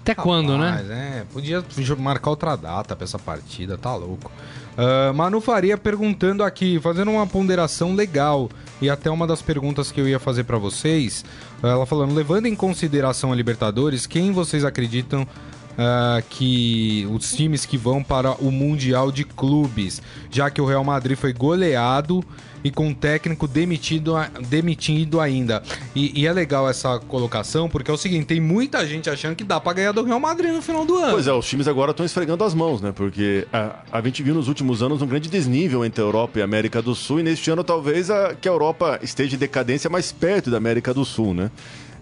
Até 0.00 0.12
Rapaz, 0.12 0.24
quando, 0.24 0.58
né? 0.58 0.84
É, 0.90 1.24
podia 1.32 1.64
marcar 1.96 2.30
outra 2.30 2.56
data 2.56 2.94
pra 2.94 3.04
essa 3.04 3.18
partida, 3.18 3.78
tá 3.78 3.94
louco. 3.94 4.30
Uh, 4.76 5.14
Manu 5.14 5.40
Faria 5.40 5.78
perguntando 5.78 6.42
aqui, 6.42 6.80
fazendo 6.80 7.12
uma 7.12 7.26
ponderação 7.26 7.94
legal, 7.94 8.50
e 8.82 8.90
até 8.90 9.08
uma 9.08 9.26
das 9.26 9.40
perguntas 9.40 9.92
que 9.92 10.00
eu 10.00 10.08
ia 10.08 10.18
fazer 10.18 10.44
para 10.44 10.58
vocês, 10.58 11.24
ela 11.62 11.86
falando, 11.86 12.12
levando 12.12 12.46
em 12.46 12.56
consideração 12.56 13.32
a 13.32 13.36
Libertadores, 13.36 14.06
quem 14.06 14.32
vocês 14.32 14.64
acreditam 14.64 15.26
uh, 15.74 16.22
que 16.28 17.06
os 17.12 17.32
times 17.32 17.66
que 17.66 17.76
vão 17.76 18.02
para 18.02 18.32
o 18.32 18.50
Mundial 18.50 19.10
de 19.12 19.24
Clubes, 19.24 20.00
já 20.30 20.50
que 20.50 20.60
o 20.60 20.66
Real 20.66 20.84
Madrid 20.84 21.16
foi 21.16 21.32
goleado 21.32 22.24
e 22.64 22.70
com 22.70 22.88
o 22.88 22.94
técnico 22.94 23.46
demitido, 23.46 24.14
demitido 24.48 25.20
ainda. 25.20 25.62
E, 25.94 26.22
e, 26.22 26.26
é 26.26 26.32
legal 26.32 26.68
essa 26.68 26.98
colocação, 26.98 27.68
porque 27.68 27.90
é 27.90 27.94
o 27.94 27.96
seguinte: 27.96 28.24
tem 28.24 28.40
muita 28.40 28.86
gente 28.86 29.10
achando 29.10 29.36
que 29.36 29.44
dá 29.44 29.60
para 29.60 29.74
ganhar 29.74 29.92
do 29.92 30.02
Real 30.02 30.18
Madrid 30.18 30.50
no 30.50 30.62
final 30.62 30.86
do 30.86 30.96
ano. 30.96 31.12
Pois 31.12 31.26
é, 31.26 31.32
os 31.32 31.46
times 31.46 31.68
agora 31.68 31.90
estão 31.90 32.06
esfregando 32.06 32.42
as 32.42 32.54
mãos, 32.54 32.80
né? 32.80 32.90
Porque 32.90 33.46
a, 33.52 33.76
a 33.92 34.00
gente 34.00 34.22
viu 34.22 34.34
nos 34.34 34.48
últimos 34.48 34.82
anos 34.82 35.02
um 35.02 35.06
grande 35.06 35.28
desnível 35.28 35.84
entre 35.84 36.02
a 36.02 36.06
Europa 36.06 36.38
e 36.38 36.42
a 36.42 36.44
América 36.46 36.80
do 36.80 36.94
Sul, 36.94 37.20
e 37.20 37.22
neste 37.22 37.50
ano 37.50 37.62
talvez 37.62 38.10
a, 38.10 38.34
que 38.34 38.48
a 38.48 38.52
Europa 38.52 38.98
esteja 39.02 39.36
em 39.36 39.38
decadência 39.38 39.90
mais 39.90 40.10
perto 40.10 40.50
da 40.50 40.56
América 40.56 40.94
do 40.94 41.04
Sul, 41.04 41.34
né? 41.34 41.50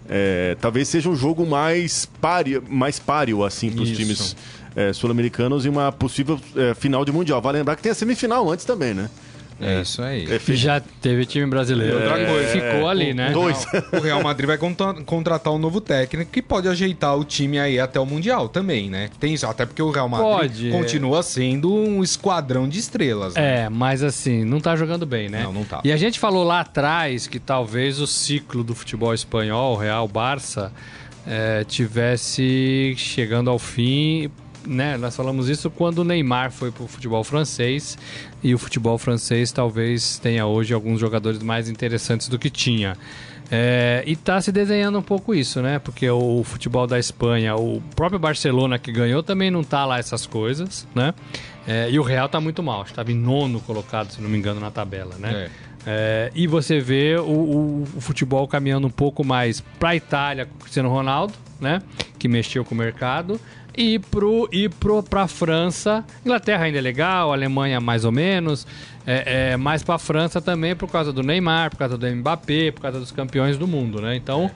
É, 0.09 0.57
talvez 0.59 0.87
seja 0.87 1.09
um 1.09 1.15
jogo 1.15 1.45
mais 1.45 2.05
páreo, 2.19 2.63
mais 2.69 2.99
páreo 2.99 3.43
assim 3.43 3.71
para 3.71 3.83
os 3.83 3.91
times 3.91 4.35
é, 4.75 4.91
sul-americanos 4.91 5.65
e 5.65 5.69
uma 5.69 5.91
possível 5.91 6.39
é, 6.55 6.73
final 6.73 7.05
de 7.05 7.11
mundial. 7.11 7.41
Vale 7.41 7.59
lembrar 7.59 7.75
que 7.75 7.83
tem 7.83 7.91
a 7.91 7.95
semifinal 7.95 8.49
antes 8.49 8.65
também, 8.65 8.93
né? 8.93 9.09
É, 9.65 9.81
isso 9.81 10.01
aí. 10.01 10.27
É, 10.29 10.39
Já 10.53 10.79
teve 10.79 11.25
time 11.25 11.45
brasileiro. 11.45 11.97
Outra 11.97 12.19
é, 12.19 12.25
coisa. 12.25 12.51
Ficou 12.51 12.89
ali, 12.89 13.13
né? 13.13 13.31
Dois. 13.31 13.65
o 13.91 13.99
Real 13.99 14.21
Madrid 14.23 14.47
vai 14.47 14.57
contratar 15.05 15.53
um 15.53 15.57
novo 15.57 15.79
técnico 15.79 16.31
que 16.31 16.41
pode 16.41 16.67
ajeitar 16.67 17.17
o 17.17 17.23
time 17.23 17.59
aí 17.59 17.79
até 17.79 17.99
o 17.99 18.05
Mundial 18.05 18.49
também, 18.49 18.89
né? 18.89 19.09
Tem 19.19 19.33
isso, 19.33 19.45
até 19.45 19.65
porque 19.65 19.81
o 19.81 19.91
Real 19.91 20.09
Madrid 20.09 20.29
pode. 20.29 20.71
continua 20.71 21.23
sendo 21.23 21.73
um 21.73 22.03
esquadrão 22.03 22.67
de 22.67 22.79
estrelas. 22.79 23.35
Né? 23.35 23.63
É, 23.63 23.69
mas 23.69 24.03
assim, 24.03 24.43
não 24.43 24.59
tá 24.59 24.75
jogando 24.75 25.05
bem, 25.05 25.29
né? 25.29 25.43
Não, 25.43 25.53
não 25.53 25.63
tá. 25.63 25.81
E 25.83 25.91
a 25.91 25.97
gente 25.97 26.19
falou 26.19 26.43
lá 26.43 26.61
atrás 26.61 27.27
que 27.27 27.39
talvez 27.39 27.99
o 27.99 28.07
ciclo 28.07 28.63
do 28.63 28.75
futebol 28.75 29.13
espanhol, 29.13 29.75
Real 29.75 30.07
Barça, 30.07 30.71
é, 31.25 31.63
tivesse 31.63 32.93
chegando 32.97 33.49
ao 33.49 33.59
fim 33.59 34.29
né, 34.65 34.97
nós 34.97 35.15
falamos 35.15 35.49
isso 35.49 35.69
quando 35.69 35.99
o 35.99 36.03
Neymar 36.03 36.51
foi 36.51 36.71
para 36.71 36.83
o 36.83 36.87
futebol 36.87 37.23
francês 37.23 37.97
e 38.41 38.53
o 38.53 38.57
futebol 38.57 38.97
francês 38.97 39.51
talvez 39.51 40.17
tenha 40.17 40.45
hoje 40.45 40.73
alguns 40.73 40.99
jogadores 40.99 41.41
mais 41.41 41.69
interessantes 41.69 42.27
do 42.27 42.39
que 42.39 42.49
tinha. 42.49 42.97
É, 43.51 44.03
e 44.07 44.13
está 44.13 44.41
se 44.41 44.51
desenhando 44.51 44.97
um 44.97 45.01
pouco 45.01 45.35
isso, 45.35 45.61
né? 45.61 45.77
Porque 45.77 46.09
o 46.09 46.43
futebol 46.43 46.87
da 46.87 46.97
Espanha, 46.97 47.55
o 47.55 47.81
próprio 47.95 48.17
Barcelona 48.19 48.79
que 48.79 48.91
ganhou 48.91 49.21
também 49.21 49.51
não 49.51 49.63
tá 49.63 49.85
lá 49.85 49.99
essas 49.99 50.25
coisas, 50.25 50.87
né? 50.95 51.13
É, 51.67 51.89
e 51.89 51.99
o 51.99 52.03
Real 52.03 52.25
está 52.25 52.41
muito 52.41 52.63
mal, 52.63 52.83
estava 52.83 53.11
em 53.11 53.15
nono 53.15 53.59
colocado, 53.61 54.11
se 54.11 54.21
não 54.21 54.29
me 54.29 54.37
engano, 54.37 54.59
na 54.59 54.71
tabela, 54.71 55.15
né? 55.19 55.49
É. 55.59 55.73
É, 55.85 56.31
e 56.33 56.47
você 56.47 56.79
vê 56.79 57.17
o, 57.17 57.23
o, 57.23 57.83
o, 57.97 58.01
futebol 58.01 58.47
caminhando 58.47 58.87
um 58.87 58.89
pouco 58.89 59.23
mais 59.23 59.59
para 59.77 59.89
a 59.89 59.95
Itália 59.95 60.45
com 60.45 60.55
o 60.55 60.59
Cristiano 60.59 60.89
Ronaldo, 60.89 61.33
né? 61.59 61.81
Que 62.17 62.27
mexeu 62.27 62.63
com 62.63 62.73
o 62.73 62.77
mercado 62.77 63.39
e 63.75 63.99
pro 63.99 64.47
e 64.51 64.69
pro 64.69 65.01
para 65.03 65.27
França. 65.27 66.03
Inglaterra 66.23 66.65
ainda 66.65 66.77
é 66.77 66.81
legal, 66.81 67.33
Alemanha 67.33 67.79
mais 67.79 68.05
ou 68.05 68.11
menos. 68.11 68.65
É, 69.05 69.51
é 69.51 69.57
mais 69.57 69.83
para 69.83 69.97
França 69.97 70.41
também 70.41 70.75
por 70.75 70.89
causa 70.89 71.11
do 71.11 71.21
Neymar, 71.21 71.71
por 71.71 71.77
causa 71.77 71.97
do 71.97 72.07
Mbappé, 72.07 72.71
por 72.71 72.81
causa 72.81 72.99
dos 72.99 73.11
campeões 73.11 73.57
do 73.57 73.67
mundo, 73.67 74.01
né? 74.01 74.15
Então 74.15 74.49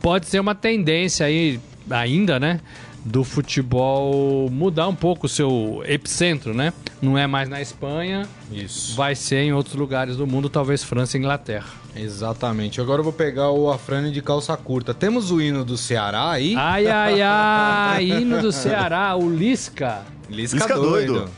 pode 0.00 0.26
ser 0.26 0.40
uma 0.40 0.54
tendência 0.54 1.24
aí 1.24 1.58
ainda, 1.90 2.38
né? 2.38 2.60
Do 3.04 3.22
futebol 3.22 4.48
mudar 4.50 4.88
um 4.88 4.94
pouco 4.94 5.26
o 5.26 5.28
seu 5.28 5.82
epicentro, 5.86 6.54
né? 6.54 6.72
Não 7.02 7.18
é 7.18 7.26
mais 7.26 7.48
na 7.50 7.60
Espanha, 7.60 8.26
isso. 8.50 8.96
Vai 8.96 9.14
ser 9.14 9.42
em 9.42 9.52
outros 9.52 9.74
lugares 9.74 10.16
do 10.16 10.26
mundo, 10.26 10.48
talvez 10.48 10.82
França 10.82 11.16
e 11.16 11.20
Inglaterra. 11.20 11.68
Exatamente. 11.94 12.80
Agora 12.80 13.00
eu 13.00 13.04
vou 13.04 13.12
pegar 13.12 13.50
o 13.50 13.70
Afrânio 13.70 14.10
de 14.10 14.22
calça 14.22 14.56
curta. 14.56 14.94
Temos 14.94 15.30
o 15.30 15.40
hino 15.40 15.64
do 15.64 15.76
Ceará 15.76 16.30
aí? 16.30 16.54
Ai, 16.56 16.86
ai, 16.86 17.20
ai. 17.22 18.04
hino 18.06 18.40
do 18.40 18.50
Ceará, 18.52 19.14
o 19.14 19.28
Lisca. 19.30 20.02
Lisca, 20.30 20.56
Lisca 20.56 20.74
doido. 20.74 21.12
doido. 21.12 21.30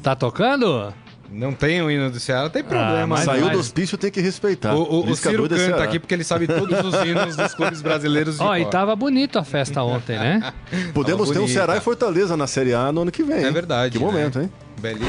Tá 0.00 0.14
tocando? 0.14 0.94
Não 1.30 1.52
tem 1.52 1.82
o 1.82 1.90
hino 1.90 2.10
do 2.10 2.18
Ceará, 2.18 2.48
tem 2.48 2.64
problema. 2.64 3.16
Ah, 3.16 3.22
Saiu 3.22 3.50
do 3.50 3.58
hospício, 3.58 3.98
tem 3.98 4.10
que 4.10 4.20
respeitar. 4.20 4.74
O, 4.74 4.82
o, 4.82 5.10
o 5.10 5.16
Ciro 5.16 5.44
é 5.44 5.48
canta 5.48 5.82
aqui 5.82 5.98
porque 5.98 6.14
ele 6.14 6.24
sabe 6.24 6.46
todos 6.46 6.78
os 6.80 6.94
hinos 7.06 7.36
dos 7.36 7.54
clubes 7.54 7.82
brasileiros. 7.82 8.40
Ó, 8.40 8.50
oh, 8.50 8.56
e 8.56 8.64
tava 8.64 8.96
bonito 8.96 9.38
a 9.38 9.44
festa 9.44 9.82
ontem, 9.82 10.18
né? 10.18 10.52
Podemos 10.94 11.30
ter 11.30 11.38
um 11.38 11.48
Ceará 11.48 11.76
e 11.76 11.80
Fortaleza 11.80 12.36
na 12.36 12.46
Série 12.46 12.72
A 12.72 12.90
no 12.90 13.02
ano 13.02 13.12
que 13.12 13.22
vem. 13.22 13.44
É 13.44 13.50
verdade. 13.50 13.98
Que 13.98 14.04
né? 14.04 14.10
momento, 14.10 14.40
hein? 14.40 14.50
Belíssimo. 14.80 15.08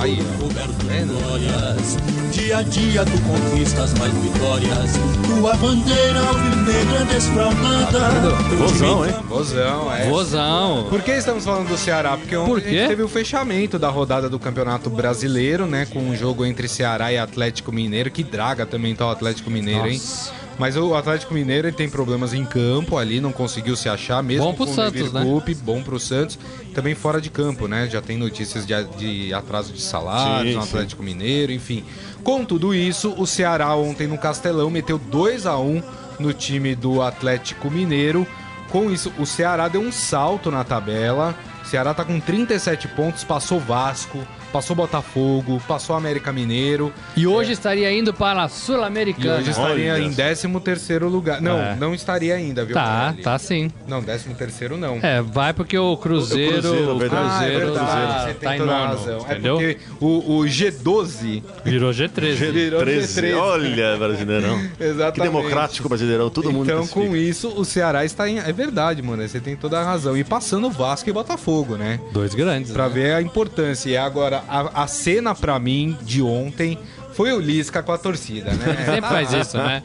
Aí, 0.00 0.18
coberto 0.40 0.72
de 0.72 1.04
glórias. 1.04 1.96
Dia 2.32 2.58
a 2.58 2.62
dia 2.62 3.04
tu 3.04 3.12
conquistas 3.22 3.94
mais 3.94 4.12
vitórias. 4.14 4.92
Tua 5.26 5.54
bandeira 5.56 6.20
alvinegra 6.20 7.04
desfraldada. 7.04 8.30
Vozão, 8.56 9.06
hein? 9.06 9.14
Vozão, 9.28 9.94
é. 9.94 10.08
Vozão. 10.08 10.86
Por 10.90 11.02
que 11.02 11.12
estamos 11.12 11.44
falando 11.44 11.68
do 11.68 11.76
Ceará? 11.78 12.16
Porque 12.16 12.36
ontem 12.36 12.88
teve 12.88 13.02
o 13.02 13.08
fechamento 13.08 13.78
da 13.78 13.88
rodada 13.88 14.28
do 14.28 14.38
Campeonato 14.38 14.90
Brasileiro, 14.90 15.66
né? 15.66 15.86
Com 15.86 16.00
um 16.00 16.16
jogo 16.16 16.44
entre 16.44 16.66
Ceará 16.66 17.12
e 17.12 17.18
Atlético 17.18 17.70
Mineiro. 17.70 18.10
Que 18.10 18.24
draga 18.24 18.66
também 18.66 18.94
tá 18.94 19.06
o 19.06 19.10
Atlético 19.10 19.50
Mineiro, 19.50 19.88
Nossa. 19.88 20.30
hein? 20.32 20.47
Mas 20.58 20.76
o 20.76 20.94
Atlético 20.94 21.32
Mineiro 21.32 21.68
ele 21.68 21.76
tem 21.76 21.88
problemas 21.88 22.34
em 22.34 22.44
campo 22.44 22.98
ali, 22.98 23.20
não 23.20 23.32
conseguiu 23.32 23.76
se 23.76 23.88
achar, 23.88 24.22
mesmo 24.22 24.44
bom 24.44 24.54
pro 24.54 24.66
com 24.66 24.74
Santos, 24.74 25.08
o 25.08 25.12
né? 25.12 25.24
bom 25.62 25.82
pro 25.82 26.00
Santos. 26.00 26.38
Também 26.74 26.94
fora 26.94 27.20
de 27.20 27.30
campo, 27.30 27.68
né? 27.68 27.88
Já 27.88 28.02
tem 28.02 28.18
notícias 28.18 28.66
de, 28.66 28.74
de 28.96 29.32
atraso 29.32 29.72
de 29.72 29.80
salários 29.80 30.52
sim, 30.52 30.58
no 30.58 30.64
Atlético 30.64 31.02
sim. 31.02 31.08
Mineiro, 31.08 31.52
enfim. 31.52 31.84
Com 32.24 32.44
tudo 32.44 32.74
isso, 32.74 33.14
o 33.16 33.26
Ceará 33.26 33.74
ontem 33.76 34.08
no 34.08 34.18
Castelão 34.18 34.68
meteu 34.68 34.98
2 34.98 35.46
a 35.46 35.56
1 35.58 35.82
no 36.18 36.32
time 36.32 36.74
do 36.74 37.00
Atlético 37.00 37.70
Mineiro. 37.70 38.26
Com 38.70 38.90
isso, 38.90 39.12
o 39.18 39.24
Ceará 39.24 39.68
deu 39.68 39.80
um 39.80 39.92
salto 39.92 40.50
na 40.50 40.64
tabela. 40.64 41.34
O 41.64 41.66
Ceará 41.66 41.94
tá 41.94 42.04
com 42.04 42.18
37 42.18 42.88
pontos, 42.88 43.24
passou 43.24 43.60
Vasco, 43.60 44.18
passou 44.52 44.74
Botafogo, 44.74 45.60
passou 45.66 45.96
América 45.96 46.32
Mineiro. 46.32 46.92
E 47.16 47.26
hoje 47.26 47.50
é. 47.50 47.52
estaria 47.52 47.92
indo 47.92 48.12
para 48.12 48.44
a 48.44 48.48
Sul-Americana. 48.48 49.38
Hoje 49.38 49.50
estaria 49.50 49.94
Olha. 49.94 50.02
em 50.02 50.12
13 50.12 50.48
terceiro 50.60 51.08
lugar. 51.08 51.40
Não, 51.40 51.58
é. 51.58 51.76
não 51.76 51.94
estaria 51.94 52.34
ainda, 52.34 52.64
viu? 52.64 52.74
Tá, 52.74 53.14
tá 53.22 53.38
sim. 53.38 53.70
Não, 53.86 54.02
13 54.02 54.34
terceiro 54.34 54.76
não. 54.76 54.98
É, 55.02 55.22
vai 55.22 55.52
porque 55.52 55.78
o 55.78 55.96
Cruzeiro... 55.96 56.58
O, 56.58 56.62
Cruzeiro, 56.62 56.92
o 56.92 56.98
Cruzeiro, 56.98 57.18
ah, 57.18 57.44
é 57.44 57.70
tá, 57.70 58.24
Você 58.24 58.34
tá 58.34 58.56
em 58.56 58.58
nono, 58.58 58.72
razão. 58.72 59.18
É 59.18 59.32
entendeu? 59.32 59.60
É 59.60 59.74
porque 59.74 59.78
o, 60.00 60.38
o 60.38 60.44
G12... 60.44 61.42
Virou 61.64 61.90
G13. 61.92 62.34
Virou 62.52 62.82
G13. 62.82 63.38
Olha, 63.38 63.96
Brasileirão. 63.96 64.60
Exatamente. 64.80 65.14
Que 65.14 65.20
democrático 65.20 65.88
Brasileirão, 65.88 66.30
todo 66.30 66.48
então, 66.48 66.58
mundo 66.58 66.70
Então, 66.70 66.86
com 66.86 67.14
isso, 67.14 67.48
o 67.56 67.64
Ceará 67.64 68.04
está 68.04 68.28
em... 68.28 68.38
É 68.38 68.52
verdade, 68.52 69.02
mano, 69.02 69.26
você 69.26 69.40
tem 69.40 69.56
toda 69.56 69.80
a 69.80 69.84
razão. 69.84 70.16
E 70.16 70.24
passando 70.24 70.70
Vasco 70.70 71.08
e 71.08 71.12
Botafogo, 71.12 71.76
né? 71.76 72.00
Dois 72.12 72.34
grandes, 72.34 72.72
Pra 72.72 72.88
né? 72.88 72.94
ver 72.94 73.12
a 73.14 73.22
importância. 73.22 73.90
E 73.90 73.96
agora, 73.96 74.37
a, 74.48 74.82
a 74.82 74.86
cena 74.86 75.34
para 75.34 75.58
mim 75.58 75.96
de 76.02 76.22
ontem 76.22 76.78
foi 77.12 77.32
o 77.32 77.40
Lisca 77.40 77.82
com 77.82 77.90
a 77.90 77.98
torcida, 77.98 78.52
né? 78.52 78.76
Sempre 78.86 79.10
faz 79.10 79.32
isso, 79.32 79.56
né? 79.56 79.82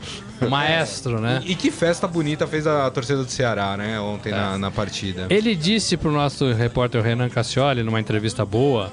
Maestro, 0.49 1.19
né? 1.19 1.41
E, 1.43 1.53
e, 1.53 1.55
que 1.55 1.71
festa 1.71 2.07
bonita 2.07 2.45
fez 2.45 2.67
a 2.67 2.89
torcida 2.91 3.23
do 3.23 3.31
Ceará, 3.31 3.75
né? 3.75 3.99
Ontem 3.99 4.29
é. 4.29 4.35
na, 4.35 4.57
na 4.57 4.71
partida. 4.71 5.27
Ele 5.29 5.55
disse 5.55 5.97
pro 5.97 6.11
nosso 6.11 6.51
repórter 6.51 7.01
Renan 7.01 7.29
Cassioli, 7.29 7.81
numa 7.81 7.99
entrevista 7.99 8.45
boa, 8.45 8.91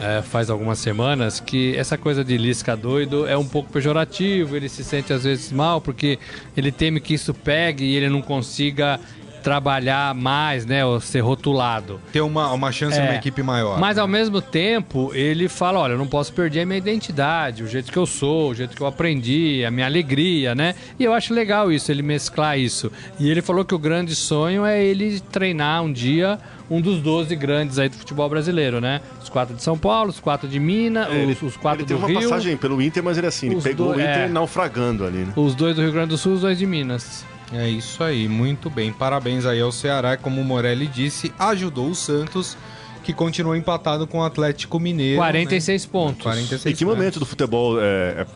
é, 0.00 0.22
faz 0.22 0.48
algumas 0.48 0.78
semanas, 0.78 1.40
que 1.40 1.76
essa 1.76 1.98
coisa 1.98 2.24
de 2.24 2.36
Lisca 2.38 2.76
doido 2.76 3.26
é 3.26 3.36
um 3.36 3.46
pouco 3.46 3.70
pejorativo, 3.70 4.56
ele 4.56 4.68
se 4.68 4.82
sente 4.82 5.12
às 5.12 5.24
vezes 5.24 5.52
mal, 5.52 5.80
porque 5.80 6.18
ele 6.56 6.72
teme 6.72 7.00
que 7.00 7.14
isso 7.14 7.34
pegue 7.34 7.84
e 7.84 7.96
ele 7.96 8.08
não 8.08 8.22
consiga 8.22 8.98
trabalhar 9.40 10.14
mais, 10.14 10.64
né? 10.64 10.84
Ou 10.84 11.00
ser 11.00 11.20
rotulado. 11.20 12.00
Ter 12.12 12.20
uma, 12.20 12.52
uma 12.52 12.70
chance 12.70 12.98
é, 12.98 13.02
numa 13.02 13.14
equipe 13.16 13.42
maior. 13.42 13.78
Mas 13.78 13.98
ao 13.98 14.06
mesmo 14.06 14.40
tempo, 14.40 15.10
ele 15.14 15.48
fala: 15.48 15.80
olha, 15.80 15.92
eu 15.92 15.98
não 15.98 16.06
posso 16.06 16.32
perder 16.32 16.60
a 16.60 16.66
minha 16.66 16.78
identidade, 16.78 17.62
o 17.62 17.66
jeito 17.66 17.90
que 17.90 17.98
eu 17.98 18.06
sou, 18.06 18.50
o 18.50 18.54
jeito 18.54 18.76
que 18.76 18.82
eu 18.82 18.86
aprendi, 18.86 19.64
a 19.64 19.70
minha 19.70 19.86
alegria, 19.86 20.54
né? 20.54 20.74
E 20.98 21.04
eu 21.04 21.12
acho 21.12 21.34
legal 21.34 21.72
isso, 21.72 21.90
ele 21.90 22.02
mesclar 22.02 22.58
isso. 22.58 22.92
E 23.18 23.30
ele 23.30 23.42
falou 23.42 23.64
que 23.64 23.74
o 23.74 23.78
grande 23.78 24.14
sonho 24.14 24.64
é 24.64 24.82
ele 24.82 25.20
treinar 25.20 25.82
um 25.82 25.92
dia 25.92 26.38
um 26.70 26.80
dos 26.80 27.00
12 27.00 27.34
grandes 27.34 27.78
aí 27.78 27.88
do 27.88 27.96
futebol 27.96 28.28
brasileiro, 28.28 28.80
né? 28.80 29.00
Os 29.20 29.28
quatro 29.28 29.56
de 29.56 29.62
São 29.62 29.76
Paulo, 29.76 30.10
os 30.10 30.20
quatro 30.20 30.48
de 30.48 30.60
Minas, 30.60 31.08
é, 31.10 31.24
os, 31.24 31.42
os, 31.42 31.56
quatro 31.56 31.84
do 31.84 31.96
Rio. 31.96 32.04
Ele 32.04 32.06
teve 32.06 32.18
uma 32.18 32.30
passagem 32.30 32.56
pelo 32.56 32.80
Inter, 32.80 33.02
mas 33.02 33.18
ele 33.18 33.26
assim, 33.26 33.50
ele 33.50 33.60
pegou 33.60 33.88
do, 33.88 33.98
o 33.98 34.00
Inter 34.00 34.06
é, 34.06 34.28
naufragando 34.28 35.04
ali, 35.04 35.18
né? 35.18 35.32
Os 35.34 35.56
dois 35.56 35.74
do 35.74 35.82
Rio 35.82 35.90
Grande 35.90 36.10
do 36.10 36.18
Sul, 36.18 36.34
os 36.34 36.42
dois 36.42 36.56
de 36.56 36.66
Minas. 36.66 37.24
É 37.52 37.68
isso 37.68 38.02
aí, 38.04 38.28
muito 38.28 38.70
bem. 38.70 38.92
Parabéns 38.92 39.44
aí 39.44 39.60
ao 39.60 39.72
Ceará, 39.72 40.16
como 40.16 40.40
o 40.40 40.44
Morelli 40.44 40.86
disse, 40.86 41.32
ajudou 41.38 41.90
o 41.90 41.94
Santos 41.94 42.56
que 43.02 43.12
continuou 43.12 43.56
empatado 43.56 44.06
com 44.06 44.18
o 44.18 44.22
Atlético 44.22 44.78
Mineiro. 44.78 45.16
46 45.16 45.84
né? 45.84 45.90
pontos. 45.90 46.22
46 46.22 46.74
e 46.74 46.78
que 46.78 46.84
momento 46.84 47.18
do 47.18 47.26
futebol 47.26 47.80
é, 47.80 48.20
é, 48.20 48.26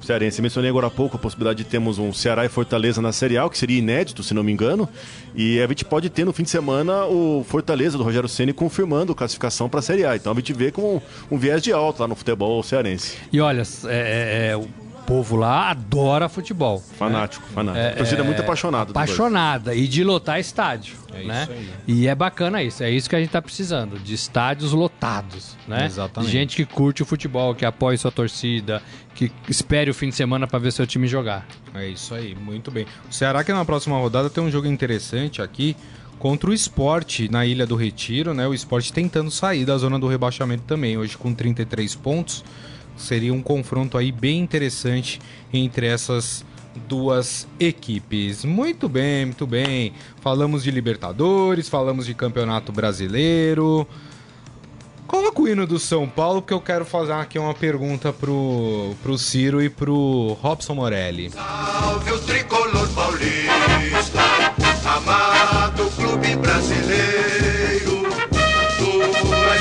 cearense? 0.00 0.40
Mencionei 0.40 0.70
agora 0.70 0.86
há 0.86 0.90
pouco 0.90 1.16
a 1.16 1.18
possibilidade 1.18 1.62
de 1.62 1.68
termos 1.68 1.98
um 1.98 2.12
Ceará 2.12 2.44
e 2.44 2.48
Fortaleza 2.48 3.02
na 3.02 3.12
Série 3.12 3.36
A, 3.36 3.48
que 3.48 3.58
seria 3.58 3.78
inédito, 3.78 4.22
se 4.22 4.32
não 4.32 4.42
me 4.42 4.52
engano. 4.52 4.88
E 5.34 5.60
a 5.60 5.66
gente 5.66 5.84
pode 5.84 6.08
ter 6.08 6.24
no 6.24 6.32
fim 6.32 6.44
de 6.44 6.50
semana 6.50 7.04
o 7.06 7.44
Fortaleza 7.46 7.98
do 7.98 8.04
Rogério 8.04 8.28
Ceni 8.28 8.52
confirmando 8.52 9.12
a 9.12 9.14
classificação 9.14 9.68
para 9.68 9.80
a 9.80 9.82
Série 9.82 10.04
A. 10.04 10.16
Então 10.16 10.32
a 10.32 10.36
gente 10.36 10.52
vê 10.52 10.70
com 10.70 10.96
um, 10.96 11.00
um 11.34 11.38
viés 11.38 11.62
de 11.62 11.72
alta 11.72 12.02
lá 12.02 12.08
no 12.08 12.14
futebol 12.14 12.62
cearense. 12.62 13.16
E 13.32 13.40
olha, 13.40 13.62
é, 13.86 13.88
é, 13.88 14.52
é 14.52 14.83
povo 15.06 15.36
lá 15.36 15.70
adora 15.70 16.28
futebol. 16.28 16.78
Fanático, 16.98 17.46
fanático. 17.48 17.84
É, 17.84 17.90
torcida 17.92 18.22
é, 18.22 18.24
muito 18.24 18.40
apaixonada. 18.42 18.90
Apaixonada 18.90 19.74
e 19.74 19.86
de 19.86 20.02
lotar 20.02 20.40
estádio, 20.40 20.96
é 21.12 21.24
né? 21.24 21.48
E 21.86 22.06
é 22.06 22.14
bacana 22.14 22.62
isso, 22.62 22.82
é 22.82 22.90
isso 22.90 23.08
que 23.08 23.16
a 23.16 23.20
gente 23.20 23.30
tá 23.30 23.40
precisando, 23.40 23.98
de 23.98 24.14
estádios 24.14 24.72
lotados, 24.72 25.56
né? 25.68 25.86
Exatamente. 25.86 26.30
De 26.30 26.36
gente 26.36 26.56
que 26.56 26.64
curte 26.64 27.02
o 27.02 27.06
futebol, 27.06 27.54
que 27.54 27.64
apoia 27.64 27.96
sua 27.96 28.10
torcida, 28.10 28.82
que 29.14 29.30
espere 29.48 29.90
o 29.90 29.94
fim 29.94 30.08
de 30.08 30.14
semana 30.14 30.46
para 30.46 30.58
ver 30.58 30.72
seu 30.72 30.86
time 30.86 31.06
jogar. 31.06 31.46
É 31.74 31.86
isso 31.86 32.14
aí, 32.14 32.34
muito 32.34 32.70
bem. 32.70 32.86
O 33.08 33.12
Ceará 33.12 33.44
que 33.44 33.52
na 33.52 33.64
próxima 33.64 33.96
rodada 33.96 34.28
tem 34.30 34.42
um 34.42 34.50
jogo 34.50 34.66
interessante 34.66 35.40
aqui 35.40 35.76
contra 36.18 36.48
o 36.48 36.54
esporte 36.54 37.28
na 37.28 37.44
Ilha 37.44 37.66
do 37.66 37.76
Retiro, 37.76 38.32
né? 38.32 38.46
O 38.46 38.54
esporte 38.54 38.92
tentando 38.92 39.30
sair 39.30 39.64
da 39.64 39.76
zona 39.76 39.98
do 39.98 40.06
rebaixamento 40.06 40.64
também, 40.64 40.96
hoje 40.96 41.16
com 41.18 41.34
33 41.34 41.94
pontos 41.96 42.44
seria 42.96 43.32
um 43.32 43.42
confronto 43.42 43.98
aí 43.98 44.10
bem 44.10 44.40
interessante 44.40 45.20
entre 45.52 45.86
essas 45.86 46.44
duas 46.88 47.46
equipes. 47.58 48.44
Muito 48.44 48.88
bem, 48.88 49.26
muito 49.26 49.46
bem. 49.46 49.92
Falamos 50.20 50.64
de 50.64 50.70
Libertadores, 50.70 51.68
falamos 51.68 52.06
de 52.06 52.14
Campeonato 52.14 52.72
Brasileiro. 52.72 53.86
Coloca 55.06 55.42
o 55.42 55.48
hino 55.48 55.66
do 55.66 55.78
São 55.78 56.08
Paulo, 56.08 56.40
porque 56.40 56.54
eu 56.54 56.60
quero 56.60 56.84
fazer 56.84 57.12
aqui 57.12 57.38
uma 57.38 57.54
pergunta 57.54 58.12
pro, 58.12 58.94
pro 59.02 59.18
Ciro 59.18 59.62
e 59.62 59.68
pro 59.68 60.36
Robson 60.40 60.74
Morelli. 60.74 61.30
Salve 61.30 62.10
o 62.10 62.18
tricolor 62.20 62.88
paulista, 62.88 64.22
amado 64.84 65.90
clube 65.90 66.36
brasileiro. 66.36 67.63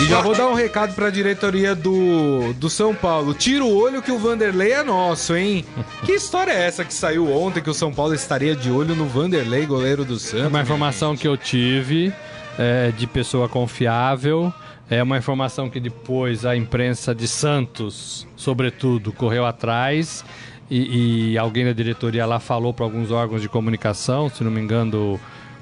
E 0.04 0.06
já 0.06 0.20
vou 0.20 0.36
dar 0.36 0.50
um 0.50 0.54
recado 0.54 0.94
pra 0.94 1.10
diretoria 1.10 1.74
do, 1.74 2.52
do 2.56 2.70
São 2.70 2.94
Paulo. 2.94 3.34
Tira 3.34 3.64
o 3.64 3.74
olho 3.74 4.02
que 4.02 4.12
o 4.12 4.20
Vanderlei 4.20 4.74
é 4.74 4.84
nosso, 4.84 5.34
hein? 5.34 5.64
que 6.06 6.12
história 6.12 6.52
é 6.52 6.66
essa 6.66 6.84
que 6.84 6.94
saiu 6.94 7.32
ontem 7.32 7.62
que 7.62 7.70
o 7.70 7.74
São 7.74 7.94
Paulo 7.94 8.14
estaria 8.14 8.54
de 8.54 8.70
olho 8.70 8.98
no 8.98 9.06
Vanderlei, 9.06 9.66
goleiro 9.66 10.04
do 10.04 10.20
Santos? 10.20 10.48
Uma 10.48 10.62
informação 10.62 11.16
que 11.16 11.26
eu 11.26 11.38
tive 11.38 12.12
é, 12.60 12.92
de 12.92 13.08
pessoa 13.08 13.48
confiável. 13.48 14.54
É 14.90 15.02
uma 15.02 15.18
informação 15.18 15.70
que 15.70 15.80
depois 15.80 16.46
a 16.46 16.54
imprensa 16.54 17.16
de 17.16 17.26
Santos, 17.26 18.28
sobretudo, 18.36 19.14
correu 19.14 19.46
atrás 19.46 20.26
e, 20.70 21.32
e 21.32 21.38
alguém 21.38 21.64
da 21.64 21.72
diretoria 21.72 22.26
lá 22.26 22.42
falou 22.42 22.74
para 22.74 22.84
alguns 22.84 23.10
órgãos 23.10 23.42
de 23.42 23.48
comunicação, 23.48 24.28
se 24.28 24.44
não 24.44 24.52
me 24.52 24.60
engano, 24.60 25.18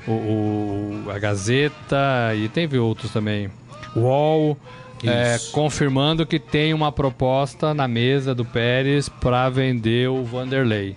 o, 0.07 0.11
o, 0.11 1.03
a 1.11 1.19
Gazeta 1.19 2.33
e 2.35 2.49
teve 2.49 2.79
outros 2.79 3.11
também 3.11 3.51
UOL, 3.95 4.57
é, 5.03 5.37
confirmando 5.51 6.25
que 6.25 6.39
tem 6.39 6.73
uma 6.73 6.91
proposta 6.91 7.73
na 7.73 7.87
mesa 7.87 8.35
do 8.35 8.45
Pérez 8.45 9.09
para 9.09 9.49
vender 9.49 10.09
o 10.09 10.23
Vanderlei. 10.23 10.95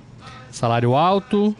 Salário 0.50 0.94
alto, 0.94 1.56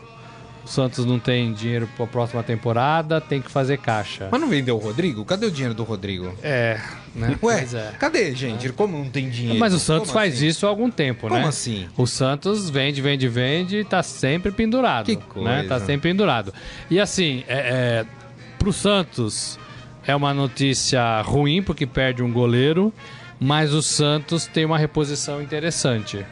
o 0.65 0.69
Santos 0.69 1.05
não 1.05 1.19
tem 1.19 1.53
dinheiro 1.53 1.89
para 1.95 2.05
a 2.05 2.09
próxima 2.09 2.43
temporada, 2.43 3.21
tem 3.21 3.41
que 3.41 3.51
fazer 3.51 3.79
caixa. 3.79 4.29
Mas 4.31 4.41
não 4.41 4.49
vendeu 4.49 4.77
o 4.77 4.79
Rodrigo? 4.79 5.25
Cadê 5.25 5.47
o 5.47 5.51
dinheiro 5.51 5.75
do 5.75 5.85
Rodrigo? 5.85 6.35
É, 6.43 6.81
né? 7.15 7.37
Ué, 7.43 7.67
é. 7.75 7.93
cadê, 7.99 8.35
gente? 8.35 8.71
Como 8.71 8.97
não 8.97 9.11
tem 9.11 9.29
dinheiro? 9.29 9.59
Mas 9.59 9.75
o 9.75 9.79
Santos 9.79 10.09
Como 10.09 10.21
faz 10.21 10.35
assim? 10.35 10.47
isso 10.47 10.67
há 10.67 10.69
algum 10.69 10.91
tempo, 10.91 11.23
Como 11.23 11.35
né? 11.35 11.41
Como 11.41 11.49
assim? 11.49 11.87
O 11.97 12.07
Santos 12.07 12.71
vende, 12.71 13.03
vende, 13.03 13.29
vende 13.29 13.79
e 13.79 13.85
tá 13.85 14.03
sempre 14.03 14.53
pendurado. 14.53 15.07
Que 15.07 15.17
coisa. 15.17 15.49
Né? 15.49 15.65
Tá 15.69 15.79
sempre 15.81 16.11
pendurado. 16.11 16.53
E 16.91 16.99
assim, 16.99 17.45
é, 17.47 17.59
é, 17.59 18.07
pro 18.59 18.73
Santos 18.73 19.59
é 20.07 20.15
uma 20.15 20.35
notícia 20.35 21.21
ruim 21.23 21.63
porque 21.63 21.87
perde 21.87 22.23
um 22.23 22.33
goleiro, 22.33 22.93
mas 23.41 23.73
o 23.73 23.83
Santos 23.83 24.47
tem 24.47 24.65
uma 24.65 24.79
reposição 24.79 25.43
interessante, 25.43 26.25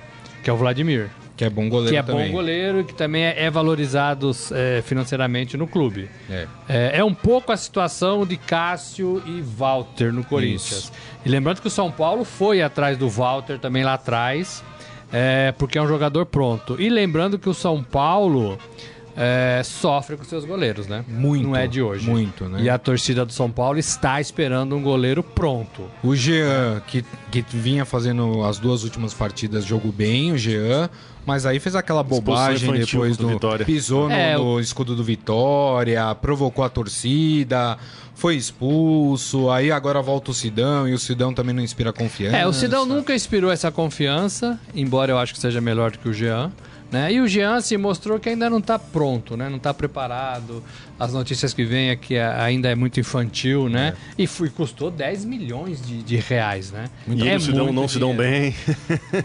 que 0.42 0.50
é 0.50 0.52
o 0.52 0.56
Vladimir. 0.56 1.10
Que 1.36 1.46
é 1.46 1.50
bom 1.50 1.68
goleiro 1.68 1.90
Que 1.90 1.96
é 1.96 2.02
também. 2.02 2.26
bom 2.26 2.32
goleiro 2.32 2.80
e 2.80 2.84
que 2.84 2.94
também 2.94 3.24
é, 3.24 3.50
valorizado 3.50 4.30
é, 4.52 4.82
financeiramente 4.82 5.56
no 5.56 5.66
clube. 5.66 6.08
É. 6.30 6.46
é. 6.68 6.98
É, 6.98 7.04
um 7.04 7.14
pouco 7.14 7.50
a 7.50 7.56
situação 7.56 8.26
de 8.26 8.36
Cássio 8.36 9.22
e 9.26 9.40
Walter 9.40 10.12
no 10.12 10.22
Corinthians. 10.22 10.84
Isso. 10.84 10.92
E 11.24 11.28
lembrando 11.28 11.60
que 11.60 11.66
o 11.66 11.70
São 11.70 11.90
Paulo 11.90 12.24
foi 12.24 12.62
atrás 12.62 12.98
do 12.98 13.08
Walter 13.08 13.58
também 13.58 13.82
lá 13.82 13.94
atrás, 13.94 14.62
é, 15.12 15.52
porque 15.52 15.78
é 15.78 15.82
um 15.82 15.88
jogador 15.88 16.26
pronto. 16.26 16.76
E 16.80 16.88
lembrando 16.88 17.38
que 17.38 17.48
o 17.48 17.54
São 17.54 17.82
Paulo 17.82 18.58
é, 19.16 19.62
sofre 19.64 20.16
com 20.16 20.24
seus 20.24 20.44
goleiros, 20.44 20.86
né? 20.86 21.04
Muito. 21.06 21.46
Não 21.46 21.56
é 21.56 21.66
de 21.66 21.82
hoje. 21.82 22.08
Muito, 22.08 22.48
né? 22.48 22.62
E 22.62 22.70
a 22.70 22.78
torcida 22.78 23.24
do 23.24 23.32
São 23.32 23.50
Paulo 23.50 23.78
está 23.78 24.20
esperando 24.20 24.74
um 24.74 24.82
goleiro 24.82 25.22
pronto. 25.22 25.88
O 26.02 26.14
Jean, 26.16 26.82
que, 26.86 27.04
que 27.30 27.44
vinha 27.50 27.84
fazendo 27.84 28.42
as 28.44 28.58
duas 28.58 28.84
últimas 28.84 29.12
partidas, 29.12 29.64
jogou 29.64 29.92
bem, 29.92 30.32
o 30.32 30.38
Jean. 30.38 30.88
Mas 31.24 31.46
aí 31.46 31.60
fez 31.60 31.76
aquela 31.76 32.02
bobagem 32.02 32.72
depois 32.72 33.16
do. 33.16 33.28
Vitória. 33.28 33.64
Pisou 33.64 34.08
no, 34.08 34.14
é, 34.14 34.36
no 34.36 34.58
escudo 34.58 34.96
do 34.96 35.04
Vitória, 35.04 36.12
provocou 36.16 36.64
a 36.64 36.68
torcida, 36.68 37.78
foi 38.14 38.34
expulso. 38.34 39.48
Aí 39.48 39.70
agora 39.70 40.02
volta 40.02 40.32
o 40.32 40.34
Sidão 40.34 40.88
e 40.88 40.94
o 40.94 40.98
Sidão 40.98 41.32
também 41.32 41.54
não 41.54 41.62
inspira 41.62 41.92
confiança. 41.92 42.36
É, 42.36 42.46
o 42.46 42.52
Sidão 42.52 42.84
nunca 42.84 43.14
inspirou 43.14 43.52
essa 43.52 43.70
confiança, 43.70 44.58
embora 44.74 45.12
eu 45.12 45.18
acho 45.18 45.32
que 45.32 45.38
seja 45.38 45.60
melhor 45.60 45.92
do 45.92 45.98
que 45.98 46.08
o 46.08 46.12
Jean. 46.12 46.50
Né? 46.92 47.14
E 47.14 47.20
o 47.22 47.26
Jean 47.26 47.62
se 47.62 47.78
mostrou 47.78 48.20
que 48.20 48.28
ainda 48.28 48.50
não 48.50 48.58
está 48.58 48.78
pronto, 48.78 49.34
né? 49.34 49.48
não 49.48 49.56
está 49.56 49.72
preparado. 49.72 50.62
As 51.00 51.14
notícias 51.14 51.54
que 51.54 51.64
vêm 51.64 51.88
é 51.88 51.96
que 51.96 52.18
ainda 52.18 52.68
é 52.68 52.74
muito 52.74 53.00
infantil, 53.00 53.66
né? 53.68 53.94
É. 54.18 54.22
E 54.22 54.26
foi, 54.26 54.50
custou 54.50 54.90
10 54.90 55.24
milhões 55.24 55.84
de, 55.84 56.02
de 56.02 56.16
reais, 56.16 56.70
né? 56.70 56.90
Muito, 57.06 57.24
e 57.24 57.28
é 57.28 57.38
não 57.72 57.88
se 57.88 57.98
dão 57.98 58.14
bem. 58.14 58.54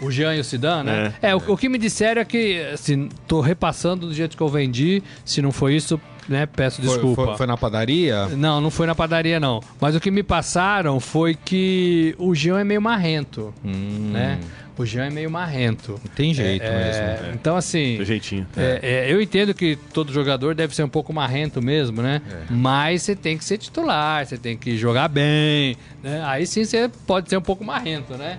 O 0.00 0.10
Jean 0.10 0.34
e 0.34 0.40
o 0.40 0.44
Sidão, 0.44 0.82
né? 0.82 1.12
É, 1.20 1.30
é 1.30 1.36
o, 1.36 1.42
o, 1.46 1.56
que 1.56 1.68
me 1.68 1.76
disseram 1.78 2.22
é 2.22 2.24
que, 2.24 2.58
assim, 2.72 3.10
tô 3.26 3.40
repassando 3.40 4.06
do 4.06 4.14
jeito 4.14 4.36
que 4.36 4.42
eu 4.42 4.48
vendi, 4.48 5.02
se 5.24 5.42
não 5.42 5.52
foi 5.52 5.76
isso, 5.76 6.00
né? 6.28 6.46
Peço 6.46 6.80
desculpa. 6.80 7.14
Foi, 7.14 7.26
foi, 7.26 7.36
foi, 7.36 7.46
na 7.46 7.56
padaria? 7.56 8.26
Não, 8.28 8.60
não 8.60 8.70
foi 8.70 8.86
na 8.86 8.94
padaria, 8.94 9.38
não. 9.38 9.60
Mas 9.80 9.94
o 9.94 10.00
que 10.00 10.10
me 10.10 10.22
passaram 10.22 10.98
foi 10.98 11.34
que 11.34 12.14
o 12.18 12.34
Jean 12.34 12.60
é 12.60 12.64
meio 12.64 12.80
marrento, 12.80 13.52
hum. 13.64 14.10
né? 14.12 14.40
O 14.78 14.86
Jean 14.86 15.06
é 15.06 15.10
meio 15.10 15.30
marrento. 15.30 16.00
Tem 16.14 16.32
jeito 16.32 16.62
é, 16.62 16.84
mesmo. 16.84 17.02
É. 17.02 17.32
Então, 17.34 17.56
assim. 17.56 17.96
Tem 17.96 18.04
jeitinho. 18.06 18.46
É, 18.56 18.78
é. 18.82 19.12
eu 19.12 19.20
entendo 19.20 19.52
que 19.52 19.76
todo 19.92 20.12
jogador 20.12 20.54
deve 20.54 20.74
ser 20.74 20.84
um 20.84 20.88
pouco 20.88 21.12
marrento 21.12 21.60
mesmo, 21.60 22.00
né? 22.00 22.22
É. 22.30 22.44
Mas 22.48 23.02
você 23.02 23.16
tem 23.16 23.36
que 23.36 23.44
ser 23.44 23.58
titular, 23.58 24.24
você 24.24 24.38
tem 24.38 24.56
que 24.56 24.78
jogar 24.78 25.08
bem. 25.08 25.76
Né? 26.02 26.22
Aí 26.24 26.46
sim 26.46 26.64
você 26.64 26.88
pode 27.06 27.28
ser 27.28 27.36
um 27.36 27.42
pouco 27.42 27.64
marrento, 27.64 28.14
né? 28.14 28.38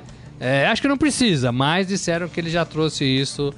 acho 0.71 0.81
que 0.81 0.87
não 0.87 0.97
precisa, 0.97 1.51
mas 1.51 1.85
disseram 1.85 2.29
que 2.29 2.39
ele 2.39 2.49
já 2.49 2.63
trouxe 2.63 3.03
isso 3.03 3.53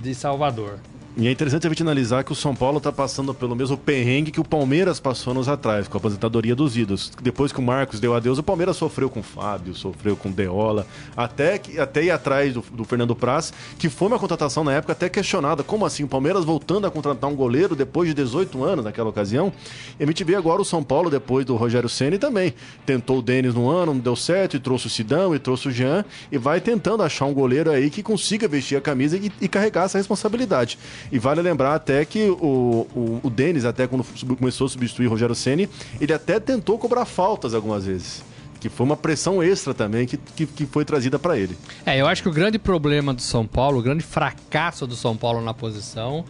de 0.00 0.14
Salvador. 0.14 0.78
E 1.18 1.26
é 1.26 1.30
interessante 1.30 1.66
a 1.66 1.70
gente 1.70 1.80
analisar 1.80 2.22
que 2.24 2.32
o 2.32 2.34
São 2.34 2.54
Paulo 2.54 2.76
está 2.76 2.92
passando 2.92 3.32
pelo 3.32 3.56
mesmo 3.56 3.74
perrengue 3.74 4.30
que 4.30 4.38
o 4.38 4.44
Palmeiras 4.44 5.00
passou 5.00 5.30
anos 5.30 5.48
atrás, 5.48 5.88
com 5.88 5.96
a 5.96 5.98
aposentadoria 5.98 6.54
dos 6.54 6.76
ídolos. 6.76 7.10
Depois 7.22 7.52
que 7.52 7.58
o 7.58 7.62
Marcos 7.62 7.98
deu 7.98 8.14
adeus, 8.14 8.36
o 8.36 8.42
Palmeiras 8.42 8.76
sofreu 8.76 9.08
com 9.08 9.20
o 9.20 9.22
Fábio, 9.22 9.74
sofreu 9.74 10.14
com 10.14 10.28
o 10.28 10.32
Deola, 10.32 10.86
até, 11.16 11.58
até 11.78 12.04
ir 12.04 12.10
atrás 12.10 12.52
do, 12.52 12.60
do, 12.70 12.84
Fernando 12.84 13.16
Praz, 13.16 13.50
que 13.78 13.88
foi 13.88 14.08
uma 14.08 14.18
contratação 14.18 14.62
na 14.62 14.74
época 14.74 14.92
até 14.92 15.08
questionada. 15.08 15.62
Como 15.62 15.86
assim? 15.86 16.04
O 16.04 16.06
Palmeiras 16.06 16.44
voltando 16.44 16.86
a 16.86 16.90
contratar 16.90 17.30
um 17.30 17.34
goleiro 17.34 17.74
depois 17.74 18.10
de 18.10 18.14
18 18.14 18.62
anos 18.62 18.84
naquela 18.84 19.08
ocasião? 19.08 19.50
E 19.98 20.04
a 20.04 20.06
gente 20.06 20.22
vê 20.22 20.34
agora 20.34 20.60
o 20.60 20.66
São 20.66 20.84
Paulo, 20.84 21.08
depois 21.08 21.46
do 21.46 21.56
Rogério 21.56 21.88
Ceni 21.88 22.18
também. 22.18 22.52
Tentou 22.84 23.20
o 23.20 23.22
Denis 23.22 23.54
no 23.54 23.70
ano, 23.70 23.94
não 23.94 24.00
deu 24.02 24.16
certo, 24.16 24.54
e 24.54 24.60
trouxe 24.60 24.86
o 24.86 24.90
Sidão, 24.90 25.34
e 25.34 25.38
trouxe 25.38 25.68
o 25.68 25.70
Jean, 25.70 26.04
e 26.30 26.36
vai 26.36 26.60
tentando 26.60 27.02
achar 27.02 27.24
um 27.24 27.32
goleiro 27.32 27.70
aí 27.70 27.88
que 27.88 28.02
consiga 28.02 28.46
vestir 28.46 28.76
a 28.76 28.82
camisa 28.82 29.16
e, 29.16 29.32
e 29.40 29.48
carregar 29.48 29.86
essa 29.86 29.96
responsabilidade. 29.96 30.78
E 31.10 31.18
vale 31.18 31.40
lembrar 31.40 31.74
até 31.74 32.04
que 32.04 32.28
o, 32.28 32.86
o, 32.94 33.20
o 33.22 33.30
Denis, 33.30 33.64
até 33.64 33.86
quando 33.86 34.04
começou 34.36 34.66
a 34.66 34.70
substituir 34.70 35.06
o 35.06 35.10
Rogério 35.10 35.34
Ceni, 35.34 35.68
ele 36.00 36.12
até 36.12 36.40
tentou 36.40 36.78
cobrar 36.78 37.04
faltas 37.04 37.54
algumas 37.54 37.86
vezes 37.86 38.22
que 38.58 38.68
foi 38.68 38.86
uma 38.86 38.96
pressão 38.96 39.42
extra 39.42 39.74
também 39.74 40.06
que, 40.06 40.16
que, 40.16 40.46
que 40.46 40.66
foi 40.66 40.84
trazida 40.84 41.18
para 41.18 41.38
ele. 41.38 41.56
É, 41.84 42.00
eu 42.00 42.06
acho 42.06 42.22
que 42.22 42.28
o 42.28 42.32
grande 42.32 42.58
problema 42.58 43.12
do 43.12 43.22
São 43.22 43.46
Paulo, 43.46 43.78
o 43.78 43.82
grande 43.82 44.02
fracasso 44.02 44.86
do 44.86 44.96
São 44.96 45.16
Paulo 45.16 45.40
na 45.40 45.54
posição 45.54 46.24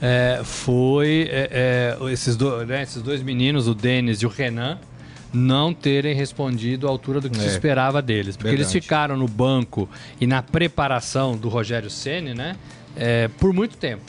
é, 0.00 0.40
foi 0.44 1.28
é, 1.30 1.96
é, 2.00 2.12
esses, 2.12 2.36
do, 2.36 2.64
né, 2.64 2.82
esses 2.82 3.02
dois 3.02 3.22
meninos, 3.22 3.66
o 3.66 3.74
Denis 3.74 4.22
e 4.22 4.26
o 4.26 4.28
Renan, 4.28 4.78
não 5.32 5.72
terem 5.72 6.14
respondido 6.14 6.86
à 6.86 6.90
altura 6.90 7.20
do 7.20 7.30
que 7.30 7.38
se 7.38 7.44
é. 7.44 7.48
esperava 7.48 8.02
deles. 8.02 8.36
Porque 8.36 8.50
Verdade. 8.50 8.62
eles 8.62 8.84
ficaram 8.84 9.16
no 9.16 9.28
banco 9.28 9.88
e 10.20 10.26
na 10.26 10.42
preparação 10.42 11.36
do 11.36 11.48
Rogério 11.48 11.90
Ceni, 11.90 12.34
né, 12.34 12.56
é, 12.96 13.28
por 13.28 13.52
muito 13.52 13.76
tempo. 13.76 14.02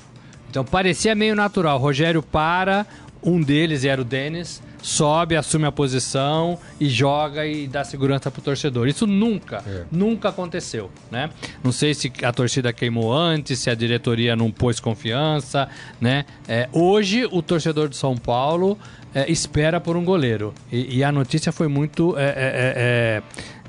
Então 0.51 0.65
parecia 0.65 1.15
meio 1.15 1.33
natural. 1.33 1.79
Rogério 1.79 2.21
para, 2.21 2.85
um 3.23 3.41
deles 3.41 3.85
era 3.85 4.01
o 4.01 4.03
Denis, 4.03 4.61
sobe, 4.81 5.37
assume 5.37 5.65
a 5.65 5.71
posição 5.71 6.59
e 6.77 6.89
joga 6.89 7.45
e 7.47 7.67
dá 7.67 7.85
segurança 7.85 8.29
pro 8.29 8.41
torcedor. 8.41 8.87
Isso 8.89 9.07
nunca, 9.07 9.63
É. 9.65 9.83
nunca 9.89 10.27
aconteceu, 10.29 10.91
né? 11.09 11.29
Não 11.63 11.71
sei 11.71 11.93
se 11.93 12.11
a 12.21 12.33
torcida 12.33 12.73
queimou 12.73 13.13
antes, 13.13 13.59
se 13.59 13.69
a 13.69 13.75
diretoria 13.75 14.35
não 14.35 14.51
pôs 14.51 14.79
confiança, 14.79 15.69
né? 16.01 16.25
É, 16.47 16.67
hoje 16.73 17.25
o 17.31 17.41
torcedor 17.41 17.87
de 17.87 17.95
São 17.95 18.17
Paulo 18.17 18.77
é, 19.15 19.31
espera 19.31 19.79
por 19.79 19.95
um 19.95 20.03
goleiro 20.03 20.53
e, 20.71 20.97
e 20.97 21.03
a 21.03 21.11
notícia 21.13 21.51
foi 21.53 21.67
muito 21.69 22.17
é, 22.17 22.23
é, 22.23 22.33
é, 22.35 23.21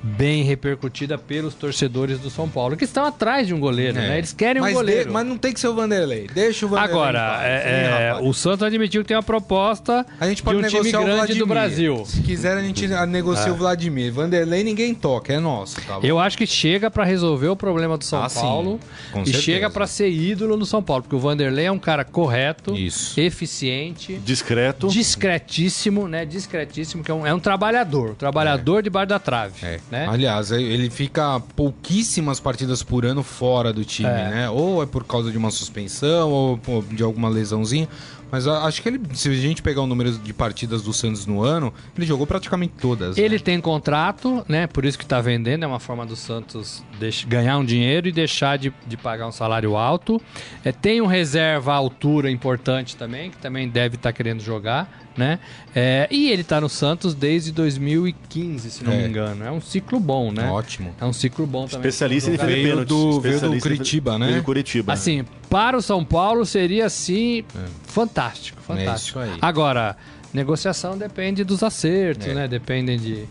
bem 0.03 0.43
repercutida 0.43 1.17
pelos 1.17 1.55
torcedores 1.55 2.19
do 2.19 2.29
São 2.29 2.49
Paulo 2.49 2.77
que 2.77 2.85
estão 2.85 3.05
atrás 3.05 3.47
de 3.47 3.55
um 3.55 3.61
goleiro, 3.61 3.99
É. 3.99 4.09
né? 4.09 4.19
Eles 4.19 4.33
querem 4.33 4.61
um 4.61 4.65
mas 4.65 4.75
goleiro. 4.75 5.05
de- 5.07 5.11
mas 5.11 5.25
não 5.27 5.39
tem 5.39 5.53
que 5.53 5.61
ser 5.61 5.69
o 5.69 5.75
Vanderlei. 5.75 6.27
Deixa 6.35 6.67
o 6.67 6.69
Vanderlei. 6.69 6.93
Agora, 6.95 7.41
é, 7.43 7.61
Sim, 7.61 8.23
é, 8.25 8.29
o 8.29 8.33
Santos 8.33 8.63
admitiu 8.65 9.03
que 9.03 9.09
tem 9.09 9.17
uma 9.17 9.23
proposta 9.23 10.05
A 10.21 10.27
gente 10.27 10.39
de 10.39 10.43
pode 10.43 10.59
um 10.59 10.63
time 10.63 10.73
negociar 10.73 11.01
o 11.01 11.05
grande 11.05 11.17
Vladimir. 11.19 11.39
do 11.43 11.47
Brasil. 11.47 12.05
Se 12.07 12.21
quiser, 12.23 12.57
a 12.57 12.63
gente 12.63 12.89
negocia 13.09 13.53
o 13.53 13.55
Vladimir. 13.57 14.13
Vanderlei 14.13 14.65
ninguém 14.65 14.95
toca, 14.95 15.33
é 15.33 15.39
nosso. 15.39 15.81
Tá 15.83 16.01
bom? 16.01 16.07
Eu 16.07 16.19
acho 16.19 16.37
que 16.37 16.47
chega 16.47 16.91
pra 16.91 17.05
resolver 17.05 17.49
o 17.49 17.57
problema 17.57 17.97
do 17.97 18.05
São 18.05 18.23
Ah, 18.23 18.29
Paulo 18.29 18.81
com 19.13 19.21
e 19.23 19.27
certeza. 19.27 19.43
chega 19.45 19.71
pra 19.71 19.87
ser 19.87 20.11
ídolo 20.11 20.57
no 20.57 20.67
São 20.67 20.83
Paulo, 20.83 21.03
porque 21.05 21.15
o 21.17 21.21
Vanderlei 21.21 21.67
é 21.67 21.73
um 21.73 21.79
cara 21.79 22.05
correto, 22.05 22.75
Isso. 22.75 23.19
eficiente, 23.21 24.15
Discreto. 24.25 24.89
discretíssimo, 24.89 26.09
né? 26.09 26.25
Discretíssimo, 26.25 27.03
que 27.05 27.11
é 27.11 27.15
um, 27.15 27.27
é 27.27 27.33
um 27.33 27.39
trabalhador, 27.41 28.11
um 28.11 28.15
trabalhador 28.15 28.83
debaixo 28.83 29.09
da 29.09 29.19
trave, 29.19 29.55
É. 29.65 29.79
né? 29.93 30.07
Aliás, 30.09 30.51
ele 30.51 30.89
fica 30.91 31.39
pouquíssimas 31.55 32.41
partidas 32.41 32.83
por 32.83 33.05
ano 33.05 33.23
fora 33.23 33.73
do 33.73 33.85
time, 33.85 34.09
É. 34.09 34.29
né? 34.31 34.51
Ou 34.51 34.83
é 34.83 34.87
por 34.87 35.05
causa 35.05 35.31
de 35.31 35.37
uma 35.39 35.51
suspensão, 35.51 36.31
ou 36.31 36.61
de 36.91 37.03
alguma 37.03 37.29
lesãozinha. 37.29 37.87
Mas 38.31 38.47
acho 38.49 38.81
que 38.81 38.89
ele, 38.89 38.99
se 39.13 39.29
a 39.29 39.35
gente 39.35 39.61
pegar 39.61 39.83
o 39.83 39.87
número 39.87 40.11
de 40.13 40.33
partidas 40.33 40.81
do 40.81 40.91
Santos 40.95 41.27
no 41.27 41.43
ano, 41.43 41.71
ele 41.95 42.07
jogou 42.07 42.27
praticamente 42.27 42.73
todas. 42.81 43.19
Ele 43.19 43.35
né? 43.37 43.43
tem 43.45 43.61
contrato, 43.61 44.43
né? 44.49 44.67
Por 44.67 44.87
isso 44.87 44.99
que 44.99 45.05
tá 45.05 45.21
vendendo, 45.21 45.65
é 45.65 45.67
uma 45.67 45.79
forma 45.79 46.07
do 46.07 46.17
Santos 46.17 46.83
deix- 46.99 47.25
ganhar 47.25 47.59
um 47.59 47.65
dinheiro 47.65 48.09
e 48.09 48.13
deixar 48.13 48.57
de, 48.57 48.73
de 48.87 48.97
pagar 48.97 49.29
um 49.29 49.33
salário 49.33 49.77
alto. 49.77 50.19
É, 50.65 50.73
tem 50.73 51.03
um 51.03 51.07
reserva 51.07 51.73
à 51.75 51.77
altura 51.77 52.31
importante 52.31 52.97
também, 52.97 53.31
que 53.31 53.37
também 53.37 53.69
deve 53.69 53.97
estar 53.97 54.15
querendo 54.15 54.41
jogar, 54.41 54.91
né? 55.17 55.39
É, 55.75 56.09
e 56.11 56.31
ele 56.31 56.43
tá 56.45 56.61
no 56.61 56.69
Santos 56.69 57.15
desde 57.15 57.53
2015, 57.53 58.71
se 58.71 58.85
não 58.85 58.93
É. 58.93 58.97
me 59.03 59.09
engano. 59.09 59.45
É 59.45 59.51
um 59.51 59.61
ciclo 59.61 59.99
bom, 60.01 60.31
né? 60.33 60.49
Ótimo. 60.51 60.95
É 61.01 61.05
um 61.05 61.13
ciclo 61.13 61.47
bom 61.47 61.67
também. 61.67 61.89
Especialista 61.89 62.29
em 62.31 62.33
defender 62.33 62.53
Veio 62.55 62.69
pênaltis. 62.69 62.89
do- 62.97 63.21
veio 63.21 63.41
do 63.41 63.59
Curitiba, 63.61 64.19
né? 64.19 64.27
Veio 64.27 64.39
do 64.41 64.45
Curitiba. 64.45 64.93
Assim, 64.93 65.25
para 65.51 65.77
o 65.77 65.83
São 65.83 66.05
Paulo 66.05 66.45
seria 66.47 66.87
assim 66.87 67.45
fantástico, 67.87 68.61
fantástico. 68.63 69.19
É 69.21 69.25
isso 69.27 69.33
aí. 69.35 69.39
Agora, 69.43 69.97
negociação 70.33 70.97
depende 70.97 71.45
dos 71.45 71.63
acertos, 71.63 72.27
É. 72.29 72.35
né? 72.35 72.49
Dependem 72.49 72.99
de, 72.99 73.25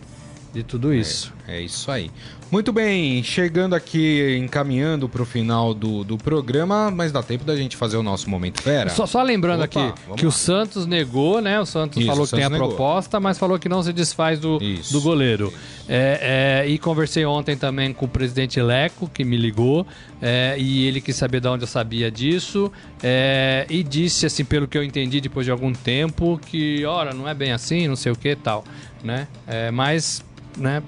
de 0.52 0.62
tudo 0.62 0.94
isso. 0.94 1.32
É 1.48 1.60
isso 1.60 1.90
aí. 1.90 2.10
Muito 2.52 2.70
bem, 2.70 3.22
chegando 3.22 3.74
aqui, 3.74 4.36
encaminhando 4.38 5.08
pro 5.08 5.24
final 5.24 5.72
do, 5.72 6.04
do 6.04 6.18
programa, 6.18 6.90
mas 6.90 7.10
dá 7.10 7.22
tempo 7.22 7.44
da 7.44 7.56
gente 7.56 7.78
fazer 7.78 7.96
o 7.96 8.02
nosso 8.02 8.28
Momento 8.28 8.60
Fera. 8.60 8.90
Só, 8.90 9.06
só 9.06 9.22
lembrando 9.22 9.64
Opa, 9.64 9.86
aqui 9.88 10.02
que 10.18 10.24
lá. 10.26 10.28
o 10.28 10.30
Santos 10.30 10.84
negou, 10.84 11.40
né? 11.40 11.58
O 11.58 11.64
Santos 11.64 11.96
Isso, 11.96 12.06
falou 12.06 12.24
o 12.24 12.28
que 12.28 12.34
tem 12.34 12.44
a 12.44 12.48
Santos 12.48 12.60
negou. 12.60 12.76
proposta, 12.76 13.18
mas 13.18 13.38
falou 13.38 13.58
que 13.58 13.70
não 13.70 13.82
se 13.82 13.90
desfaz 13.90 14.38
do, 14.38 14.62
Isso, 14.62 14.92
do 14.92 15.00
goleiro. 15.00 15.50
É, 15.88 16.64
é, 16.66 16.68
e 16.68 16.78
conversei 16.78 17.24
ontem 17.24 17.56
também 17.56 17.90
com 17.94 18.04
o 18.04 18.08
presidente 18.08 18.60
Leco, 18.60 19.08
que 19.08 19.24
me 19.24 19.38
ligou, 19.38 19.86
é, 20.20 20.54
e 20.58 20.86
ele 20.86 21.00
quis 21.00 21.16
saber 21.16 21.40
de 21.40 21.48
onde 21.48 21.64
eu 21.64 21.68
sabia 21.68 22.10
disso. 22.10 22.70
é, 23.02 23.64
e 23.70 23.82
disse, 23.82 24.26
assim, 24.26 24.44
pelo 24.44 24.68
que 24.68 24.76
eu 24.76 24.84
entendi 24.84 25.22
depois 25.22 25.46
de 25.46 25.50
algum 25.50 25.72
tempo, 25.72 26.38
que, 26.44 26.84
ora, 26.84 27.14
não 27.14 27.26
é 27.26 27.32
bem 27.32 27.50
assim, 27.50 27.88
não 27.88 27.96
sei 27.96 28.12
o 28.12 28.14
que 28.14 28.28
e 28.28 28.36
tal. 28.36 28.62
Né? 29.02 29.26
É, 29.46 29.70
mas, 29.70 30.22
né? 30.58 30.82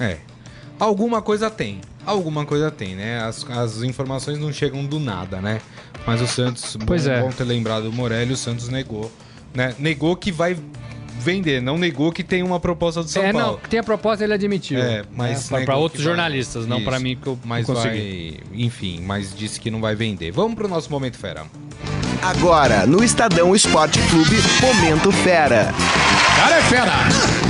É. 0.00 0.31
É. 0.80 0.84
Alguma 0.84 1.22
coisa 1.22 1.50
tem. 1.50 1.80
Alguma 2.04 2.44
coisa 2.44 2.70
tem, 2.70 2.96
né? 2.96 3.20
As, 3.22 3.48
as 3.50 3.82
informações 3.82 4.38
não 4.38 4.52
chegam 4.52 4.84
do 4.84 4.98
nada, 4.98 5.40
né? 5.40 5.60
Mas 6.06 6.20
o 6.20 6.26
Santos, 6.26 6.76
Pois 6.84 7.06
bom, 7.06 7.12
é. 7.12 7.20
bom 7.22 7.30
ter 7.30 7.44
lembrado 7.44 7.86
o 7.86 7.92
Morelli, 7.92 8.32
o 8.32 8.36
Santos 8.36 8.68
negou. 8.68 9.10
Né? 9.54 9.74
Negou 9.78 10.16
que 10.16 10.32
vai 10.32 10.56
vender, 11.20 11.62
não 11.62 11.78
negou 11.78 12.10
que 12.10 12.24
tem 12.24 12.42
uma 12.42 12.58
proposta 12.58 13.00
do 13.04 13.08
São 13.08 13.22
é, 13.22 13.32
Paulo. 13.32 13.46
não, 13.52 13.56
que 13.58 13.68
tem 13.68 13.78
a 13.78 13.82
proposta, 13.84 14.24
ele 14.24 14.32
admitiu. 14.32 14.80
É, 14.80 15.04
mas 15.14 15.48
negou 15.50 15.66
para 15.66 15.76
outros 15.76 16.02
vai- 16.02 16.12
jornalistas, 16.12 16.66
não 16.66 16.78
Isso. 16.78 16.86
para 16.86 16.98
mim 16.98 17.16
que 17.20 17.28
eu 17.28 17.38
mas 17.44 17.66
consegui. 17.66 18.40
vai, 18.50 18.60
enfim, 18.60 19.00
mas 19.06 19.32
disse 19.32 19.60
que 19.60 19.70
não 19.70 19.80
vai 19.80 19.94
vender. 19.94 20.32
Vamos 20.32 20.54
pro 20.56 20.66
nosso 20.66 20.90
momento 20.90 21.16
fera. 21.16 21.44
Agora, 22.20 22.86
no 22.86 23.04
Estadão 23.04 23.54
Esporte 23.54 24.00
Clube, 24.08 24.36
Momento 24.60 25.12
Fera. 25.12 25.72
Cara 26.36 26.56
é 26.58 26.62
fera! 26.62 27.41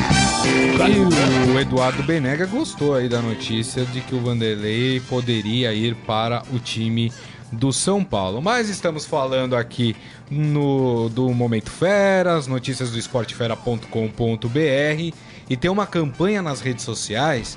E 0.45 1.51
o 1.51 1.61
Eduardo 1.61 2.03
Benega 2.03 2.47
gostou 2.47 2.95
aí 2.95 3.09
da 3.09 3.23
notícia 3.23 3.85
de 3.85 4.01
que 4.01 4.15
o 4.15 4.21
Vanderlei 4.21 5.01
poderia 5.01 5.73
ir 5.73 5.95
para 5.95 6.43
o 6.53 6.59
time 6.59 7.13
do 7.53 7.73
São 7.73 8.03
Paulo. 8.03 8.43
Mas 8.43 8.69
estamos 8.69 9.07
falando 9.07 9.55
aqui 9.55 9.95
no 10.31 11.09
do 11.11 11.29
Momento 11.31 11.71
Feras, 11.71 12.47
notícias 12.47 12.91
do 12.91 12.99
esportefera.com.br 12.99 15.17
e 15.49 15.57
tem 15.57 15.71
uma 15.71 15.87
campanha 15.87 16.43
nas 16.43 16.61
redes 16.61 16.85
sociais. 16.85 17.57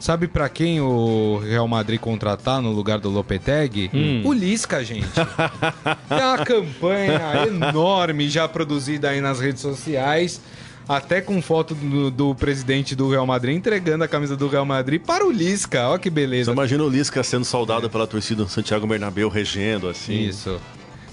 Sabe 0.00 0.26
pra 0.26 0.48
quem 0.48 0.80
o 0.80 1.38
Real 1.38 1.68
Madrid 1.68 2.00
contratar 2.00 2.60
no 2.60 2.72
lugar 2.72 2.98
do 2.98 3.08
Lopetegui? 3.08 3.90
Hum. 3.94 4.22
O 4.24 4.32
Lisca, 4.32 4.84
gente. 4.84 5.08
Tem 5.14 6.18
uma 6.18 6.44
campanha 6.44 7.46
enorme 7.46 8.28
já 8.28 8.46
produzida 8.46 9.10
aí 9.10 9.20
nas 9.20 9.40
redes 9.40 9.62
sociais. 9.62 10.40
Até 10.88 11.20
com 11.20 11.40
foto 11.40 11.74
do, 11.74 12.10
do 12.10 12.34
presidente 12.34 12.94
do 12.94 13.08
Real 13.10 13.26
Madrid 13.26 13.56
entregando 13.56 14.04
a 14.04 14.08
camisa 14.08 14.36
do 14.36 14.48
Real 14.48 14.66
Madrid 14.66 15.00
para 15.00 15.24
o 15.26 15.30
Lisca. 15.32 15.88
Olha 15.88 15.98
que 15.98 16.08
Você 16.10 16.14
beleza. 16.14 16.52
imagina 16.52 16.84
o 16.84 16.88
Lisca 16.88 17.22
sendo 17.22 17.44
saudado 17.44 17.88
pela 17.88 18.06
torcida 18.06 18.44
do 18.44 18.50
Santiago 18.50 18.86
Bernabéu 18.86 19.28
regendo 19.28 19.88
assim. 19.88 20.20
Isso. 20.28 20.60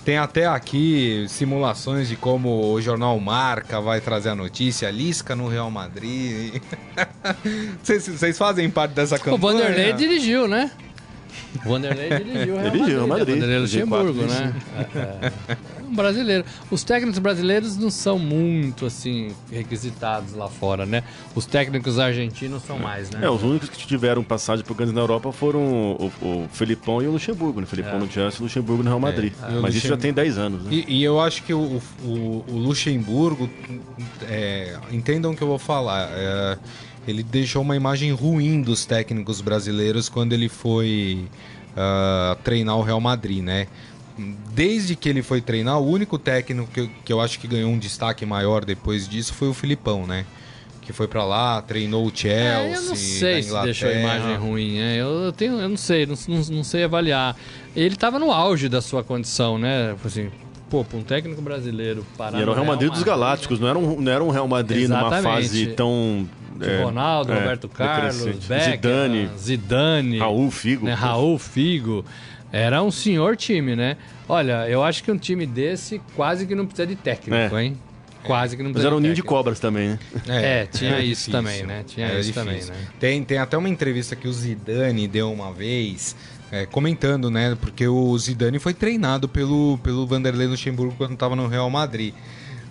Tem 0.03 0.17
até 0.17 0.47
aqui 0.47 1.25
simulações 1.29 2.07
de 2.07 2.15
como 2.15 2.73
o 2.73 2.81
jornal 2.81 3.17
Marca 3.19 3.79
vai 3.79 4.01
trazer 4.01 4.29
a 4.29 4.35
notícia. 4.35 4.89
Lisca 4.89 5.35
no 5.35 5.47
Real 5.47 5.69
Madrid. 5.69 6.61
Vocês 7.83 8.37
fazem 8.37 8.69
parte 8.69 8.93
dessa 8.93 9.15
O 9.15 9.19
campanha? 9.19 9.59
Vanderlei 9.59 9.93
dirigiu, 9.93 10.47
né? 10.47 10.71
O 11.65 11.69
Vanderlei 11.69 12.09
dirigiu 12.09 12.55
o 12.55 12.57
Real 12.57 12.71
Dirigiu 12.71 13.05
o 13.05 13.07
Madrid. 13.07 13.39
Madrid, 13.39 13.49
né? 13.49 13.55
G4, 13.57 13.61
Luxemburgo, 13.61 14.21
né? 14.23 14.55
É, 14.95 15.53
é. 15.53 15.57
Um 15.91 15.95
brasileiro. 15.95 16.45
Os 16.69 16.83
técnicos 16.83 17.19
brasileiros 17.19 17.77
não 17.77 17.89
são 17.89 18.17
muito, 18.17 18.85
assim, 18.85 19.35
requisitados 19.51 20.33
lá 20.33 20.47
fora, 20.47 20.85
né? 20.85 21.03
Os 21.35 21.45
técnicos 21.45 21.99
argentinos 21.99 22.63
são 22.63 22.79
mais, 22.79 23.09
né? 23.09 23.19
É, 23.23 23.29
os 23.29 23.43
únicos 23.43 23.69
que 23.69 23.85
tiveram 23.85 24.23
passagem 24.23 24.63
por 24.63 24.75
grandes 24.75 24.93
na 24.93 25.01
Europa 25.01 25.31
foram 25.31 25.59
o, 25.59 26.11
o 26.21 26.49
Felipão 26.53 27.01
e 27.01 27.07
o 27.07 27.11
Luxemburgo. 27.11 27.59
Né? 27.59 27.67
Felipão 27.67 27.99
no 27.99 28.09
Chelsea 28.09 28.39
e 28.39 28.41
o 28.41 28.43
Luxemburgo 28.43 28.83
no 28.83 28.89
Real 28.89 28.99
Madrid. 28.99 29.33
E 29.49 29.57
o 29.57 29.61
Mas 29.61 29.75
isso 29.75 29.87
já 29.87 29.97
tem 29.97 30.13
10 30.13 30.37
anos, 30.37 30.63
né? 30.63 30.69
E, 30.71 30.99
e 30.99 31.03
eu 31.03 31.19
acho 31.19 31.43
que 31.43 31.53
o, 31.53 31.81
o, 32.03 32.45
o 32.47 32.57
Luxemburgo, 32.57 33.49
é, 34.23 34.77
entendam 34.91 35.31
o 35.31 35.35
que 35.35 35.41
eu 35.41 35.47
vou 35.47 35.59
falar, 35.59 36.09
é, 36.13 36.57
ele 37.07 37.23
deixou 37.23 37.61
uma 37.61 37.75
imagem 37.75 38.11
ruim 38.11 38.61
dos 38.61 38.85
técnicos 38.85 39.41
brasileiros 39.41 40.07
quando 40.09 40.33
ele 40.33 40.49
foi 40.49 41.25
ah, 41.75 42.37
treinar 42.43 42.77
o 42.77 42.81
Real 42.81 42.99
Madrid, 42.99 43.43
né? 43.43 43.67
Desde 44.53 44.95
que 44.95 45.09
ele 45.09 45.21
foi 45.21 45.41
treinar, 45.41 45.79
o 45.79 45.87
único 45.87 46.19
técnico 46.19 46.69
que 46.71 46.79
eu, 46.81 46.89
que 47.05 47.13
eu 47.13 47.21
acho 47.21 47.39
que 47.39 47.47
ganhou 47.47 47.71
um 47.71 47.79
destaque 47.79 48.25
maior 48.25 48.65
depois 48.65 49.07
disso 49.07 49.33
foi 49.33 49.47
o 49.47 49.53
Filipão, 49.53 50.05
né? 50.05 50.25
Que 50.81 50.91
foi 50.91 51.07
pra 51.07 51.23
lá, 51.23 51.61
treinou 51.61 52.05
o 52.05 52.11
Chelsea. 52.13 52.39
É, 52.39 52.75
eu 52.75 52.81
não 52.81 52.95
sei 52.95 53.41
se 53.41 53.61
deixou 53.61 53.89
a 53.89 53.93
imagem 53.93 54.35
ruim, 54.35 54.77
né? 54.79 54.97
Eu, 54.97 55.07
eu 55.07 55.31
tenho, 55.31 55.59
eu 55.59 55.69
não 55.69 55.77
sei, 55.77 56.05
não, 56.05 56.15
não, 56.27 56.41
não 56.43 56.63
sei 56.63 56.83
avaliar. 56.83 57.35
Ele 57.75 57.95
tava 57.95 58.19
no 58.19 58.31
auge 58.31 58.67
da 58.67 58.81
sua 58.81 59.03
condição, 59.03 59.57
né? 59.57 59.95
Assim, 60.03 60.29
pô, 60.69 60.83
pra 60.83 60.97
um 60.97 61.03
técnico 61.03 61.41
brasileiro 61.41 62.05
parar 62.17 62.37
E 62.37 62.41
era 62.41 62.51
o 62.51 62.53
no 62.53 62.61
Real 62.61 62.65
Madrid 62.65 62.91
dos 62.91 63.03
Galácticos, 63.03 63.59
não 63.59 63.67
era 63.67 63.79
um, 63.79 64.01
não 64.01 64.11
era 64.11 64.23
um 64.23 64.29
Real 64.29 64.47
Madrid 64.47 64.89
numa 64.89 65.01
Exatamente. 65.01 65.23
fase 65.23 65.67
tão. 65.67 66.27
É, 66.69 66.83
Ronaldo, 66.83 67.31
é, 67.31 67.35
Roberto 67.39 67.67
Carlos, 67.69 68.17
decrescente. 68.17 68.47
Beckham, 68.47 68.71
Zidane, 68.71 69.29
Zidane, 69.37 70.19
Raul, 70.19 70.51
Figo. 70.51 70.85
né, 70.85 70.93
Raul 70.93 71.37
Figo. 71.39 72.05
Era 72.51 72.83
um 72.83 72.91
senhor 72.91 73.37
time, 73.37 73.75
né? 73.75 73.95
Olha, 74.27 74.67
eu 74.67 74.83
acho 74.83 75.03
que 75.03 75.11
um 75.11 75.17
time 75.17 75.45
desse 75.45 76.01
quase 76.15 76.45
que 76.45 76.53
não 76.55 76.65
precisa 76.65 76.85
de 76.87 76.95
técnico, 76.95 77.55
É. 77.55 77.63
hein? 77.65 77.77
Quase 78.23 78.55
que 78.55 78.61
não 78.61 78.69
Mas 78.69 78.73
precisa 78.73 78.89
era 78.89 78.95
um 78.95 78.99
ninho 78.99 79.13
de 79.15 79.21
técnico. 79.21 79.35
cobras 79.35 79.59
também, 79.59 79.89
né? 79.89 79.99
É, 80.27 80.65
tinha 80.67 80.91
era 80.91 81.01
isso 81.03 81.31
também, 81.31 81.63
né? 81.63 81.83
Tinha 81.87 82.05
Era 82.07 82.19
isso 82.19 82.33
também, 82.33 82.55
difícil. 82.55 82.73
né? 82.75 82.87
Tem, 82.99 83.23
tem 83.23 83.37
até 83.39 83.57
uma 83.57 83.67
entrevista 83.69 84.15
que 84.15 84.27
o 84.27 84.33
Zidane 84.33 85.07
deu 85.07 85.31
uma 85.31 85.51
vez, 85.51 86.15
é, 86.51 86.65
comentando, 86.67 87.31
né? 87.31 87.57
Porque 87.59 87.87
o 87.87 88.15
Zidane 88.19 88.59
foi 88.59 88.73
treinado 88.75 89.27
pelo, 89.27 89.79
pelo 89.81 90.05
Vanderlei 90.05 90.45
Luxemburgo 90.45 90.93
quando 90.97 91.13
estava 91.13 91.35
no 91.35 91.47
Real 91.47 91.69
Madrid. 91.69 92.13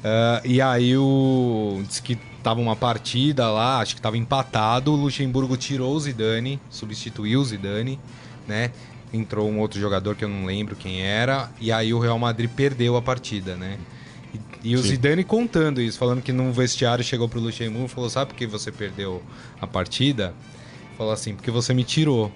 Ah, 0.04 0.40
e 0.44 0.60
aí 0.62 0.96
o. 0.96 1.82
Diz 1.88 1.98
que 2.00 2.16
tava 2.42 2.60
uma 2.60 2.76
partida 2.76 3.48
lá, 3.50 3.80
acho 3.80 3.94
que 3.94 4.02
tava 4.02 4.16
empatado. 4.16 4.92
O 4.92 4.96
Luxemburgo 4.96 5.56
tirou 5.56 5.94
o 5.94 6.00
Zidane, 6.00 6.60
substituiu 6.70 7.40
o 7.40 7.44
Zidane, 7.44 7.98
né? 8.46 8.70
Entrou 9.12 9.48
um 9.48 9.58
outro 9.58 9.80
jogador 9.80 10.14
que 10.14 10.24
eu 10.24 10.28
não 10.28 10.44
lembro 10.44 10.76
quem 10.76 11.02
era. 11.02 11.50
E 11.60 11.72
aí 11.72 11.92
o 11.92 11.98
Real 11.98 12.18
Madrid 12.18 12.50
perdeu 12.50 12.96
a 12.96 13.02
partida, 13.02 13.56
né? 13.56 13.78
E 14.32 14.70
E 14.70 14.76
o 14.76 14.82
Zidane 14.82 15.24
contando 15.24 15.80
isso, 15.80 15.98
falando 15.98 16.22
que 16.22 16.32
num 16.32 16.52
vestiário 16.52 17.02
chegou 17.02 17.28
pro 17.28 17.40
Luxemburgo 17.40 17.86
e 17.86 17.88
falou: 17.88 18.10
Sabe 18.10 18.30
por 18.30 18.36
que 18.36 18.46
você 18.46 18.70
perdeu 18.70 19.22
a 19.60 19.66
partida? 19.66 20.34
Falou 20.96 21.12
assim: 21.12 21.34
Porque 21.34 21.50
você 21.50 21.74
me 21.74 21.82
tirou. 21.82 22.30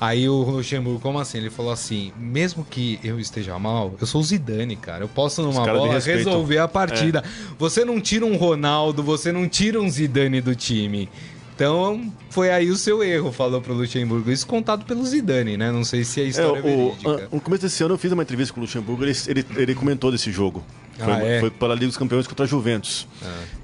Aí 0.00 0.26
o 0.30 0.42
Luxemburgo, 0.42 0.98
como 0.98 1.18
assim? 1.18 1.36
Ele 1.38 1.50
falou 1.50 1.70
assim: 1.70 2.10
mesmo 2.18 2.64
que 2.64 2.98
eu 3.04 3.20
esteja 3.20 3.58
mal, 3.58 3.94
eu 4.00 4.06
sou 4.06 4.22
o 4.22 4.24
Zidane, 4.24 4.74
cara. 4.74 5.04
Eu 5.04 5.08
posso 5.08 5.42
numa 5.42 5.62
bola 5.66 5.98
resolver 5.98 6.58
a 6.58 6.66
partida. 6.66 7.22
Você 7.58 7.84
não 7.84 8.00
tira 8.00 8.24
um 8.24 8.36
Ronaldo, 8.36 9.02
você 9.02 9.30
não 9.30 9.46
tira 9.46 9.78
um 9.80 9.90
Zidane 9.90 10.40
do 10.40 10.54
time. 10.54 11.06
Então, 11.54 12.10
foi 12.30 12.50
aí 12.50 12.70
o 12.70 12.76
seu 12.76 13.04
erro, 13.04 13.30
falou 13.30 13.60
pro 13.60 13.74
Luxemburgo. 13.74 14.30
Isso 14.30 14.46
contado 14.46 14.86
pelo 14.86 15.04
Zidane, 15.04 15.58
né? 15.58 15.70
Não 15.70 15.84
sei 15.84 16.04
se 16.04 16.18
a 16.18 16.24
É, 16.24 16.26
história 16.28 16.58
é, 16.58 16.60
o, 16.60 16.62
verídica. 16.62 17.28
no 17.30 17.38
começo 17.38 17.62
desse 17.64 17.82
ano 17.84 17.92
eu 17.92 17.98
fiz 17.98 18.10
uma 18.10 18.22
entrevista 18.22 18.54
com 18.54 18.60
o 18.60 18.62
Luxemburgo, 18.62 19.04
ele, 19.04 19.12
ele, 19.28 19.44
ele 19.54 19.74
comentou 19.74 20.10
desse 20.10 20.32
jogo. 20.32 20.64
Foi, 21.04 21.12
Ah, 21.12 21.24
é? 21.24 21.40
foi 21.40 21.50
pela 21.50 21.74
Liga 21.74 21.86
dos 21.86 21.96
Campeões 21.96 22.26
contra 22.26 22.44
a 22.44 22.48
Juventus. 22.48 23.06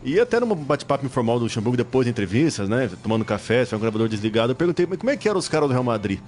E 0.04 0.18
até 0.18 0.40
num 0.40 0.54
bate-papo 0.54 1.04
informal 1.04 1.38
do 1.38 1.44
Luxemburgo, 1.44 1.76
depois 1.76 2.04
de 2.04 2.10
entrevistas, 2.10 2.68
né? 2.68 2.90
Tomando 3.02 3.24
café, 3.24 3.64
foi 3.64 3.76
um 3.78 3.80
gravador 3.80 4.08
desligado, 4.08 4.52
eu 4.52 4.56
perguntei, 4.56 4.86
mas 4.86 4.98
como 4.98 5.10
é 5.10 5.16
que 5.16 5.28
eram 5.28 5.38
os 5.38 5.48
caras 5.48 5.68
do 5.68 5.72
Real 5.72 5.84
Madrid? 5.84 6.18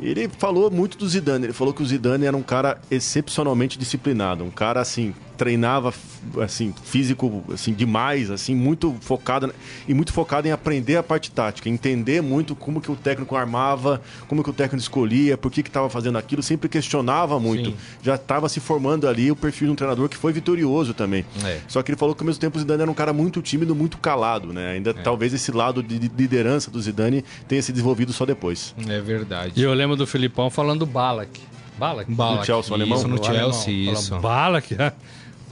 Ele 0.00 0.28
falou 0.36 0.68
muito 0.70 0.98
do 0.98 1.08
Zidane. 1.08 1.44
Ele 1.46 1.52
falou 1.52 1.72
que 1.72 1.80
o 1.82 1.86
Zidane 1.86 2.26
era 2.26 2.36
um 2.36 2.42
cara 2.42 2.80
excepcionalmente 2.90 3.78
disciplinado, 3.78 4.42
um 4.42 4.50
cara 4.50 4.80
assim 4.80 5.14
treinava 5.42 5.92
assim 6.40 6.72
físico 6.84 7.42
assim 7.52 7.72
demais, 7.72 8.30
assim 8.30 8.54
muito 8.54 8.94
focado 9.00 9.52
e 9.88 9.92
muito 9.92 10.12
focado 10.12 10.46
em 10.46 10.52
aprender 10.52 10.94
a 10.94 11.02
parte 11.02 11.32
tática, 11.32 11.68
entender 11.68 12.22
muito 12.22 12.54
como 12.54 12.80
que 12.80 12.92
o 12.92 12.94
técnico 12.94 13.34
armava, 13.34 14.00
como 14.28 14.44
que 14.44 14.50
o 14.50 14.52
técnico 14.52 14.80
escolhia, 14.80 15.36
por 15.36 15.50
que 15.50 15.64
que 15.64 15.68
estava 15.68 15.90
fazendo 15.90 16.16
aquilo, 16.16 16.44
sempre 16.44 16.68
questionava 16.68 17.40
muito. 17.40 17.70
Sim. 17.70 17.76
Já 18.04 18.14
estava 18.14 18.48
se 18.48 18.60
formando 18.60 19.08
ali 19.08 19.32
o 19.32 19.36
perfil 19.36 19.66
de 19.66 19.72
um 19.72 19.74
treinador 19.74 20.08
que 20.08 20.16
foi 20.16 20.32
vitorioso 20.32 20.94
também. 20.94 21.24
É. 21.44 21.58
Só 21.66 21.82
que 21.82 21.90
ele 21.90 21.98
falou 21.98 22.14
que 22.14 22.22
ao 22.22 22.26
mesmo 22.26 22.40
tempo 22.40 22.56
o 22.56 22.60
Zidane 22.60 22.82
era 22.82 22.90
um 22.90 22.94
cara 22.94 23.12
muito 23.12 23.42
tímido, 23.42 23.74
muito 23.74 23.98
calado, 23.98 24.52
né? 24.52 24.72
Ainda 24.72 24.94
talvez 24.94 25.34
esse 25.34 25.50
lado 25.50 25.82
de 25.82 25.98
de 25.98 26.08
liderança 26.16 26.70
do 26.70 26.80
Zidane 26.80 27.24
tenha 27.48 27.60
se 27.60 27.72
desenvolvido 27.72 28.12
só 28.12 28.24
depois. 28.24 28.74
É 28.86 29.00
verdade. 29.00 29.52
E 29.56 29.62
eu 29.62 29.74
lembro 29.74 29.96
do 29.96 30.06
Filipão 30.06 30.50
falando 30.50 30.80
do 30.80 30.86
Balak. 30.86 31.40
Balak? 31.78 32.12
Balak, 32.12 32.38
No 32.40 32.44
Chelsea, 32.46 32.70
o 32.70 32.74
alemão? 32.74 32.98
Isso, 32.98 33.08
no 33.08 33.20
O 33.20 33.26
alemão. 33.26 33.52
Chelsea, 33.52 33.92
isso. 33.92 34.18
Balak 34.20 34.76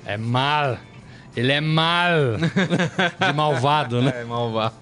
é 0.04 0.16
mal. 0.16 0.78
Ele 1.36 1.52
é 1.52 1.60
mal. 1.60 2.36
De 3.20 3.32
malvado, 3.32 4.02
né? 4.02 4.22
É, 4.22 4.24
malvado. 4.24 4.74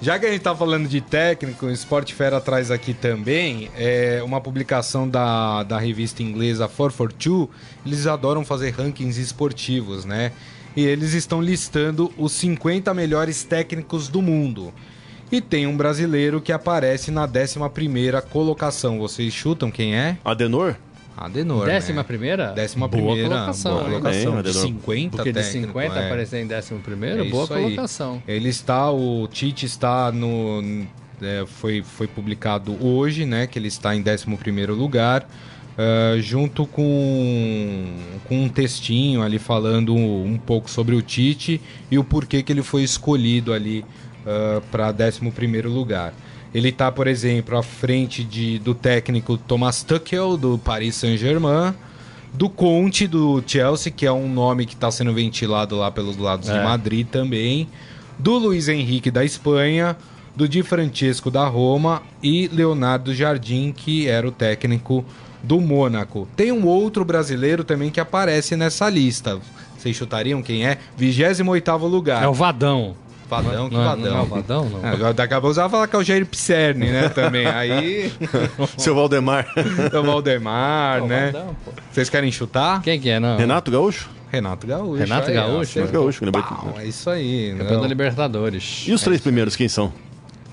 Já 0.00 0.18
que 0.18 0.24
a 0.24 0.32
gente 0.32 0.40
tá 0.40 0.56
falando 0.56 0.88
de 0.88 1.00
técnico, 1.02 1.66
o 1.66 1.70
Sport 1.70 2.12
Fera 2.14 2.40
traz 2.40 2.70
aqui 2.70 2.94
também 2.94 3.70
é, 3.76 4.22
uma 4.24 4.40
publicação 4.40 5.06
da, 5.06 5.62
da 5.62 5.78
revista 5.78 6.22
inglesa 6.22 6.66
442. 6.66 7.48
Eles 7.84 8.06
adoram 8.06 8.44
fazer 8.44 8.70
rankings 8.70 9.20
esportivos, 9.20 10.06
né? 10.06 10.32
E 10.74 10.86
eles 10.86 11.12
estão 11.12 11.42
listando 11.42 12.10
os 12.16 12.32
50 12.32 12.94
melhores 12.94 13.44
técnicos 13.44 14.08
do 14.08 14.22
mundo. 14.22 14.72
E 15.30 15.40
tem 15.40 15.66
um 15.66 15.76
brasileiro 15.76 16.40
que 16.40 16.50
aparece 16.50 17.10
na 17.10 17.28
11ª 17.28 18.22
colocação. 18.22 18.98
Vocês 18.98 19.32
chutam 19.32 19.70
quem 19.70 19.94
é? 19.94 20.16
Adenor? 20.24 20.76
Adenor, 21.16 21.66
Décima 21.66 21.96
né? 21.98 22.02
primeira? 22.02 22.52
Décima 22.52 22.88
Boa 22.88 23.02
primeira. 23.02 23.28
colocação, 23.28 23.72
boa 23.72 23.84
colocação. 23.84 24.32
Bem, 24.32 24.42
de 24.42 24.48
Adenor. 24.48 24.66
50 24.66 25.16
Porque 25.16 25.32
de 25.32 25.40
técnico, 25.42 25.66
50 25.66 25.94
é. 25.94 26.06
aparecer 26.06 26.42
em 26.42 26.46
décimo 26.46 26.80
primeiro, 26.80 27.22
É 27.22 27.28
boa 27.28 27.44
isso 27.44 27.54
aí. 27.54 27.62
colocação. 27.64 28.22
Ele 28.26 28.48
está, 28.48 28.90
o 28.90 29.28
Tite 29.28 29.66
está 29.66 30.10
no. 30.10 30.62
é, 31.20 31.44
foi, 31.46 31.82
foi 31.82 32.06
publicado 32.06 32.76
hoje, 32.84 33.26
né? 33.26 33.46
Que 33.46 33.58
ele 33.58 33.68
está 33.68 33.94
em 33.94 34.00
11 34.00 34.26
lugar. 34.72 35.28
ah, 35.78 36.18
junto 36.20 36.66
com, 36.66 37.86
com 38.28 38.44
um 38.44 38.48
textinho 38.48 39.22
ali 39.22 39.38
falando 39.38 39.94
um, 39.94 40.36
pouco 40.38 40.70
sobre 40.70 40.94
o 40.94 41.02
Tite 41.02 41.60
e 41.90 41.98
o 41.98 42.04
porquê 42.04 42.42
que 42.42 42.52
ele 42.52 42.62
foi 42.62 42.82
escolhido 42.82 43.52
ali 43.52 43.84
para 44.70 44.88
11 44.90 45.62
lugar. 45.68 46.12
Ele 46.54 46.70
está, 46.70 46.90
por 46.90 47.06
exemplo, 47.06 47.56
à 47.56 47.62
frente 47.62 48.24
de, 48.24 48.58
do 48.58 48.74
técnico 48.74 49.36
Thomas 49.36 49.82
Tuchel, 49.82 50.36
do 50.36 50.58
Paris 50.58 50.96
Saint-Germain, 50.96 51.72
do 52.34 52.48
Conte, 52.48 53.06
do 53.06 53.42
Chelsea, 53.46 53.92
que 53.92 54.04
é 54.06 54.12
um 54.12 54.28
nome 54.28 54.66
que 54.66 54.74
está 54.74 54.90
sendo 54.90 55.12
ventilado 55.12 55.76
lá 55.76 55.90
pelos 55.90 56.16
lados 56.16 56.48
de 56.48 56.56
É. 56.56 56.62
Madrid 56.64 57.06
também, 57.06 57.68
do 58.18 58.36
Luiz 58.38 58.68
Henrique 58.68 59.10
da 59.10 59.24
Espanha, 59.24 59.96
do 60.34 60.48
Di 60.48 60.62
Francesco 60.62 61.30
da 61.30 61.46
Roma 61.46 62.02
e 62.22 62.48
Leonardo 62.52 63.14
Jardim, 63.14 63.72
que 63.72 64.08
era 64.08 64.26
o 64.26 64.32
técnico 64.32 65.04
do 65.42 65.60
Mônaco. 65.60 66.28
Tem 66.36 66.52
um 66.52 66.66
outro 66.66 67.04
brasileiro 67.04 67.64
também 67.64 67.90
que 67.90 68.00
aparece 68.00 68.56
nessa 68.56 68.88
lista. 68.88 69.38
Vocês 69.78 69.96
chutariam 69.96 70.42
quem 70.42 70.66
é? 70.66 70.78
28º 70.98 71.88
lugar. 71.88 72.22
É 72.22 72.28
o 72.28 72.34
Vadão. 72.34 72.94
Vadão, 73.30 73.68
que 73.68 73.74
Não 73.74 73.82
é- 73.82 73.84
Vadão. 73.86 74.12
não 74.14 74.20
é 74.22 74.26
Vadão, 74.26 74.68
não. 74.68 74.80
Ah, 75.08 75.12
daqui 75.12 75.34
a 75.34 75.40
pouco 75.40 75.54
você 75.54 75.60
vai 75.60 75.70
falar 75.70 75.86
que 75.88 75.96
é 75.96 75.98
o 75.98 76.02
Jair 76.02 76.26
Pisserni, 76.26 76.86
né, 76.90 77.08
também. 77.08 77.46
Aí, 77.46 78.12
Seu 78.76 78.94
Valdemar. 78.94 79.46
o 79.98 80.02
Valdemar, 80.02 80.98
É 80.98 81.06
né? 81.06 81.26
Vadão, 81.32 81.56
pô. 81.64 81.72
Vocês 81.90 82.08
querem 82.10 82.30
chutar? 82.32 82.82
Quem 82.82 83.00
que 83.00 83.08
é, 83.08 83.18
não? 83.20 83.36
Renato 83.38 83.70
Gaúcho? 83.70 84.10
Renato 84.30 84.66
Gaúcho. 84.66 84.94
Renato 85.02 85.28
aí. 85.28 85.34
Gaúcho? 85.34 85.74
Renato 85.76 85.92
Gaúcho, 85.92 86.24
lembrei. 86.24 86.42
Pau, 86.44 86.74
é 86.78 86.86
isso 86.86 87.10
aí. 87.10 87.54
Campeão 87.56 87.74
não. 87.74 87.80
da 87.82 87.88
Libertadores. 87.88 88.84
E 88.86 88.92
os 88.92 89.02
três 89.02 89.20
primeiros, 89.20 89.56
quem 89.56 89.68
são? 89.68 89.92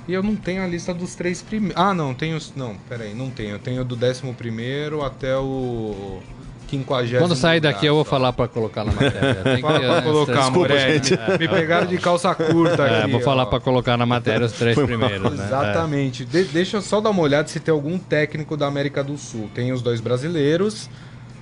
E 0.07 0.13
eu 0.13 0.23
não 0.23 0.35
tenho 0.35 0.63
a 0.63 0.67
lista 0.67 0.93
dos 0.93 1.15
três 1.15 1.41
primeiros. 1.41 1.77
Ah, 1.79 1.93
não, 1.93 2.13
tenho. 2.13 2.37
os- 2.37 2.53
Não, 2.55 2.75
peraí, 2.89 3.13
não 3.13 3.29
tenho. 3.29 3.51
Eu 3.51 3.59
tenho 3.59 3.83
do 3.83 3.95
décimo 3.95 4.33
primeiro 4.33 5.03
até 5.03 5.35
o 5.37 6.19
quinquagésimo. 6.67 7.21
Quando 7.21 7.35
sair 7.35 7.57
lugar 7.59 7.73
daqui, 7.73 7.85
eu 7.85 7.95
vou 7.95 8.03
só. 8.03 8.09
falar 8.11 8.33
pra 8.33 8.47
colocar 8.47 8.83
na 8.83 8.91
matéria. 8.91 9.35
Tem 9.43 9.55
que, 9.55 9.61
pra 9.61 9.79
né, 9.79 10.01
colocar, 10.01 10.33
Desculpa, 10.33 10.59
Morelli. 10.59 10.93
gente. 10.93 11.19
Me 11.39 11.47
pegaram 11.47 11.87
de 11.87 11.97
calça 11.97 12.35
curta 12.35 12.83
É, 12.83 13.01
aqui. 13.03 13.11
vou 13.11 13.21
falar 13.21 13.43
ó. 13.43 13.45
pra 13.47 13.59
colocar 13.59 13.97
na 13.97 14.05
matéria 14.05 14.45
os 14.45 14.51
três 14.53 14.77
primeiros, 14.77 15.33
né? 15.33 15.45
Exatamente. 15.45 16.25
De- 16.25 16.43
deixa 16.43 16.77
eu 16.77 16.81
só 16.81 17.01
dar 17.01 17.09
uma 17.09 17.21
olhada 17.21 17.47
se 17.47 17.59
tem 17.59 17.71
algum 17.71 17.97
técnico 17.97 18.55
da 18.57 18.67
América 18.67 19.03
do 19.03 19.17
Sul. 19.17 19.49
Tem 19.55 19.71
os 19.71 19.81
dois 19.81 19.99
brasileiros. 20.01 20.89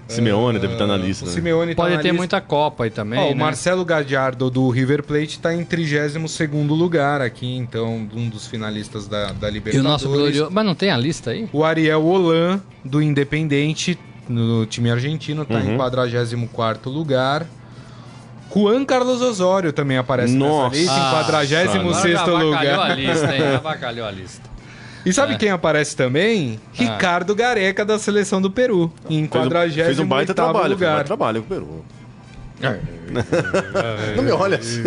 Simeone 0.08 0.60
deve 0.60 0.74
estar 0.74 0.86
na 0.86 0.94
O 0.94 0.98
lista. 0.98 1.26
né? 1.26 1.32
Simeone 1.32 1.72
É. 1.72 1.74
tá 1.76 1.82
Pode 1.82 1.96
na 1.96 2.02
ter 2.04 2.10
lista. 2.10 2.18
muita 2.18 2.40
Copa 2.40 2.84
aí 2.84 2.92
também, 2.92 3.18
Ó, 3.18 3.26
o 3.26 3.30
né? 3.30 3.34
Marcelo 3.34 3.84
Gadiardo 3.84 4.52
do 4.52 4.70
River 4.70 5.02
Plate 5.02 5.38
está 5.38 5.52
em 5.52 5.66
32º 5.66 6.68
lugar 6.78 7.22
aqui, 7.22 7.56
então, 7.58 8.08
um 8.14 8.30
dos 8.30 8.46
finalistas 8.46 9.08
da, 9.08 9.32
da 9.32 9.48
E 9.48 9.50
o 9.50 9.54
Libertadores. 9.54 9.84
nosso 9.92 10.08
glorioso... 10.08 10.52
Mas 10.52 10.64
não 10.64 10.76
tem 10.76 10.92
a 10.92 10.98
lista 10.98 11.32
aí? 11.32 11.50
O 11.52 11.64
Ariel 11.64 12.06
Holan, 12.06 12.62
do 12.84 13.02
Independente, 13.02 13.98
no 14.28 14.66
time 14.66 14.90
argentino, 14.92 15.44
está 15.44 15.56
Uhum. 15.56 15.74
em 15.74 15.78
44º 15.78 16.90
lugar. 16.90 17.46
Juan 18.54 18.86
Carlos 18.86 19.22
Osório 19.22 19.74
também 19.74 19.98
aparece 19.98 20.34
Nossa. 20.34 20.70
nessa 20.78 20.82
lista, 20.82 20.96
em 20.98 21.12
46º 21.12 21.80
Agora 21.80 22.12
já 22.12 22.22
avacalhou 22.22 22.54
a 22.54 22.60
lugar. 22.88 22.98
lista, 22.98 23.36
hein? 23.36 23.44
Avacalhou 23.56 24.08
a 24.08 24.12
lista. 24.12 24.50
E 25.06 25.14
sabe 25.14 25.34
É. 25.34 25.38
quem 25.38 25.50
aparece 25.50 25.96
também? 25.96 26.60
Ricardo 26.74 27.36
Gareca, 27.36 27.84
da 27.86 28.00
seleção 28.00 28.42
do 28.42 28.50
Peru, 28.50 28.92
em 29.10 29.20
Fez 29.20 29.46
um- 29.46 29.50
48º 29.50 29.86
Fez 29.86 30.00
um 30.00 30.06
baita 30.08 30.34
trabalho, 30.34 30.58
fez 30.58 30.72
um 30.72 30.74
lugar. 30.76 30.94
baita 30.94 31.06
trabalho 31.06 31.44
com 31.44 31.54
o 31.54 31.58
Peru. 31.58 31.86
Não 34.16 34.24
me 34.24 34.32
olha 34.32 34.58
assim. 34.58 34.84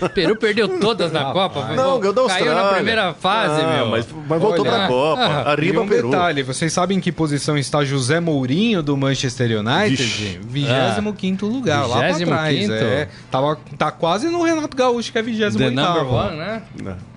O 0.00 0.08
Peru 0.08 0.36
perdeu 0.36 0.78
todas 0.80 1.10
na 1.12 1.32
Copa. 1.32 1.74
Não, 1.74 1.98
ganhou 1.98 2.12
da 2.14 2.26
Caiu 2.26 2.54
na 2.54 2.64
primeira 2.74 3.14
fase, 3.14 3.62
Ah, 3.62 3.76
meu. 3.76 3.86
Mas, 3.86 4.06
mas 4.28 4.40
voltou 4.40 4.64
Olha. 4.66 4.70
pra 4.76 4.86
Copa. 4.88 5.22
Ah, 5.22 5.44
E 5.48 5.50
Arriba 5.52 5.80
um 5.82 5.88
Peru. 5.88 6.10
detalhe, 6.10 6.42
vocês 6.42 6.72
sabem 6.72 6.98
em 6.98 7.00
que 7.00 7.10
posição 7.12 7.56
está 7.56 7.84
José 7.84 8.20
Mourinho 8.20 8.82
do 8.82 8.96
Manchester 8.96 9.58
United? 9.58 9.96
Vixe. 10.02 10.40
25 10.48 11.46
lugar, 11.46 11.86
lá 11.86 11.98
pra 11.98 12.08
25º? 12.12 12.26
trás. 12.26 12.70
É, 12.70 13.08
tava, 13.30 13.58
tá 13.78 13.90
quase 13.90 14.28
no 14.28 14.42
Renato 14.42 14.76
Gaúcho, 14.76 15.10
que 15.12 15.18
é 15.18 15.22
28 15.22 15.56
The 15.56 15.70
number 15.70 16.06
one, 16.12 16.36
né? 16.36 16.62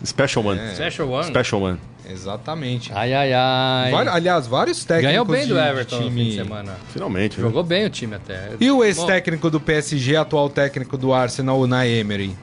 Special 0.06 0.46
One. 0.46 0.60
Special 0.76 1.10
one. 1.10 1.26
Special 1.28 1.62
One. 1.62 1.78
Exatamente. 2.12 2.92
Ai, 2.92 3.14
ai, 3.14 3.32
ai. 3.34 3.94
Aliás, 4.08 4.48
vários 4.48 4.84
técnicos 4.84 5.12
Ganhou 5.12 5.26
bem 5.26 5.42
do 5.48 5.54
de- 5.54 5.62
de 5.62 5.68
Everton 5.70 6.00
no 6.00 6.12
fim 6.12 6.24
de 6.30 6.36
semana. 6.38 6.72
Finalmente. 6.92 7.40
Jogou 7.40 7.64
bem 7.64 7.86
o 7.86 7.90
time 7.92 8.16
até. 8.16 8.50
E 8.60 8.72
o 8.72 8.84
ex-técnico 8.84 9.48
do 9.52 9.60
PSG, 9.60 10.16
atual 10.30 10.48
técnico 10.50 10.96
do 10.96 11.12
Arsenal, 11.12 11.60
Unai 11.60 11.90
Emery? 11.90 12.36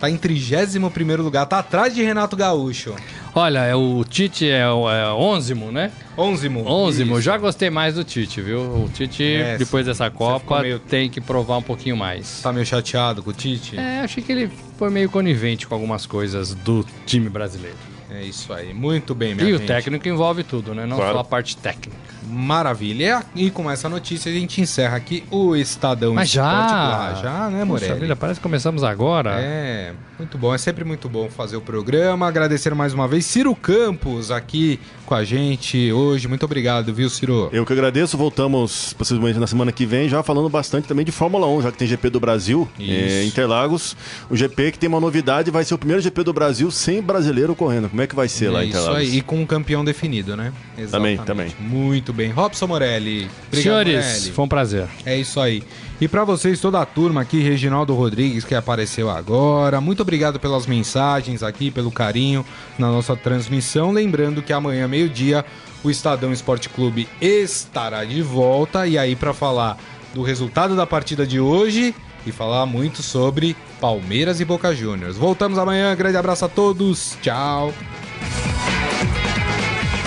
Tá 0.00 0.10
em 0.10 0.18
31º 0.18 1.18
lugar, 1.22 1.46
tá 1.46 1.60
atrás 1.60 1.94
de 1.94 2.02
Renato 2.02 2.36
Gaúcho. 2.36 2.92
Olha, 3.34 3.60
é 3.60 3.74
o 3.74 4.04
Tite 4.04 4.48
é 4.50 4.68
o 4.68 4.90
é 4.90 5.12
onzimo, 5.14 5.70
né? 5.70 5.92
Onzimo. 6.18 6.66
Onzimo. 6.68 7.12
Isso. 7.14 7.22
Já 7.22 7.38
gostei 7.38 7.70
mais 7.70 7.94
do 7.94 8.02
Tite, 8.04 8.40
viu? 8.42 8.60
O 8.60 8.90
Tite, 8.92 9.22
É, 9.24 9.56
depois 9.56 9.86
dessa 9.86 10.10
Copa, 10.10 10.60
meio- 10.60 10.78
tem 10.80 11.08
que 11.08 11.20
provar 11.20 11.56
um 11.58 11.62
pouquinho 11.62 11.96
mais. 11.96 12.40
Tá 12.42 12.52
meio 12.52 12.66
chateado 12.66 13.22
com 13.22 13.30
o 13.30 13.32
Tite? 13.32 13.78
É, 13.78 14.00
achei 14.00 14.22
que 14.22 14.30
ele 14.32 14.50
foi 14.76 14.90
meio 14.90 15.08
conivente 15.08 15.66
com 15.66 15.74
algumas 15.74 16.04
coisas 16.06 16.52
do 16.52 16.84
time 17.06 17.28
brasileiro. 17.28 17.76
É 18.10 18.22
isso 18.22 18.52
aí. 18.52 18.74
Muito 18.74 19.14
bem, 19.14 19.34
minha 19.34 19.48
E 19.48 19.52
o 19.54 19.58
gente. 19.58 19.66
técnico 19.68 20.08
envolve 20.08 20.42
tudo, 20.42 20.74
né? 20.74 20.84
Não 20.86 20.96
Claro. 20.96 21.14
só 21.14 21.20
a 21.20 21.24
parte 21.24 21.56
técnica. 21.56 21.96
Maravilha. 22.28 23.22
E 23.34 23.50
com 23.50 23.70
essa 23.70 23.88
notícia 23.88 24.30
a 24.30 24.34
gente 24.34 24.60
encerra 24.60 24.96
aqui 24.96 25.24
o 25.30 25.54
Estadão 25.56 26.14
Mas 26.14 26.30
já, 26.30 27.10
Esporte 27.10 27.22
Já, 27.22 27.50
né, 27.50 27.64
Morelli? 27.64 28.00
vida, 28.00 28.16
parece 28.16 28.38
que 28.40 28.42
começamos 28.42 28.82
agora. 28.84 29.36
É, 29.40 29.92
muito 30.18 30.38
bom. 30.38 30.54
É 30.54 30.58
sempre 30.58 30.84
muito 30.84 31.08
bom 31.08 31.28
fazer 31.28 31.56
o 31.56 31.60
programa. 31.60 32.26
Agradecer 32.26 32.74
mais 32.74 32.94
uma 32.94 33.06
vez 33.06 33.24
Ciro 33.26 33.54
Campos 33.54 34.30
aqui 34.30 34.78
com 35.06 35.14
a 35.14 35.24
gente 35.24 35.92
hoje. 35.92 36.26
Muito 36.28 36.44
obrigado, 36.44 36.92
viu, 36.94 37.08
Ciro? 37.10 37.48
Eu 37.52 37.66
que 37.66 37.72
agradeço. 37.72 38.16
Voltamos 38.16 38.92
possivelmente 38.94 39.38
na 39.38 39.46
semana 39.46 39.70
que 39.72 39.84
vem, 39.84 40.08
já 40.08 40.22
falando 40.22 40.48
bastante 40.48 40.88
também 40.88 41.04
de 41.04 41.12
Fórmula 41.12 41.46
1, 41.46 41.62
já 41.62 41.72
que 41.72 41.78
tem 41.78 41.86
GP 41.88 42.10
do 42.10 42.20
Brasil, 42.20 42.68
é, 42.80 43.24
Interlagos. 43.24 43.96
O 44.30 44.36
GP 44.36 44.72
que 44.72 44.78
tem 44.78 44.88
uma 44.88 45.00
novidade, 45.00 45.50
vai 45.50 45.64
ser 45.64 45.74
o 45.74 45.78
primeiro 45.78 46.00
GP 46.00 46.22
do 46.22 46.32
Brasil 46.32 46.70
sem 46.70 47.02
brasileiro 47.02 47.54
correndo. 47.54 47.88
Como 47.90 48.00
é 48.00 48.06
que 48.06 48.14
vai 48.14 48.28
ser 48.28 48.48
lá 48.50 48.64
em 48.64 48.68
É 48.68 48.70
Isso 48.70 48.78
Interlagos? 48.78 49.08
aí, 49.10 49.18
e 49.18 49.20
com 49.20 49.40
um 49.40 49.46
campeão 49.46 49.84
definido, 49.84 50.36
né? 50.36 50.52
Também, 50.90 51.14
Exatamente. 51.14 51.24
também. 51.24 51.52
Muito 51.60 52.12
bem. 52.14 52.30
Robson 52.30 52.66
Morelli. 52.66 53.28
Obrigado, 53.48 53.62
Senhores, 53.62 54.04
Morelli. 54.06 54.32
foi 54.32 54.44
um 54.44 54.48
prazer. 54.48 54.88
É 55.04 55.16
isso 55.16 55.40
aí. 55.40 55.62
E 56.00 56.08
pra 56.08 56.24
vocês, 56.24 56.60
toda 56.60 56.80
a 56.80 56.86
turma 56.86 57.20
aqui, 57.20 57.40
Reginaldo 57.40 57.94
Rodrigues, 57.94 58.44
que 58.44 58.54
apareceu 58.54 59.08
agora, 59.08 59.80
muito 59.80 60.02
obrigado 60.02 60.40
pelas 60.40 60.66
mensagens 60.66 61.42
aqui, 61.42 61.70
pelo 61.70 61.90
carinho 61.90 62.44
na 62.78 62.88
nossa 62.88 63.16
transmissão. 63.16 63.92
Lembrando 63.92 64.42
que 64.42 64.52
amanhã, 64.52 64.88
meio-dia, 64.88 65.44
o 65.82 65.90
Estadão 65.90 66.32
Esporte 66.32 66.68
Clube 66.68 67.08
estará 67.20 68.04
de 68.04 68.22
volta. 68.22 68.86
E 68.86 68.98
aí, 68.98 69.14
pra 69.14 69.32
falar 69.32 69.78
do 70.12 70.22
resultado 70.22 70.74
da 70.74 70.86
partida 70.86 71.26
de 71.26 71.38
hoje 71.38 71.94
e 72.26 72.32
falar 72.32 72.66
muito 72.66 73.02
sobre 73.02 73.56
Palmeiras 73.80 74.40
e 74.40 74.44
Boca 74.44 74.74
Juniors. 74.74 75.16
Voltamos 75.16 75.58
amanhã, 75.58 75.94
grande 75.94 76.16
abraço 76.16 76.44
a 76.44 76.48
todos, 76.48 77.16
tchau. 77.20 77.72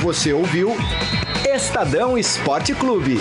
Você 0.01 0.33
ouviu 0.33 0.75
Estadão 1.55 2.17
Esporte 2.17 2.73
Clube. 2.75 3.17